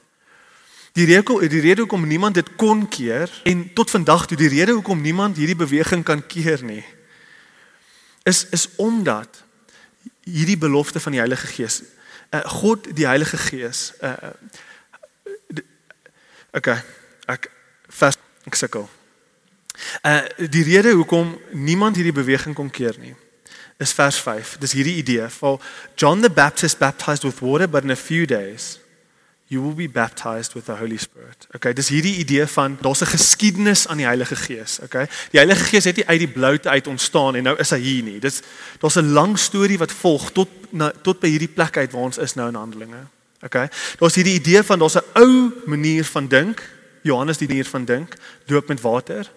Die 0.92 1.06
rede 1.06 1.48
die 1.48 1.60
rede 1.60 1.80
hoekom 1.80 2.06
niemand 2.06 2.34
dit 2.34 2.56
kon 2.56 2.88
keer 2.88 3.40
en 3.44 3.72
tot 3.74 3.90
vandag 3.90 4.26
toe 4.26 4.36
die 4.36 4.48
rede 4.48 4.72
hoekom 4.72 5.00
niemand 5.00 5.36
hierdie 5.36 5.56
beweging 5.56 6.04
kan 6.04 6.26
keer 6.26 6.64
nie 6.64 6.84
is 8.22 8.46
is 8.48 8.68
omdat 8.76 9.42
hierdie 10.22 10.58
belofte 10.58 11.00
van 11.00 11.12
die 11.12 11.20
Heilige 11.20 11.46
Gees. 11.46 11.82
Uh, 12.30 12.40
God 12.40 12.96
die 12.96 13.06
Heilige 13.06 13.36
Gees. 13.36 13.92
Uh 14.00 14.16
Okay. 16.52 16.82
Ek 17.32 17.46
vas 17.88 18.18
ek 18.44 18.54
sukkel. 18.54 18.84
Uh 20.04 20.48
die 20.52 20.64
rede 20.68 20.92
hoekom 20.92 21.32
niemand 21.56 21.96
hierdie 21.96 22.12
beweging 22.12 22.54
kon 22.54 22.70
keer 22.70 22.98
nie 23.00 23.14
is 23.82 23.92
vers 23.92 24.18
5. 24.22 24.56
Dis 24.62 24.72
hierdie 24.72 24.96
idee 24.96 25.28
van 25.28 25.60
John 25.94 26.22
the 26.22 26.30
Baptist 26.30 26.78
baptized 26.78 27.22
with 27.22 27.40
water 27.40 27.68
but 27.68 27.82
in 27.82 27.90
a 27.90 27.96
few 27.96 28.26
days 28.26 28.78
you 29.52 29.60
will 29.60 29.74
be 29.74 29.88
baptized 29.88 30.54
with 30.54 30.64
the 30.64 30.76
Holy 30.80 30.96
Spirit. 30.96 31.46
Okay, 31.54 31.74
dis 31.76 31.90
hierdie 31.92 32.16
idee 32.22 32.46
van 32.46 32.78
daar's 32.80 33.02
'n 33.02 33.12
geskiedenis 33.12 33.86
aan 33.88 34.00
die 34.00 34.06
Heilige 34.06 34.36
Gees, 34.36 34.78
okay? 34.82 35.06
Die 35.30 35.40
Heilige 35.40 35.64
Gees 35.64 35.84
het 35.84 35.96
nie 35.96 36.06
uit 36.06 36.18
die 36.18 36.28
bloute 36.28 36.68
uit 36.68 36.86
ontstaan 36.86 37.36
en 37.36 37.42
nou 37.42 37.56
is 37.58 37.70
hy 37.70 37.78
hier 37.78 38.02
nie. 38.02 38.18
Dis 38.20 38.40
daar's 38.78 38.96
'n 38.96 39.12
lang 39.12 39.38
storie 39.38 39.78
wat 39.78 39.92
volg 39.92 40.32
tot 40.32 40.48
na, 40.70 40.92
tot 41.02 41.20
by 41.20 41.28
hierdie 41.28 41.52
plek 41.52 41.76
uit 41.76 41.92
waar 41.92 42.02
ons 42.02 42.18
is 42.18 42.34
nou 42.34 42.48
in 42.48 42.54
Handelinge. 42.54 43.04
Okay? 43.42 43.68
Daar's 43.98 44.14
hierdie 44.14 44.34
idee 44.34 44.62
van 44.62 44.78
daar's 44.78 44.96
'n 44.96 45.04
ou 45.14 45.52
manier 45.66 46.04
van 46.04 46.28
dink, 46.28 46.62
Johannes 47.02 47.38
die 47.38 47.48
manier 47.48 47.68
van 47.68 47.84
dink, 47.84 48.14
doop 48.46 48.68
met 48.68 48.80
water. 48.80 49.30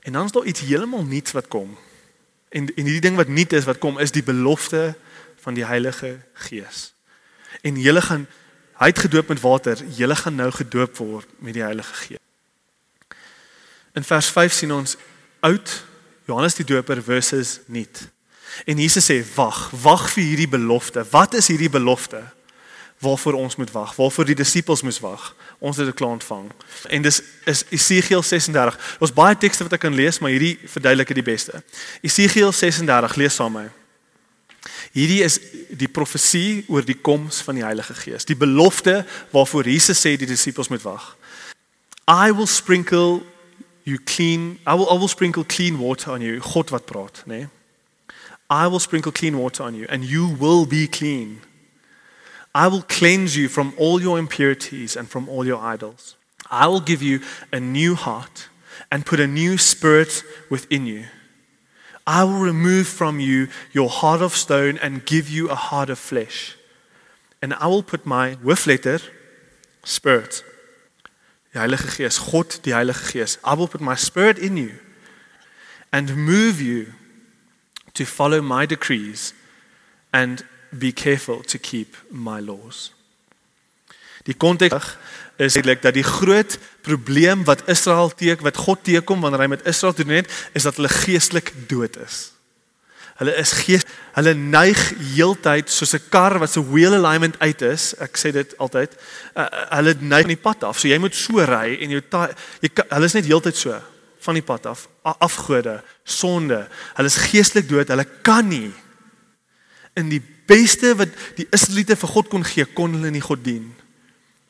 En 0.00 0.12
dan 0.12 0.24
is 0.24 0.32
daar 0.32 0.44
iets 0.44 0.60
heeltemal 0.60 1.04
nuuts 1.04 1.32
wat 1.32 1.48
kom. 1.48 1.78
En 2.52 2.68
en 2.68 2.84
hierdie 2.84 3.04
ding 3.04 3.16
wat 3.16 3.32
nuut 3.32 3.52
is 3.56 3.66
wat 3.68 3.80
kom 3.80 3.98
is 3.98 4.12
die 4.12 4.24
belofte 4.24 4.92
van 5.42 5.56
die 5.56 5.66
Heilige 5.66 6.18
Gees. 6.48 6.92
En 7.62 7.80
jy 7.80 8.00
gaan 8.00 8.26
Hy 8.82 8.88
het 8.90 8.98
gedoop 8.98 9.28
met 9.30 9.40
water, 9.40 9.78
julle 9.94 10.16
gaan 10.16 10.34
nou 10.34 10.50
gedoop 10.50 10.96
word 10.96 11.28
met 11.38 11.54
die 11.54 11.62
Heilige 11.62 11.94
Gees. 11.94 12.22
In 13.94 14.02
vers 14.02 14.26
5 14.34 14.52
sien 14.52 14.72
ons 14.74 14.96
oud 15.40 15.74
Johannes 16.26 16.56
die 16.58 16.66
Doper 16.66 17.02
versus 17.02 17.60
nuut. 17.66 18.00
En 18.66 18.80
Jesus 18.82 19.06
sê 19.06 19.20
wag, 19.36 19.68
wag 19.84 20.08
vir 20.16 20.24
hierdie 20.24 20.48
belofte. 20.50 21.04
Wat 21.12 21.36
is 21.38 21.46
hierdie 21.52 21.70
belofte? 21.70 22.24
Waarvoor 23.02 23.38
ons 23.38 23.56
moet 23.60 23.70
wag, 23.70 23.94
waarvoor 23.94 24.32
die 24.32 24.38
disippels 24.42 24.82
moes 24.82 24.98
wag. 25.04 25.30
Ons 25.62 25.78
het 25.78 25.86
dit 25.86 25.94
klaar 25.94 26.16
ontvang. 26.16 26.48
En 26.90 27.04
dis 27.04 27.20
is 27.46 27.60
Esegiel 27.70 28.22
36. 28.22 28.96
Ons 28.98 29.14
baie 29.14 29.36
tekste 29.38 29.62
wat 29.62 29.76
ek 29.76 29.84
kan 29.84 29.94
lees, 29.94 30.18
maar 30.18 30.34
hierdie 30.34 30.56
verduidelik 30.66 31.12
dit 31.12 31.20
die 31.20 31.28
beste. 31.28 31.62
Esegiel 32.02 32.50
36, 32.50 33.14
lees 33.20 33.38
saam 33.38 33.54
met 33.54 33.68
my. 33.68 34.72
Hierdie 34.92 35.22
is 35.24 35.38
die 35.70 35.88
profesie 35.88 36.64
oor 36.70 36.84
die 36.86 36.98
koms 36.98 37.40
van 37.46 37.58
die 37.58 37.64
Heilige 37.64 37.94
Gees. 37.94 38.26
Die 38.28 38.38
belofte 38.38 39.02
waarvoor 39.32 39.70
Jesus 39.70 40.02
sê 40.02 40.16
die 40.18 40.28
disippels 40.28 40.70
moet 40.70 40.82
wag. 40.86 41.12
I 42.10 42.34
will 42.34 42.50
sprinkle 42.50 43.22
you 43.86 43.98
clean 43.98 44.58
I 44.66 44.74
will 44.74 44.90
I 44.90 44.98
will 44.98 45.10
sprinkle 45.10 45.46
clean 45.46 45.78
water 45.78 46.12
on 46.12 46.20
you. 46.26 46.40
God 46.42 46.70
wat 46.74 46.86
praat, 46.90 47.22
né? 47.26 47.46
Nee? 47.46 47.48
I 48.50 48.68
will 48.68 48.82
sprinkle 48.82 49.12
clean 49.12 49.38
water 49.38 49.64
on 49.64 49.74
you 49.74 49.86
and 49.88 50.04
you 50.04 50.36
will 50.38 50.66
be 50.66 50.88
clean. 50.88 51.40
I 52.54 52.68
will 52.68 52.82
cleanse 52.82 53.36
you 53.36 53.48
from 53.48 53.72
all 53.78 54.00
your 54.00 54.18
impurities 54.18 54.96
and 54.96 55.08
from 55.08 55.28
all 55.28 55.46
your 55.46 55.60
idols. 55.60 56.16
I 56.50 56.66
will 56.66 56.80
give 56.80 57.02
you 57.02 57.20
a 57.50 57.58
new 57.58 57.94
heart 57.94 58.48
and 58.90 59.06
put 59.06 59.20
a 59.20 59.26
new 59.26 59.56
spirit 59.56 60.22
within 60.50 60.86
you. 60.86 61.06
I 62.06 62.24
will 62.24 62.40
remove 62.40 62.86
from 62.88 63.20
you 63.20 63.48
your 63.72 63.88
heart 63.88 64.20
of 64.20 64.36
stone 64.36 64.78
and 64.78 65.06
give 65.06 65.30
you 65.30 65.48
a 65.48 65.54
heart 65.54 65.88
of 65.88 65.98
flesh. 65.98 66.56
And 67.40 67.54
I 67.54 67.68
will 67.68 67.82
put 67.82 68.04
my 68.04 68.34
hoofletter 68.36 69.02
spirit. 69.84 70.44
Die 71.54 71.60
Heilige 71.60 71.96
Gees, 71.96 72.18
God, 72.18 72.60
die 72.64 72.72
Heilige 72.72 73.12
Gees. 73.12 73.38
I 73.44 73.54
will 73.54 73.68
put 73.68 73.80
my 73.80 73.94
spirit 73.94 74.38
in 74.38 74.56
you 74.56 74.72
and 75.92 76.16
move 76.16 76.60
you 76.60 76.92
to 77.94 78.04
follow 78.04 78.40
my 78.40 78.66
decrees 78.66 79.34
and 80.12 80.44
be 80.78 80.92
careful 80.92 81.40
to 81.42 81.58
keep 81.58 81.96
my 82.10 82.40
laws. 82.40 82.92
Die 84.22 84.34
konteks 84.38 84.96
is 85.42 85.56
eintlik 85.58 85.82
dat 85.82 85.96
die 85.96 86.06
groot 86.06 86.58
probleem 86.86 87.42
wat 87.48 87.64
Israel 87.70 88.12
teek 88.14 88.44
wat 88.46 88.60
God 88.60 88.84
teekom 88.86 89.24
wanneer 89.24 89.46
hy 89.46 89.50
met 89.56 89.66
Israel 89.66 89.96
doen 89.98 90.14
het 90.20 90.30
is 90.54 90.68
dat 90.68 90.78
hulle 90.78 90.92
geestelik 90.92 91.52
dood 91.68 91.98
is. 91.98 92.30
Hulle 93.18 93.34
is 93.38 93.52
gees 93.64 93.84
hulle 94.16 94.34
neig 94.34 94.78
heeltyd 95.14 95.70
soos 95.70 95.94
'n 95.94 96.08
kar 96.10 96.38
wat 96.38 96.50
se 96.50 96.62
wheel 96.62 96.94
alignment 96.94 97.38
uit 97.38 97.62
is. 97.62 97.94
Ek 97.98 98.16
sê 98.16 98.32
dit 98.32 98.58
altyd. 98.58 98.90
Uh, 99.36 99.46
hulle 99.78 99.94
neig 100.00 100.26
van 100.26 100.34
die 100.34 100.44
pad 100.48 100.64
af. 100.64 100.78
So 100.78 100.88
jy 100.88 100.98
moet 100.98 101.14
so 101.14 101.38
ry 101.38 101.78
en 101.80 101.90
jou 101.90 102.02
jy 102.60 102.70
hulle 102.88 103.04
is 103.04 103.14
net 103.14 103.26
heeltyd 103.26 103.56
so 103.56 103.80
van 104.20 104.34
die 104.34 104.42
pad 104.42 104.66
af. 104.66 104.88
Afgode, 105.02 105.82
sonde. 106.04 106.68
Hulle 106.94 107.08
is 107.08 107.16
geestelik 107.16 107.68
dood. 107.68 107.88
Hulle 107.88 108.06
kan 108.22 108.48
nie 108.48 108.72
in 109.98 110.08
die 110.08 110.22
beste 110.48 110.94
wat 110.98 111.12
die 111.36 111.46
Israeliete 111.52 111.96
vir 111.96 112.12
God 112.14 112.30
kon 112.32 112.44
gee, 112.46 112.64
kon 112.64 112.94
hulle 112.96 113.12
nie 113.12 113.24
God 113.24 113.44
dien 113.44 113.70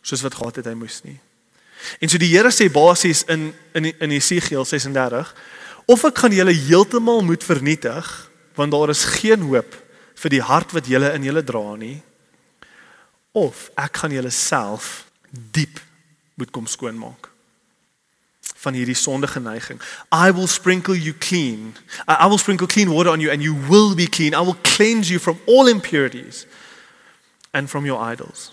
soos 0.02 0.22
wat 0.26 0.34
gehad 0.34 0.58
het 0.58 0.66
hy 0.66 0.74
moes 0.74 0.98
nie. 1.06 1.18
En 2.02 2.10
so 2.10 2.18
die 2.18 2.30
Here 2.30 2.50
sê 2.54 2.68
basies 2.72 3.24
in 3.30 3.52
in 3.74 3.90
in 3.92 4.14
Jesegiel 4.14 4.64
36 4.66 5.34
of 5.86 6.04
ek 6.06 6.22
gaan 6.22 6.34
julle 6.34 6.54
heeltemal 6.54 7.22
moet 7.26 7.44
vernietig 7.44 8.10
want 8.54 8.72
daar 8.72 8.92
is 8.92 9.04
geen 9.18 9.46
hoop 9.48 9.76
vir 10.22 10.30
die 10.30 10.42
hart 10.44 10.74
wat 10.76 10.90
julle 10.90 11.10
in 11.16 11.26
julle 11.26 11.42
dra 11.46 11.64
nie 11.78 11.98
of 13.38 13.70
ek 13.80 14.02
gaan 14.02 14.14
julle 14.14 14.30
self 14.30 15.08
diep 15.30 15.80
moet 16.38 16.52
kom 16.54 16.68
skoonmaak 16.70 17.31
van 18.62 18.78
hierdie 18.78 18.96
sondige 18.96 19.40
neiging. 19.42 19.80
I 20.14 20.30
will 20.32 20.46
sprinkle 20.46 20.94
you 20.94 21.14
clean. 21.18 21.74
I 22.06 22.28
will 22.30 22.38
sprinkle 22.38 22.66
clean 22.66 22.88
water 22.88 23.10
on 23.10 23.20
you 23.20 23.30
and 23.30 23.42
you 23.42 23.56
will 23.68 23.94
be 23.94 24.06
clean. 24.06 24.34
I 24.34 24.44
will 24.46 24.58
cleanse 24.62 25.10
you 25.10 25.18
from 25.20 25.38
all 25.46 25.68
impurities 25.68 26.46
and 27.50 27.68
from 27.68 27.84
your 27.84 28.00
idols 28.00 28.52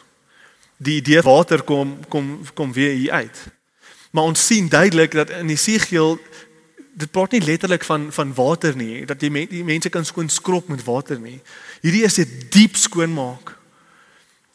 die 0.79 0.99
idee 0.99 1.21
water 1.21 1.63
kom 1.63 1.97
kom 2.07 2.39
kom 2.53 2.73
weer 2.73 2.95
hier 2.95 3.11
uit. 3.11 3.47
Maar 4.11 4.23
ons 4.23 4.45
sien 4.45 4.69
duidelik 4.69 5.11
dat 5.11 5.29
in 5.29 5.51
Jesegiel 5.51 6.17
dit 6.99 7.11
praat 7.11 7.31
nie 7.35 7.43
letterlik 7.43 7.83
van 7.83 8.07
van 8.11 8.33
water 8.33 8.75
nie, 8.75 9.05
dat 9.05 9.19
die, 9.19 9.31
die 9.47 9.63
mense 9.63 9.89
kan 9.89 10.05
skoon 10.05 10.29
skrob 10.29 10.67
met 10.67 10.83
water 10.83 11.19
nie. 11.19 11.39
Hierdie 11.81 12.03
is 12.03 12.19
'n 12.19 12.47
diep 12.49 12.75
skoonmaak 12.75 13.57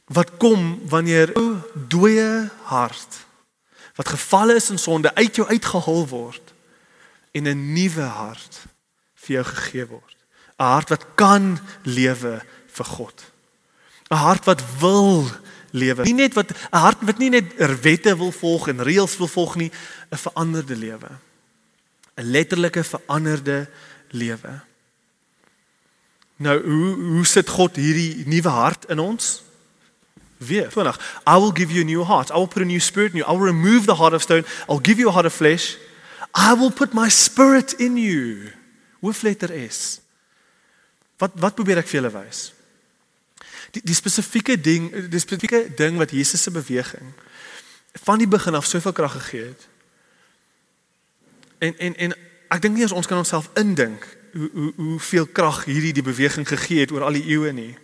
wat 0.07 0.37
kom 0.37 0.81
wanneer 0.89 1.33
'n 1.37 1.63
dooie 1.89 2.51
hart 2.63 3.25
wat 3.95 4.09
geval 4.09 4.51
is 4.51 4.71
in 4.71 4.79
sonde 4.79 5.15
uit 5.15 5.37
jou 5.37 5.49
uitgehaal 5.49 6.07
word 6.09 6.53
en 7.33 7.47
'n 7.49 7.73
nuwe 7.73 8.03
hart 8.03 8.67
vir 9.15 9.35
jou 9.37 9.45
gegee 9.45 9.87
word. 9.87 10.17
'n 10.59 10.65
Hart 10.65 10.89
wat 10.89 11.07
kan 11.15 11.59
lewe 11.83 12.43
vir 12.67 12.85
God. 12.85 13.25
'n 14.11 14.17
Hart 14.17 14.45
wat 14.45 14.63
wil 14.79 15.27
lewe. 15.71 16.03
Nie 16.03 16.15
net 16.15 16.35
wat 16.35 16.51
'n 16.51 16.79
hart 16.79 17.03
wat 17.03 17.19
nie 17.19 17.31
net 17.31 17.59
er 17.59 17.81
wette 17.81 18.17
wil 18.17 18.33
volg 18.33 18.69
en 18.69 18.83
reëls 18.83 19.17
wil 19.17 19.29
volg 19.29 19.57
nie, 19.57 19.71
'n 20.11 20.17
veranderde 20.17 20.77
lewe. 20.77 21.11
'n 22.17 22.31
Letterlike 22.31 22.85
veranderde 22.85 23.69
lewe. 24.11 24.61
Nou 26.37 26.63
hoe 26.63 26.95
hoe 26.95 27.27
sit 27.27 27.49
God 27.49 27.77
hierdie 27.77 28.27
nuwe 28.27 28.49
hart 28.49 28.85
in 28.85 28.99
ons? 28.99 29.43
Weer. 30.37 30.69
20. 30.71 30.99
I 31.27 31.39
will 31.39 31.53
give 31.53 31.73
you 31.73 31.83
a 31.83 31.85
new 31.85 32.05
heart. 32.05 32.31
I 32.31 32.35
will 32.35 32.49
put 32.49 32.63
a 32.63 32.67
new 32.67 32.81
spirit 32.81 33.13
in 33.13 33.19
you. 33.19 33.27
I 33.27 33.33
will 33.33 33.47
remove 33.47 33.87
the 33.87 33.95
heart 33.95 34.13
of 34.13 34.23
stone. 34.23 34.45
I'll 34.69 34.83
give 34.83 34.99
you 34.99 35.09
a 35.09 35.13
heart 35.13 35.27
of 35.27 35.33
flesh. 35.33 35.77
I 36.35 36.55
will 36.55 36.73
put 36.73 36.93
my 36.93 37.09
spirit 37.11 37.73
in 37.73 37.97
you. 37.97 38.51
Hoofletter 39.01 39.51
S. 39.69 40.01
Wat 41.19 41.33
wat 41.35 41.55
probeer 41.55 41.79
ek 41.79 41.89
vir 41.89 42.01
julle 42.01 42.11
wys? 42.11 42.55
die, 43.75 43.83
die 43.85 43.95
spesifieke 43.95 44.61
ding, 44.61 44.91
die 45.11 45.21
spesifieke 45.21 45.67
ding 45.77 45.99
wat 45.99 46.11
Jesus 46.15 46.43
se 46.43 46.51
beweging 46.51 47.13
van 48.03 48.19
die 48.19 48.27
begin 48.27 48.55
af 48.59 48.67
soveel 48.67 48.93
krag 48.93 49.13
gegee 49.13 49.45
het. 49.53 49.69
En 51.59 51.79
en 51.79 51.97
en 51.97 52.15
ek 52.51 52.63
dink 52.63 52.75
nie 52.75 52.89
ons 52.91 53.07
kan 53.07 53.21
onsself 53.23 53.51
indink 53.55 54.07
hoe 54.33 54.51
hoe 54.53 54.73
hoeveel 54.77 55.27
krag 55.27 55.61
hierdie 55.65 55.93
die 55.95 56.03
beweging 56.03 56.49
gegee 56.49 56.83
het 56.83 56.91
oor 56.91 57.07
al 57.07 57.15
die 57.15 57.29
eeue 57.31 57.53
nie. 57.55 57.77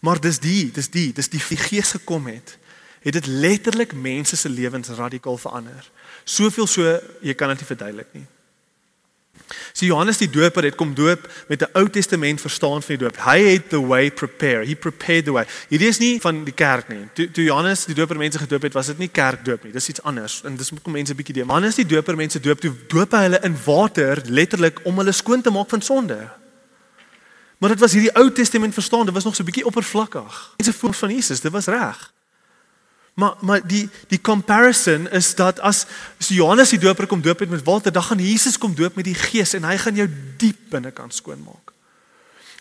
Maar 0.00 0.20
dis 0.20 0.38
die, 0.38 0.70
dis 0.72 0.88
die, 0.88 1.12
dis 1.12 1.28
die, 1.28 1.42
die 1.48 1.60
gees 1.60 1.90
gekom 1.90 2.26
het, 2.26 2.58
het 3.02 3.12
dit 3.12 3.26
letterlik 3.26 3.92
mense 3.94 4.36
se 4.36 4.48
lewens 4.48 4.88
radikaal 4.88 5.38
verander. 5.38 5.90
Soveel 6.24 6.66
so 6.66 6.98
jy 7.22 7.34
kan 7.34 7.48
dit 7.54 7.62
nie 7.62 7.70
verduidelik 7.70 8.12
nie. 8.12 8.26
So 9.72 9.86
Johannes 9.86 10.18
die 10.20 10.28
Doper 10.30 10.66
het 10.66 10.74
kom 10.76 10.94
doop 10.94 11.28
met 11.48 11.62
'n 11.62 11.70
Ou 11.72 11.88
Testament 11.88 12.40
verstaan 12.40 12.82
van 12.82 12.96
die 12.96 13.04
doop. 13.04 13.16
Hy 13.24 13.38
het 13.38 13.68
the 13.70 13.86
way 13.86 14.10
prepare. 14.10 14.66
He 14.66 14.76
prepared 14.76 15.24
the 15.24 15.32
way. 15.32 15.44
Hierdie 15.68 15.88
is 15.88 15.98
nie 15.98 16.20
van 16.20 16.44
die 16.44 16.52
kerk 16.52 16.88
nie. 16.88 17.08
Toe 17.12 17.30
toe 17.30 17.44
Johannes 17.44 17.84
die 17.84 17.94
Doper 17.94 18.16
mense 18.16 18.38
gedoop 18.38 18.62
het, 18.62 18.72
was 18.72 18.86
dit 18.86 18.98
nie 18.98 19.08
kerkdoop 19.08 19.64
nie. 19.64 19.72
Dis 19.72 19.88
iets 19.88 20.02
anders. 20.02 20.42
En 20.44 20.56
dis 20.56 20.70
moet 20.70 20.82
kom 20.82 20.92
mense 20.92 21.12
'n 21.12 21.16
bietjie 21.16 21.34
deur. 21.34 21.46
Johannes 21.46 21.74
die 21.74 21.86
Doper 21.86 22.16
mense 22.16 22.40
doop 22.40 22.60
toe 22.60 22.72
doop 22.88 23.12
hy 23.12 23.22
hulle 23.22 23.40
in 23.42 23.56
water 23.64 24.22
letterlik 24.24 24.80
om 24.84 24.96
hulle 24.96 25.12
skoon 25.12 25.42
te 25.42 25.50
maak 25.50 25.68
van 25.68 25.82
sonde. 25.82 26.28
Maar 27.58 27.68
dit 27.74 27.78
was 27.78 27.92
hierdie 27.92 28.14
Ou 28.14 28.32
Testament 28.32 28.74
verstaan, 28.74 29.04
dit 29.04 29.14
was 29.14 29.24
nog 29.24 29.34
so 29.34 29.42
'n 29.42 29.44
bietjie 29.44 29.66
oppervlakkig. 29.66 30.54
Mense 30.56 30.78
voel 30.78 30.92
van 30.92 31.10
Jesus, 31.10 31.40
dit 31.40 31.52
was 31.52 31.66
reg. 31.66 32.12
Maar 33.14 33.34
maar 33.40 33.66
die 33.66 33.88
die 34.06 34.20
comparison 34.20 35.10
is 35.10 35.34
dat 35.34 35.60
as 35.60 35.86
as 36.18 36.28
Johannes 36.28 36.70
die 36.70 36.78
doper 36.78 37.06
kom 37.06 37.22
doop 37.22 37.38
het 37.38 37.50
met 37.50 37.64
water, 37.64 37.92
dan 37.92 38.02
gaan 38.02 38.18
Jesus 38.18 38.58
kom 38.58 38.74
doop 38.74 38.94
met 38.94 39.04
die 39.04 39.14
Gees 39.14 39.52
en 39.52 39.64
hy 39.64 39.76
gaan 39.76 39.94
jou 39.94 40.08
diep 40.36 40.58
binnekant 40.68 41.14
skoonmaak. 41.14 41.72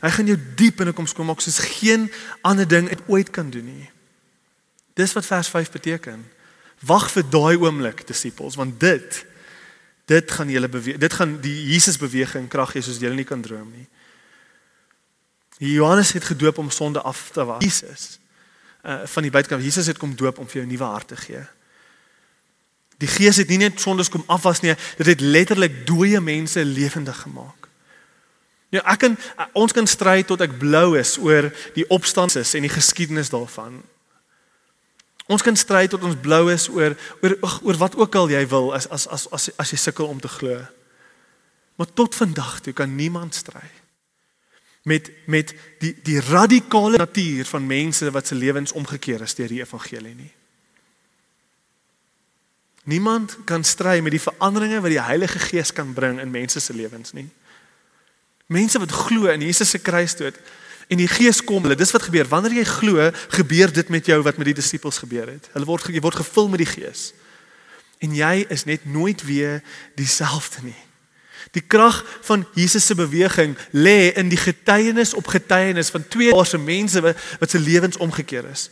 Hy 0.01 0.09
gaan 0.09 0.25
jou 0.25 0.37
diep 0.55 0.75
binne 0.81 0.93
kom 0.93 1.07
skoonmaak 1.09 1.41
soos 1.41 1.59
geen 1.79 2.11
ander 2.41 2.67
ding 2.67 2.89
ooit 3.07 3.29
kan 3.33 3.49
doen 3.49 3.65
nie. 3.65 3.89
Dis 4.97 5.13
wat 5.13 5.25
vers 5.25 5.49
5 5.49 5.71
beteken. 5.71 6.25
Wag 6.85 7.09
vir 7.11 7.25
daai 7.29 7.57
oomblik, 7.57 8.03
disippels, 8.07 8.57
want 8.57 8.79
dit 8.79 9.25
dit 10.07 10.31
gaan 10.31 10.49
julle 10.49 10.69
beweeg. 10.71 10.97
Dit 10.97 11.13
gaan 11.13 11.33
die 11.41 11.55
Jesus 11.73 11.97
beweging 11.99 12.45
krag 12.47 12.71
gee 12.71 12.81
soos 12.81 13.01
julle 13.01 13.17
nie 13.17 13.27
kan 13.27 13.41
droom 13.41 13.67
nie. 13.75 13.87
Johannes 15.57 16.11
het 16.11 16.23
gedoop 16.23 16.57
om 16.57 16.69
sonde 16.69 17.01
af 17.01 17.29
te 17.33 17.45
was. 17.45 17.63
Jesus 17.63 18.19
uh, 18.87 18.99
van 19.03 19.21
die 19.21 19.31
buitekant. 19.31 19.63
Jesus 19.63 19.87
het 19.87 19.97
kom 19.97 20.15
doop 20.15 20.37
om 20.37 20.47
vir 20.47 20.61
jou 20.61 20.65
'n 20.65 20.69
nuwe 20.69 20.83
hart 20.83 21.07
te 21.07 21.15
gee. 21.15 21.45
Die 22.97 23.07
Gees 23.07 23.37
het 23.37 23.47
nie 23.47 23.57
net 23.57 23.81
sondes 23.81 24.09
kom 24.09 24.23
afwas 24.25 24.59
nie, 24.59 24.75
dit 24.97 25.05
het 25.05 25.19
letterlik 25.19 25.87
dooie 25.87 26.21
mense 26.21 26.65
lewendig 26.65 27.19
gemaak. 27.21 27.67
Ja, 28.69 28.81
ek 28.83 28.99
kan 28.99 29.17
ons 29.53 29.71
kan 29.71 29.87
stry 29.87 30.23
tot 30.23 30.41
ek 30.41 30.57
blou 30.57 30.97
is 30.97 31.17
oor 31.17 31.53
die 31.73 31.87
opstandes 31.87 32.53
en 32.53 32.61
die 32.61 32.73
geskiedenis 32.73 33.29
daarvan. 33.29 33.83
Ons 35.27 35.41
kan 35.41 35.55
stry 35.55 35.87
tot 35.87 36.03
ons 36.03 36.15
blou 36.21 36.51
is 36.51 36.69
oor 36.69 36.97
oor 37.21 37.37
oor 37.61 37.77
wat 37.77 37.95
ook 37.95 38.15
al 38.15 38.29
jy 38.29 38.47
wil 38.47 38.73
as 38.73 38.87
as 38.87 39.07
as 39.07 39.27
as, 39.31 39.49
as 39.57 39.71
jy 39.71 39.77
sukkel 39.77 40.07
om 40.07 40.19
te 40.19 40.27
glo. 40.27 40.65
Maar 41.75 41.93
tot 41.93 42.15
vandag 42.15 42.59
toe 42.59 42.73
kan 42.73 42.95
niemand 42.95 43.35
stry 43.35 43.69
met 44.87 45.11
met 45.25 45.53
die 45.79 45.95
die 46.03 46.19
radikale 46.23 46.97
natuur 46.97 47.45
van 47.45 47.67
mense 47.67 48.11
wat 48.11 48.27
se 48.27 48.35
lewens 48.35 48.71
omgekeer 48.71 49.21
is 49.21 49.35
deur 49.35 49.51
die 49.51 49.59
evangelie 49.59 50.15
nie. 50.15 50.31
Niemand 52.87 53.35
kan 53.43 53.63
stry 53.67 53.99
met 53.99 54.15
die 54.15 54.23
veranderinge 54.23 54.79
wat 54.81 54.93
die 54.93 55.01
Heilige 55.03 55.39
Gees 55.43 55.73
kan 55.75 55.91
bring 55.93 56.21
in 56.23 56.31
mense 56.31 56.59
se 56.63 56.73
lewens 56.73 57.11
nie. 57.11 57.27
Mense 58.47 58.79
wat 58.79 58.95
glo 58.95 59.27
in 59.27 59.43
Jesus 59.43 59.69
se 59.69 59.83
kruisdood 59.83 60.39
en 60.87 61.01
die 61.03 61.09
Gees 61.11 61.43
kom, 61.43 61.65
hulle 61.67 61.75
dis 61.75 61.91
wat 61.91 62.07
gebeur. 62.07 62.29
Wanneer 62.31 62.61
jy 62.61 62.63
glo, 62.63 63.11
gebeur 63.35 63.73
dit 63.75 63.89
met 63.91 64.07
jou 64.07 64.21
wat 64.23 64.39
met 64.39 64.53
die 64.53 64.55
disippels 64.61 65.01
gebeur 65.03 65.27
het. 65.27 65.49
Hulle 65.51 65.67
word 65.67 65.91
jy 65.91 65.99
word 65.99 66.21
gevul 66.23 66.47
met 66.53 66.63
die 66.63 66.71
Gees. 66.71 67.09
En 67.99 68.15
jy 68.15 68.45
is 68.47 68.63
net 68.63 68.87
nooit 68.87 69.19
weer 69.27 69.59
dieselfde 69.99 70.63
nie. 70.69 70.86
Die 71.51 71.61
krag 71.61 72.03
van 72.21 72.45
Jesus 72.53 72.85
se 72.85 72.95
beweging 72.95 73.57
lê 73.71 74.13
in 74.15 74.29
die 74.29 74.39
getuienis 74.39 75.13
op 75.13 75.27
getuienis 75.27 75.89
van 75.89 76.07
twee 76.07 76.31
daarse 76.31 76.57
mense 76.57 77.01
wat, 77.01 77.17
wat 77.39 77.49
se 77.49 77.59
lewens 77.59 77.97
omgekeer 77.97 78.45
is. 78.51 78.69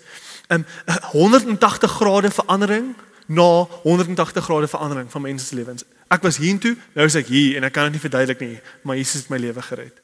'n 0.47 0.53
um, 0.53 0.65
180 1.11 1.91
grade 1.91 2.32
verandering 2.32 2.95
na 3.26 3.67
180 3.82 4.43
grade 4.43 4.67
verandering 4.67 5.11
van 5.11 5.21
mense 5.21 5.45
se 5.45 5.55
lewens. 5.55 5.84
Ek 6.07 6.21
was 6.21 6.38
hiertoe, 6.38 6.76
nou 6.93 7.05
is 7.05 7.15
ek 7.15 7.28
hier 7.28 7.57
en 7.57 7.63
ek 7.63 7.73
kan 7.73 7.84
dit 7.89 7.97
nie 7.97 8.03
verduidelik 8.03 8.39
nie, 8.39 8.59
maar 8.82 8.95
Jesus 8.95 9.26
het 9.26 9.30
my 9.34 9.38
lewe 9.41 9.61
gered. 9.61 10.01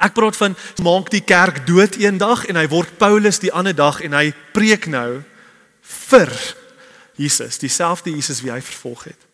Ek 0.00 0.14
praat 0.16 0.36
van 0.36 0.56
maak 0.82 1.10
die 1.12 1.20
kerk 1.20 1.66
dood 1.68 1.98
eendag 2.00 2.46
en 2.48 2.56
hy 2.56 2.64
word 2.72 2.96
Paulus 2.96 3.42
die 3.42 3.52
ander 3.52 3.76
dag 3.76 4.00
en 4.00 4.16
hy 4.16 4.30
preek 4.56 4.88
nou 4.88 5.20
vir 6.08 6.32
Jesus, 7.16 7.60
dieselfde 7.60 8.12
Jesus 8.12 8.40
wie 8.44 8.52
hy 8.52 8.62
vervolg 8.64 9.04
het. 9.10 9.28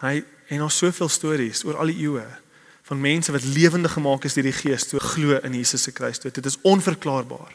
Hy 0.00 0.22
en 0.48 0.62
ons 0.64 0.76
soveel 0.76 1.08
stories 1.12 1.64
oor 1.64 1.76
al 1.76 1.92
die 1.92 2.00
eeue 2.06 2.26
van 2.88 3.00
mense 3.00 3.32
wat 3.32 3.44
lewendig 3.44 3.92
gemaak 3.92 4.24
is 4.24 4.36
deur 4.36 4.48
die 4.48 4.56
Gees 4.56 4.86
toe 4.88 5.00
glo 5.00 5.36
in 5.44 5.54
Jesus 5.54 5.82
se 5.84 5.92
kruisdood. 5.92 6.34
Dit 6.34 6.46
is 6.48 6.56
onverklaarbaar. 6.64 7.52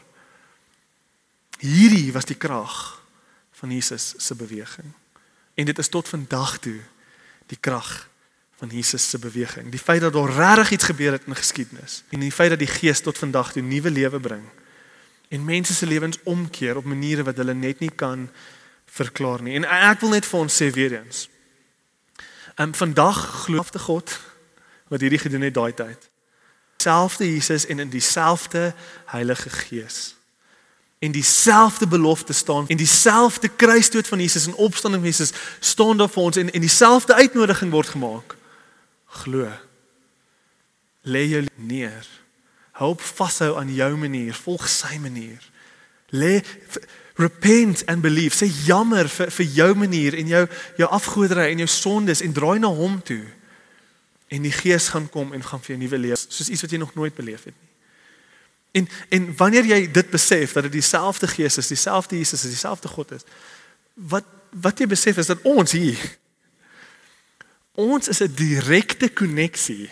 Hierdie 1.58 2.12
was 2.14 2.28
die 2.30 2.38
krag 2.38 3.02
van 3.58 3.72
Jesus 3.74 4.12
se 4.16 4.34
beweging. 4.34 4.92
En 5.54 5.66
dit 5.66 5.78
is 5.78 5.88
tot 5.88 6.08
vandag 6.08 6.58
toe 6.58 6.78
die 7.50 7.58
krag 7.60 8.08
van 8.62 8.70
Jesus 8.70 9.08
se 9.10 9.18
beweging. 9.18 9.70
Die 9.70 9.82
feit 9.82 10.00
dat 10.00 10.12
daar 10.12 10.30
regtig 10.30 10.70
iets 10.70 10.84
gebeur 10.84 11.12
het 11.18 11.26
in 11.26 11.34
geskiedenis 11.34 12.02
en 12.14 12.22
die 12.22 12.32
feit 12.32 12.54
dat 12.54 12.62
die 12.62 12.70
Gees 12.70 13.00
tot 13.00 13.18
vandag 13.18 13.52
toe 13.52 13.62
nuwe 13.62 13.90
lewe 13.90 14.20
bring 14.20 14.46
en 15.28 15.44
mense 15.44 15.74
se 15.74 15.86
lewens 15.86 16.18
omkeer 16.22 16.76
op 16.76 16.84
maniere 16.84 17.26
wat 17.26 17.36
hulle 17.36 17.54
net 17.54 17.80
nie 17.82 17.90
kan 17.90 18.28
verklaar 18.86 19.42
nie. 19.42 19.56
En 19.58 19.66
ek 19.66 20.04
wil 20.04 20.14
net 20.14 20.26
vir 20.30 20.40
ons 20.46 20.62
sê 20.62 20.70
weer 20.70 21.00
eens. 21.00 21.26
Um, 22.56 22.74
vandag 22.74 23.44
glo 23.44 23.64
die 23.70 23.80
God 23.80 24.20
wat 24.88 25.00
hierdie 25.00 25.18
gedoen 25.18 25.40
het 25.40 25.54
daai 25.54 25.74
tyd. 25.74 26.10
Selfde 26.76 27.26
Jesus 27.32 27.66
en 27.66 27.78
in 27.78 27.88
dieselfde 27.88 28.74
Heilige 29.06 29.50
Gees. 29.50 30.14
En 30.98 31.12
dieselfde 31.12 31.86
belofte 31.86 32.32
staan 32.32 32.68
en 32.68 32.76
dieselfde 32.76 33.48
kruisdood 33.48 34.06
van 34.06 34.20
Jesus 34.20 34.46
en 34.46 34.54
opstanding 34.54 35.02
van 35.02 35.10
Jesus 35.10 35.32
staan 35.60 35.96
daar 35.96 36.08
vir 36.08 36.22
ons 36.22 36.36
en 36.36 36.52
en 36.52 36.60
dieselfde 36.60 37.14
uitnodiging 37.14 37.70
word 37.70 37.88
gemaak 37.88 38.36
glo. 39.14 39.48
Lê 41.02 41.24
jou 41.28 41.44
neer. 41.54 42.06
Hoop 42.72 43.00
vashou 43.00 43.56
aan 43.58 43.74
jou 43.74 43.96
manier, 43.96 44.34
volg 44.34 44.68
sy 44.68 44.98
manier. 44.98 45.42
Lê 46.10 46.40
repent 47.14 47.84
and 47.86 48.02
believe. 48.02 48.34
Sê 48.34 48.48
jammer 48.66 49.08
vir 49.08 49.30
vir 49.30 49.46
jou 49.46 49.74
manier 49.74 50.16
en 50.18 50.32
jou 50.32 50.46
jou 50.76 50.88
afgoderry 50.88 51.50
en 51.52 51.62
jou 51.64 51.70
sondes 51.70 52.22
en 52.24 52.32
draai 52.32 52.58
na 52.58 52.72
hom 52.72 52.98
toe. 53.02 53.22
En 54.28 54.42
die 54.42 54.54
Gees 54.54 54.88
gaan 54.88 55.08
kom 55.10 55.32
en 55.32 55.44
gaan 55.44 55.62
vir 55.62 55.74
jou 55.76 55.82
nuwe 55.84 55.98
lewe, 55.98 56.16
soos 56.16 56.48
iets 56.48 56.64
wat 56.64 56.72
jy 56.74 56.80
nog 56.82 56.94
nooit 56.94 57.14
beleef 57.14 57.44
het 57.44 57.54
nie. 57.54 57.70
En 58.80 58.88
en 59.08 59.30
wanneer 59.36 59.64
jy 59.64 59.80
dit 59.92 60.10
besef 60.10 60.52
dat 60.52 60.66
dit 60.66 60.80
dieselfde 60.80 61.28
Gees 61.30 61.58
is, 61.58 61.70
dieselfde 61.70 62.18
Jesus 62.18 62.44
is, 62.44 62.50
dieselfde 62.50 62.88
God 62.88 63.12
is, 63.12 63.26
wat 63.94 64.26
wat 64.50 64.78
jy 64.78 64.86
besef 64.86 65.16
is 65.18 65.30
dat 65.30 65.42
ons 65.42 65.72
hier 65.74 65.98
Ons 67.74 68.08
is 68.08 68.20
'n 68.22 68.34
direkte 68.34 69.08
koneksie 69.08 69.90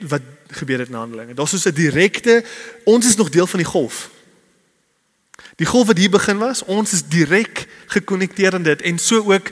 wat 0.00 0.22
gebeur 0.48 0.78
het 0.78 0.88
in 0.88 0.94
Handelinge. 0.94 1.34
Daar's 1.34 1.60
so 1.60 1.68
'n 1.68 1.74
direkte 1.74 2.44
ons 2.84 3.06
is 3.06 3.16
nog 3.16 3.28
deel 3.28 3.46
van 3.46 3.58
die 3.58 3.68
golf. 3.68 4.10
Die 5.56 5.66
golf 5.66 5.86
wat 5.86 5.96
hier 5.96 6.12
begin 6.12 6.38
was, 6.38 6.62
ons 6.68 6.92
is 6.92 7.04
direk 7.08 7.64
gekonnekteer 7.86 8.54
aan 8.54 8.66
dit 8.66 8.82
en 8.82 8.98
so 8.98 9.24
ook 9.24 9.50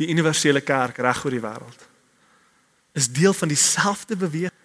die 0.00 0.08
universele 0.08 0.60
kerk 0.64 0.96
reg 0.96 1.24
oor 1.24 1.34
die 1.34 1.44
wêreld. 1.44 1.88
Is 2.96 3.10
deel 3.12 3.34
van 3.36 3.48
dieselfde 3.48 4.16
beweging. 4.16 4.60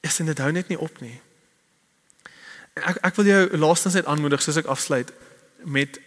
Is 0.00 0.16
dit 0.16 0.38
hou 0.38 0.50
net 0.52 0.68
nie 0.68 0.78
op 0.78 1.00
nie. 1.00 1.20
Ek 2.74 2.98
ek 3.04 3.18
wil 3.20 3.28
jou 3.28 3.42
laastens 3.60 3.94
net 3.94 4.08
aanmoedig 4.10 4.42
soos 4.42 4.58
ek 4.58 4.70
afsluit 4.72 5.12
met 5.62 6.00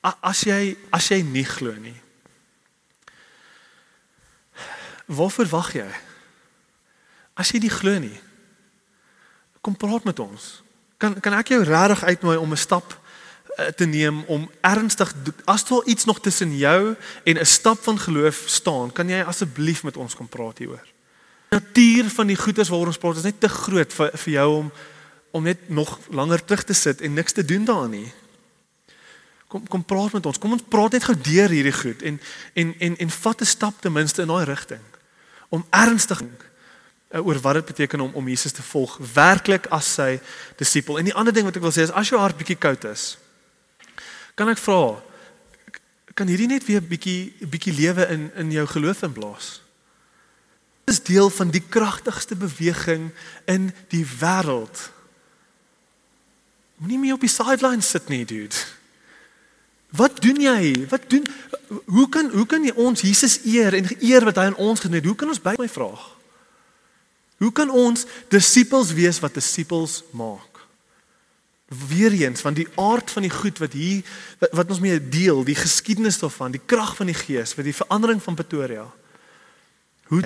as 0.00 0.44
jy 0.48 0.76
as 0.94 1.10
jy 1.12 1.20
nie 1.26 1.44
glo 1.44 1.74
nie. 1.76 1.96
Waarvoor 5.10 5.50
wag 5.50 5.74
jy? 5.74 5.88
As 7.34 7.50
jy 7.52 7.60
nie 7.64 7.72
glo 7.72 7.98
nie, 7.98 8.16
kom 9.60 9.76
praat 9.76 10.06
met 10.08 10.22
ons. 10.22 10.62
Kan 11.00 11.18
kan 11.20 11.36
ek 11.36 11.52
jou 11.52 11.60
regtig 11.66 12.04
uitnooi 12.04 12.38
om 12.38 12.52
'n 12.52 12.56
stap 12.56 12.99
te 13.76 13.84
neem 13.84 14.22
om 14.26 14.50
ernstig 14.60 15.14
as 15.44 15.64
daar 15.64 15.84
iets 15.84 16.04
nog 16.04 16.20
tussen 16.20 16.56
jou 16.56 16.94
en 17.24 17.38
'n 17.38 17.46
stap 17.46 17.82
van 17.82 17.98
geloof 17.98 18.42
staan, 18.46 18.92
kan 18.92 19.08
jy 19.08 19.22
asseblief 19.22 19.82
met 19.82 19.96
ons 19.96 20.14
kom 20.14 20.28
praat 20.28 20.58
hieroor. 20.58 20.86
Die 21.48 21.58
natuur 21.60 22.10
van 22.10 22.26
die 22.26 22.36
goeders 22.36 22.68
waaroor 22.68 22.86
ons 22.86 22.98
praat 22.98 23.16
is 23.16 23.22
net 23.22 23.40
te 23.40 23.48
groot 23.48 23.92
vir 23.92 24.10
vir 24.14 24.32
jou 24.32 24.56
om 24.56 24.72
om 25.30 25.42
net 25.42 25.68
nog 25.68 25.98
langer 26.10 26.44
terug 26.44 26.64
te 26.64 26.72
sit 26.72 27.00
en 27.00 27.14
niks 27.14 27.32
te 27.32 27.44
doen 27.44 27.64
daarin 27.64 27.90
nie. 27.90 28.12
Kom 29.46 29.68
kom 29.68 29.84
praat 29.84 30.12
met 30.12 30.26
ons. 30.26 30.38
Kom 30.38 30.52
ons 30.52 30.62
praat 30.68 30.92
net 30.92 31.04
gou 31.04 31.14
deur 31.14 31.48
hierdie 31.48 31.74
goed 31.74 32.02
en 32.02 32.20
en 32.54 32.74
en 32.78 32.96
en 32.96 33.10
vat 33.10 33.40
'n 33.40 33.44
stap 33.44 33.80
ten 33.80 33.92
minste 33.92 34.22
in 34.22 34.28
daai 34.28 34.44
rigting 34.44 34.82
om 35.48 35.66
ernstig 35.70 36.22
uh, 36.22 37.26
oor 37.26 37.38
wat 37.40 37.54
dit 37.54 37.64
beteken 37.64 38.00
om 38.00 38.10
om 38.14 38.28
Jesus 38.28 38.52
te 38.52 38.62
volg 38.62 38.98
werklik 39.14 39.66
as 39.66 39.94
sy 39.94 40.20
disipel. 40.56 40.98
En 40.98 41.04
die 41.04 41.14
ander 41.14 41.32
ding 41.32 41.44
wat 41.44 41.56
ek 41.56 41.62
wil 41.62 41.74
sê 41.74 41.82
is 41.82 41.90
as 41.94 42.08
jou 42.08 42.20
hart 42.20 42.38
bietjie 42.38 42.58
koud 42.58 42.84
is, 42.84 43.16
kan 44.34 44.48
ek 44.48 44.58
vra 44.58 44.98
kan 46.20 46.28
hierdie 46.28 46.50
net 46.50 46.66
weer 46.68 46.82
bietjie 46.84 47.32
bietjie 47.48 47.72
lewe 47.72 48.04
in 48.12 48.26
in 48.42 48.50
jou 48.52 48.66
geloof 48.68 49.06
inblaas. 49.06 49.60
Is 50.90 51.00
deel 51.06 51.30
van 51.32 51.52
die 51.54 51.62
kragtigste 51.62 52.36
beweging 52.36 53.08
in 53.48 53.70
die 53.88 54.04
wêreld. 54.04 54.90
Moenie 56.80 56.98
meer 56.98 57.16
op 57.16 57.24
die 57.24 57.32
sidelines 57.32 57.88
sit 57.88 58.12
nie, 58.12 58.24
dude. 58.28 58.56
Wat 59.96 60.20
doen 60.20 60.42
jy? 60.44 60.74
Wat 60.90 61.08
doen 61.08 61.24
hoe 61.86 62.08
kan 62.12 62.28
hoe 62.34 62.46
kan 62.46 62.68
jy 62.68 62.74
ons 62.76 63.06
Jesus 63.06 63.38
eer 63.48 63.78
en 63.78 63.88
eer 63.98 64.26
wat 64.28 64.36
hy 64.36 64.50
aan 64.50 64.60
ons 64.60 64.84
gedoen 64.84 65.00
het? 65.00 65.08
Hoe 65.08 65.16
kan 65.16 65.32
ons 65.32 65.42
by 65.42 65.56
my 65.58 65.70
vraag? 65.72 66.04
Hoe 67.40 67.52
kan 67.56 67.72
ons 67.72 68.04
disippels 68.28 68.92
wees 68.92 69.22
wat 69.24 69.40
disippels 69.40 70.02
maak? 70.12 70.49
Weereens 71.70 72.40
van 72.42 72.54
die 72.54 72.66
aard 72.74 73.10
van 73.10 73.22
die 73.22 73.30
goed 73.30 73.58
wat 73.62 73.72
hier 73.78 74.02
wat, 74.40 74.50
wat 74.58 74.72
ons 74.74 74.80
mee 74.82 74.98
deel, 75.08 75.44
die 75.46 75.54
geskiedenis 75.54 76.18
daarvan, 76.18 76.50
die 76.50 76.62
krag 76.66 76.96
van 76.98 77.06
die 77.06 77.14
Gees 77.14 77.54
vir 77.54 77.68
die 77.68 77.76
verandering 77.76 78.22
van 78.22 78.38
Pretoria. 78.38 78.88
Hoe 80.10 80.24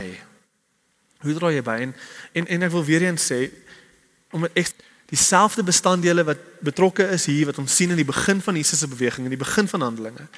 Hoe 1.24 1.32
draai 1.36 1.54
jy 1.54 1.62
by 1.64 1.78
en 1.86 1.94
en, 2.32 2.46
en 2.46 2.66
ek 2.66 2.72
wil 2.72 2.84
weer 2.84 3.04
eens 3.06 3.30
sê 3.32 3.46
om 4.34 4.44
ek 4.44 4.72
dieselfde 5.12 5.62
bestanddele 5.64 6.24
wat 6.24 6.40
betrokke 6.64 7.06
is 7.12 7.28
hier 7.28 7.46
wat 7.48 7.60
ons 7.60 7.76
sien 7.76 7.92
in 7.92 8.00
die 8.00 8.08
begin 8.08 8.40
van 8.44 8.56
Jesus 8.56 8.80
se 8.80 8.88
beweging 8.88 9.28
in 9.28 9.36
die 9.36 9.40
begin 9.40 9.68
van 9.68 9.84
Handelinge. 9.84 10.28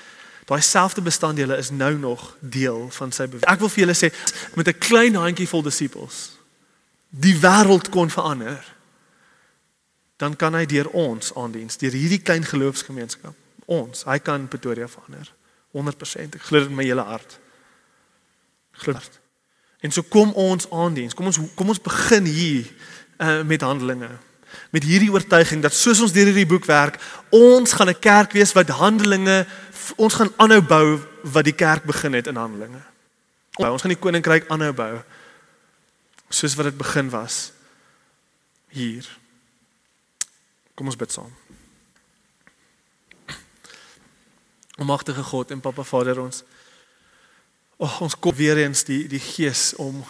Daai 0.47 0.63
selfde 0.63 1.03
bestanddele 1.03 1.57
is 1.59 1.71
nou 1.71 1.95
nog 1.99 2.37
deel 2.41 2.87
van 2.95 3.13
sy 3.15 3.27
beweging. 3.27 3.51
Ek 3.51 3.63
wil 3.63 3.71
vir 3.73 3.87
julle 3.87 3.99
sê 3.99 4.11
met 4.55 4.69
'n 4.69 4.79
klein 4.79 5.15
handjievol 5.15 5.63
disippels 5.63 6.37
die 7.11 7.37
wêreld 7.41 7.91
kon 7.91 8.11
verander. 8.11 8.76
Dan 10.17 10.37
kan 10.37 10.55
hy 10.55 10.65
deur 10.67 10.89
ons 10.97 11.35
aandiens, 11.37 11.77
deur 11.77 11.93
hierdie 11.93 12.23
klein 12.25 12.45
geloofsgemeenskap, 12.45 13.35
ons, 13.67 14.05
hy 14.09 14.19
kan 14.25 14.49
Pretoria 14.49 14.89
verander. 14.89 15.33
100%. 15.77 16.39
Ek 16.39 16.47
glo 16.49 16.63
dit 16.63 16.71
in 16.71 16.77
my 16.79 16.87
hele 16.87 17.05
hart. 17.05 17.39
Glo. 18.81 18.97
En 19.85 19.93
so 19.93 20.03
kom 20.09 20.33
ons 20.33 20.71
aandiens. 20.73 21.15
Kom 21.15 21.29
ons 21.29 21.41
kom 21.59 21.69
ons 21.69 21.83
begin 21.83 22.25
hier 22.25 22.65
uh, 23.21 23.43
met 23.45 23.61
Handelinge 23.61 24.15
met 24.71 24.85
hierdie 24.87 25.11
oortuiging 25.13 25.63
dat 25.63 25.75
soos 25.75 26.01
ons 26.05 26.15
deur 26.15 26.31
hierdie 26.31 26.49
boek 26.49 26.67
werk, 26.69 26.99
ons 27.35 27.73
gaan 27.73 27.91
'n 27.91 28.01
kerk 28.01 28.33
wees 28.33 28.53
wat 28.53 28.69
Handelinge 28.69 29.47
ons 29.97 30.15
gaan 30.15 30.33
aanhou 30.37 30.63
bou 30.63 30.99
wat 31.23 31.45
die 31.45 31.55
kerk 31.55 31.85
begin 31.85 32.13
het 32.13 32.27
in 32.27 32.37
Handelinge. 32.37 32.83
Ons 33.57 33.83
gaan 33.83 33.95
die 33.95 34.01
koninkryk 34.01 34.49
aanhou 34.49 34.73
bou 34.73 35.03
soos 36.29 36.55
wat 36.55 36.65
dit 36.65 36.77
begin 36.77 37.11
was 37.11 37.53
hier. 38.69 39.07
Kom 40.77 40.91
ons 40.91 40.99
bid 41.01 41.13
saam. 41.13 41.33
Almagtige 44.77 45.25
God 45.25 45.51
en 45.51 45.61
Papa 45.65 45.83
Vader 45.89 46.21
ons 46.21 46.43
oh, 47.77 48.01
ons 48.05 48.17
kom 48.21 48.35
weer 48.37 48.61
eens 48.61 48.85
die 48.85 49.07
die 49.09 49.21
gees 49.21 49.73
om 49.81 50.05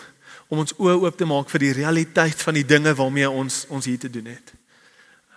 om 0.47 0.63
ons 0.63 0.75
oë 0.79 0.95
oop 1.03 1.17
te 1.19 1.27
maak 1.27 1.51
vir 1.51 1.65
die 1.65 1.75
realiteit 1.81 2.43
van 2.43 2.55
die 2.55 2.67
dinge 2.67 2.95
waarmee 2.95 3.31
ons 3.31 3.65
ons 3.71 3.87
hier 3.87 3.99
te 3.99 4.11
doen 4.11 4.27
het. 4.31 4.53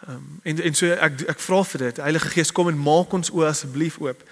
Ehm 0.07 0.15
um, 0.15 0.39
en 0.43 0.63
en 0.69 0.77
so 0.77 0.89
ek 0.93 1.21
ek 1.35 1.45
vra 1.45 1.61
vir 1.73 1.85
dit. 1.85 2.01
Heilige 2.05 2.33
Gees 2.33 2.53
kom 2.53 2.69
en 2.69 2.81
maak 2.89 3.13
ons 3.13 3.31
oë 3.33 3.49
asseblief 3.49 3.99
oop. 4.01 4.25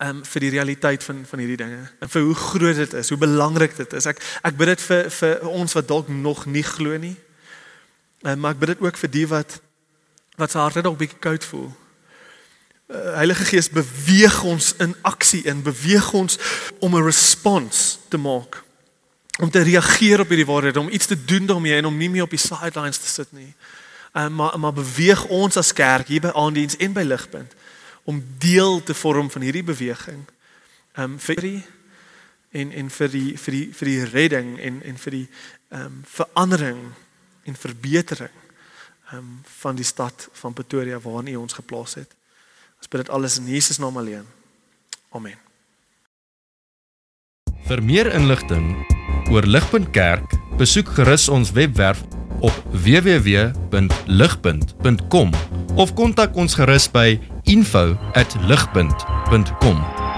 Ehm 0.00 0.20
um, 0.20 0.22
vir 0.24 0.46
die 0.46 0.52
realiteit 0.56 1.04
van 1.04 1.24
van 1.28 1.44
hierdie 1.44 1.60
dinge. 1.60 1.80
En 2.00 2.12
vir 2.12 2.28
hoe 2.28 2.34
groot 2.34 2.76
dit 2.76 2.92
is, 3.00 3.08
hoe 3.08 3.20
belangrik 3.20 3.76
dit 3.76 3.96
is. 3.96 4.08
Ek 4.12 4.20
ek 4.42 4.60
bid 4.60 4.74
dit 4.74 4.86
vir 4.90 5.10
vir 5.20 5.48
ons 5.48 5.76
wat 5.80 5.88
dalk 5.88 6.08
nog 6.08 6.46
nie 6.46 6.64
glo 6.64 7.00
nie. 7.00 7.16
Ehm 8.24 8.32
um, 8.32 8.40
maar 8.44 8.56
ek 8.56 8.62
bid 8.64 8.74
dit 8.74 8.86
ook 8.88 9.04
vir 9.04 9.16
die 9.16 9.26
wat 9.28 9.60
wat 10.40 10.50
se 10.50 10.58
harte 10.58 10.82
dalk 10.84 10.98
bietjie 10.98 11.20
koud 11.22 11.44
voel. 11.44 11.68
Uh, 12.90 13.14
Heilige 13.20 13.44
Gees 13.44 13.70
beweeg 13.70 14.42
ons 14.42 14.72
in 14.82 14.96
aksie 15.06 15.44
in, 15.46 15.62
beweeg 15.62 16.12
ons 16.12 16.38
om 16.80 16.96
'n 16.96 17.04
response 17.04 17.98
te 18.08 18.16
maak. 18.16 18.62
Om 19.38 19.50
te 19.50 19.62
reageer 19.62 20.20
op 20.20 20.28
hierdie 20.28 20.46
waarheid, 20.46 20.76
om 20.76 20.90
iets 20.90 21.06
te 21.06 21.24
doen 21.24 21.46
daarmee 21.46 21.76
en 21.76 21.86
om 21.86 21.96
nie 21.96 22.10
meer 22.10 22.22
op 22.22 22.30
die 22.30 22.38
sidelines 22.38 22.98
te 22.98 23.06
sit 23.08 23.32
nie. 23.32 23.54
Uh, 24.12 24.28
maar 24.28 24.58
maar 24.58 24.72
beweeg 24.72 25.24
ons 25.24 25.56
as 25.56 25.72
kerk 25.72 26.08
hier 26.08 26.20
by 26.20 26.32
aandiens 26.34 26.76
en 26.76 26.92
by 26.92 27.02
ligpunt 27.02 27.54
om 28.04 28.24
deel 28.38 28.82
te 28.82 28.94
vorm 28.94 29.30
van 29.30 29.42
hierdie 29.42 29.64
beweging. 29.64 30.24
Ehm 30.92 31.12
um, 31.12 31.18
vir 31.18 31.40
die 31.40 31.64
en 32.50 32.72
en 32.72 32.90
vir 32.90 33.08
die 33.08 33.38
vir 33.38 33.52
die 33.52 33.68
vir 33.74 33.86
die 33.86 34.04
redding 34.04 34.58
en 34.58 34.82
en 34.82 34.98
vir 34.98 35.10
die 35.10 35.28
ehm 35.68 35.84
um, 35.84 36.02
verandering 36.04 36.80
en 37.44 37.56
verbetering 37.56 38.49
um, 39.12 39.40
van 39.60 39.76
die 39.76 39.84
stad 39.84 40.28
van 40.32 40.52
Pretoria 40.52 40.98
waarin 40.98 41.34
U 41.34 41.36
ons 41.36 41.52
geplaas 41.52 41.94
het. 41.94 42.16
Ons 42.78 42.88
bid 42.88 43.00
dit 43.04 43.10
alles 43.10 43.38
in 43.38 43.46
Jesus 43.46 43.78
naam 43.78 43.96
alleen. 43.96 44.26
Amen. 45.10 45.36
Vir 47.68 47.82
meer 47.82 48.14
inligting 48.14 48.86
oor 49.30 49.42
Ligpunt 49.46 49.90
Kerk, 49.94 50.34
besoek 50.58 50.88
gerus 50.96 51.28
ons 51.28 51.52
webwerf 51.54 52.02
op 52.40 52.64
www.ligpunt.com 52.72 55.30
of 55.76 55.94
kontak 55.94 56.36
ons 56.36 56.54
gerus 56.58 56.90
by 56.90 57.20
info@ligpunt.com 57.44 60.09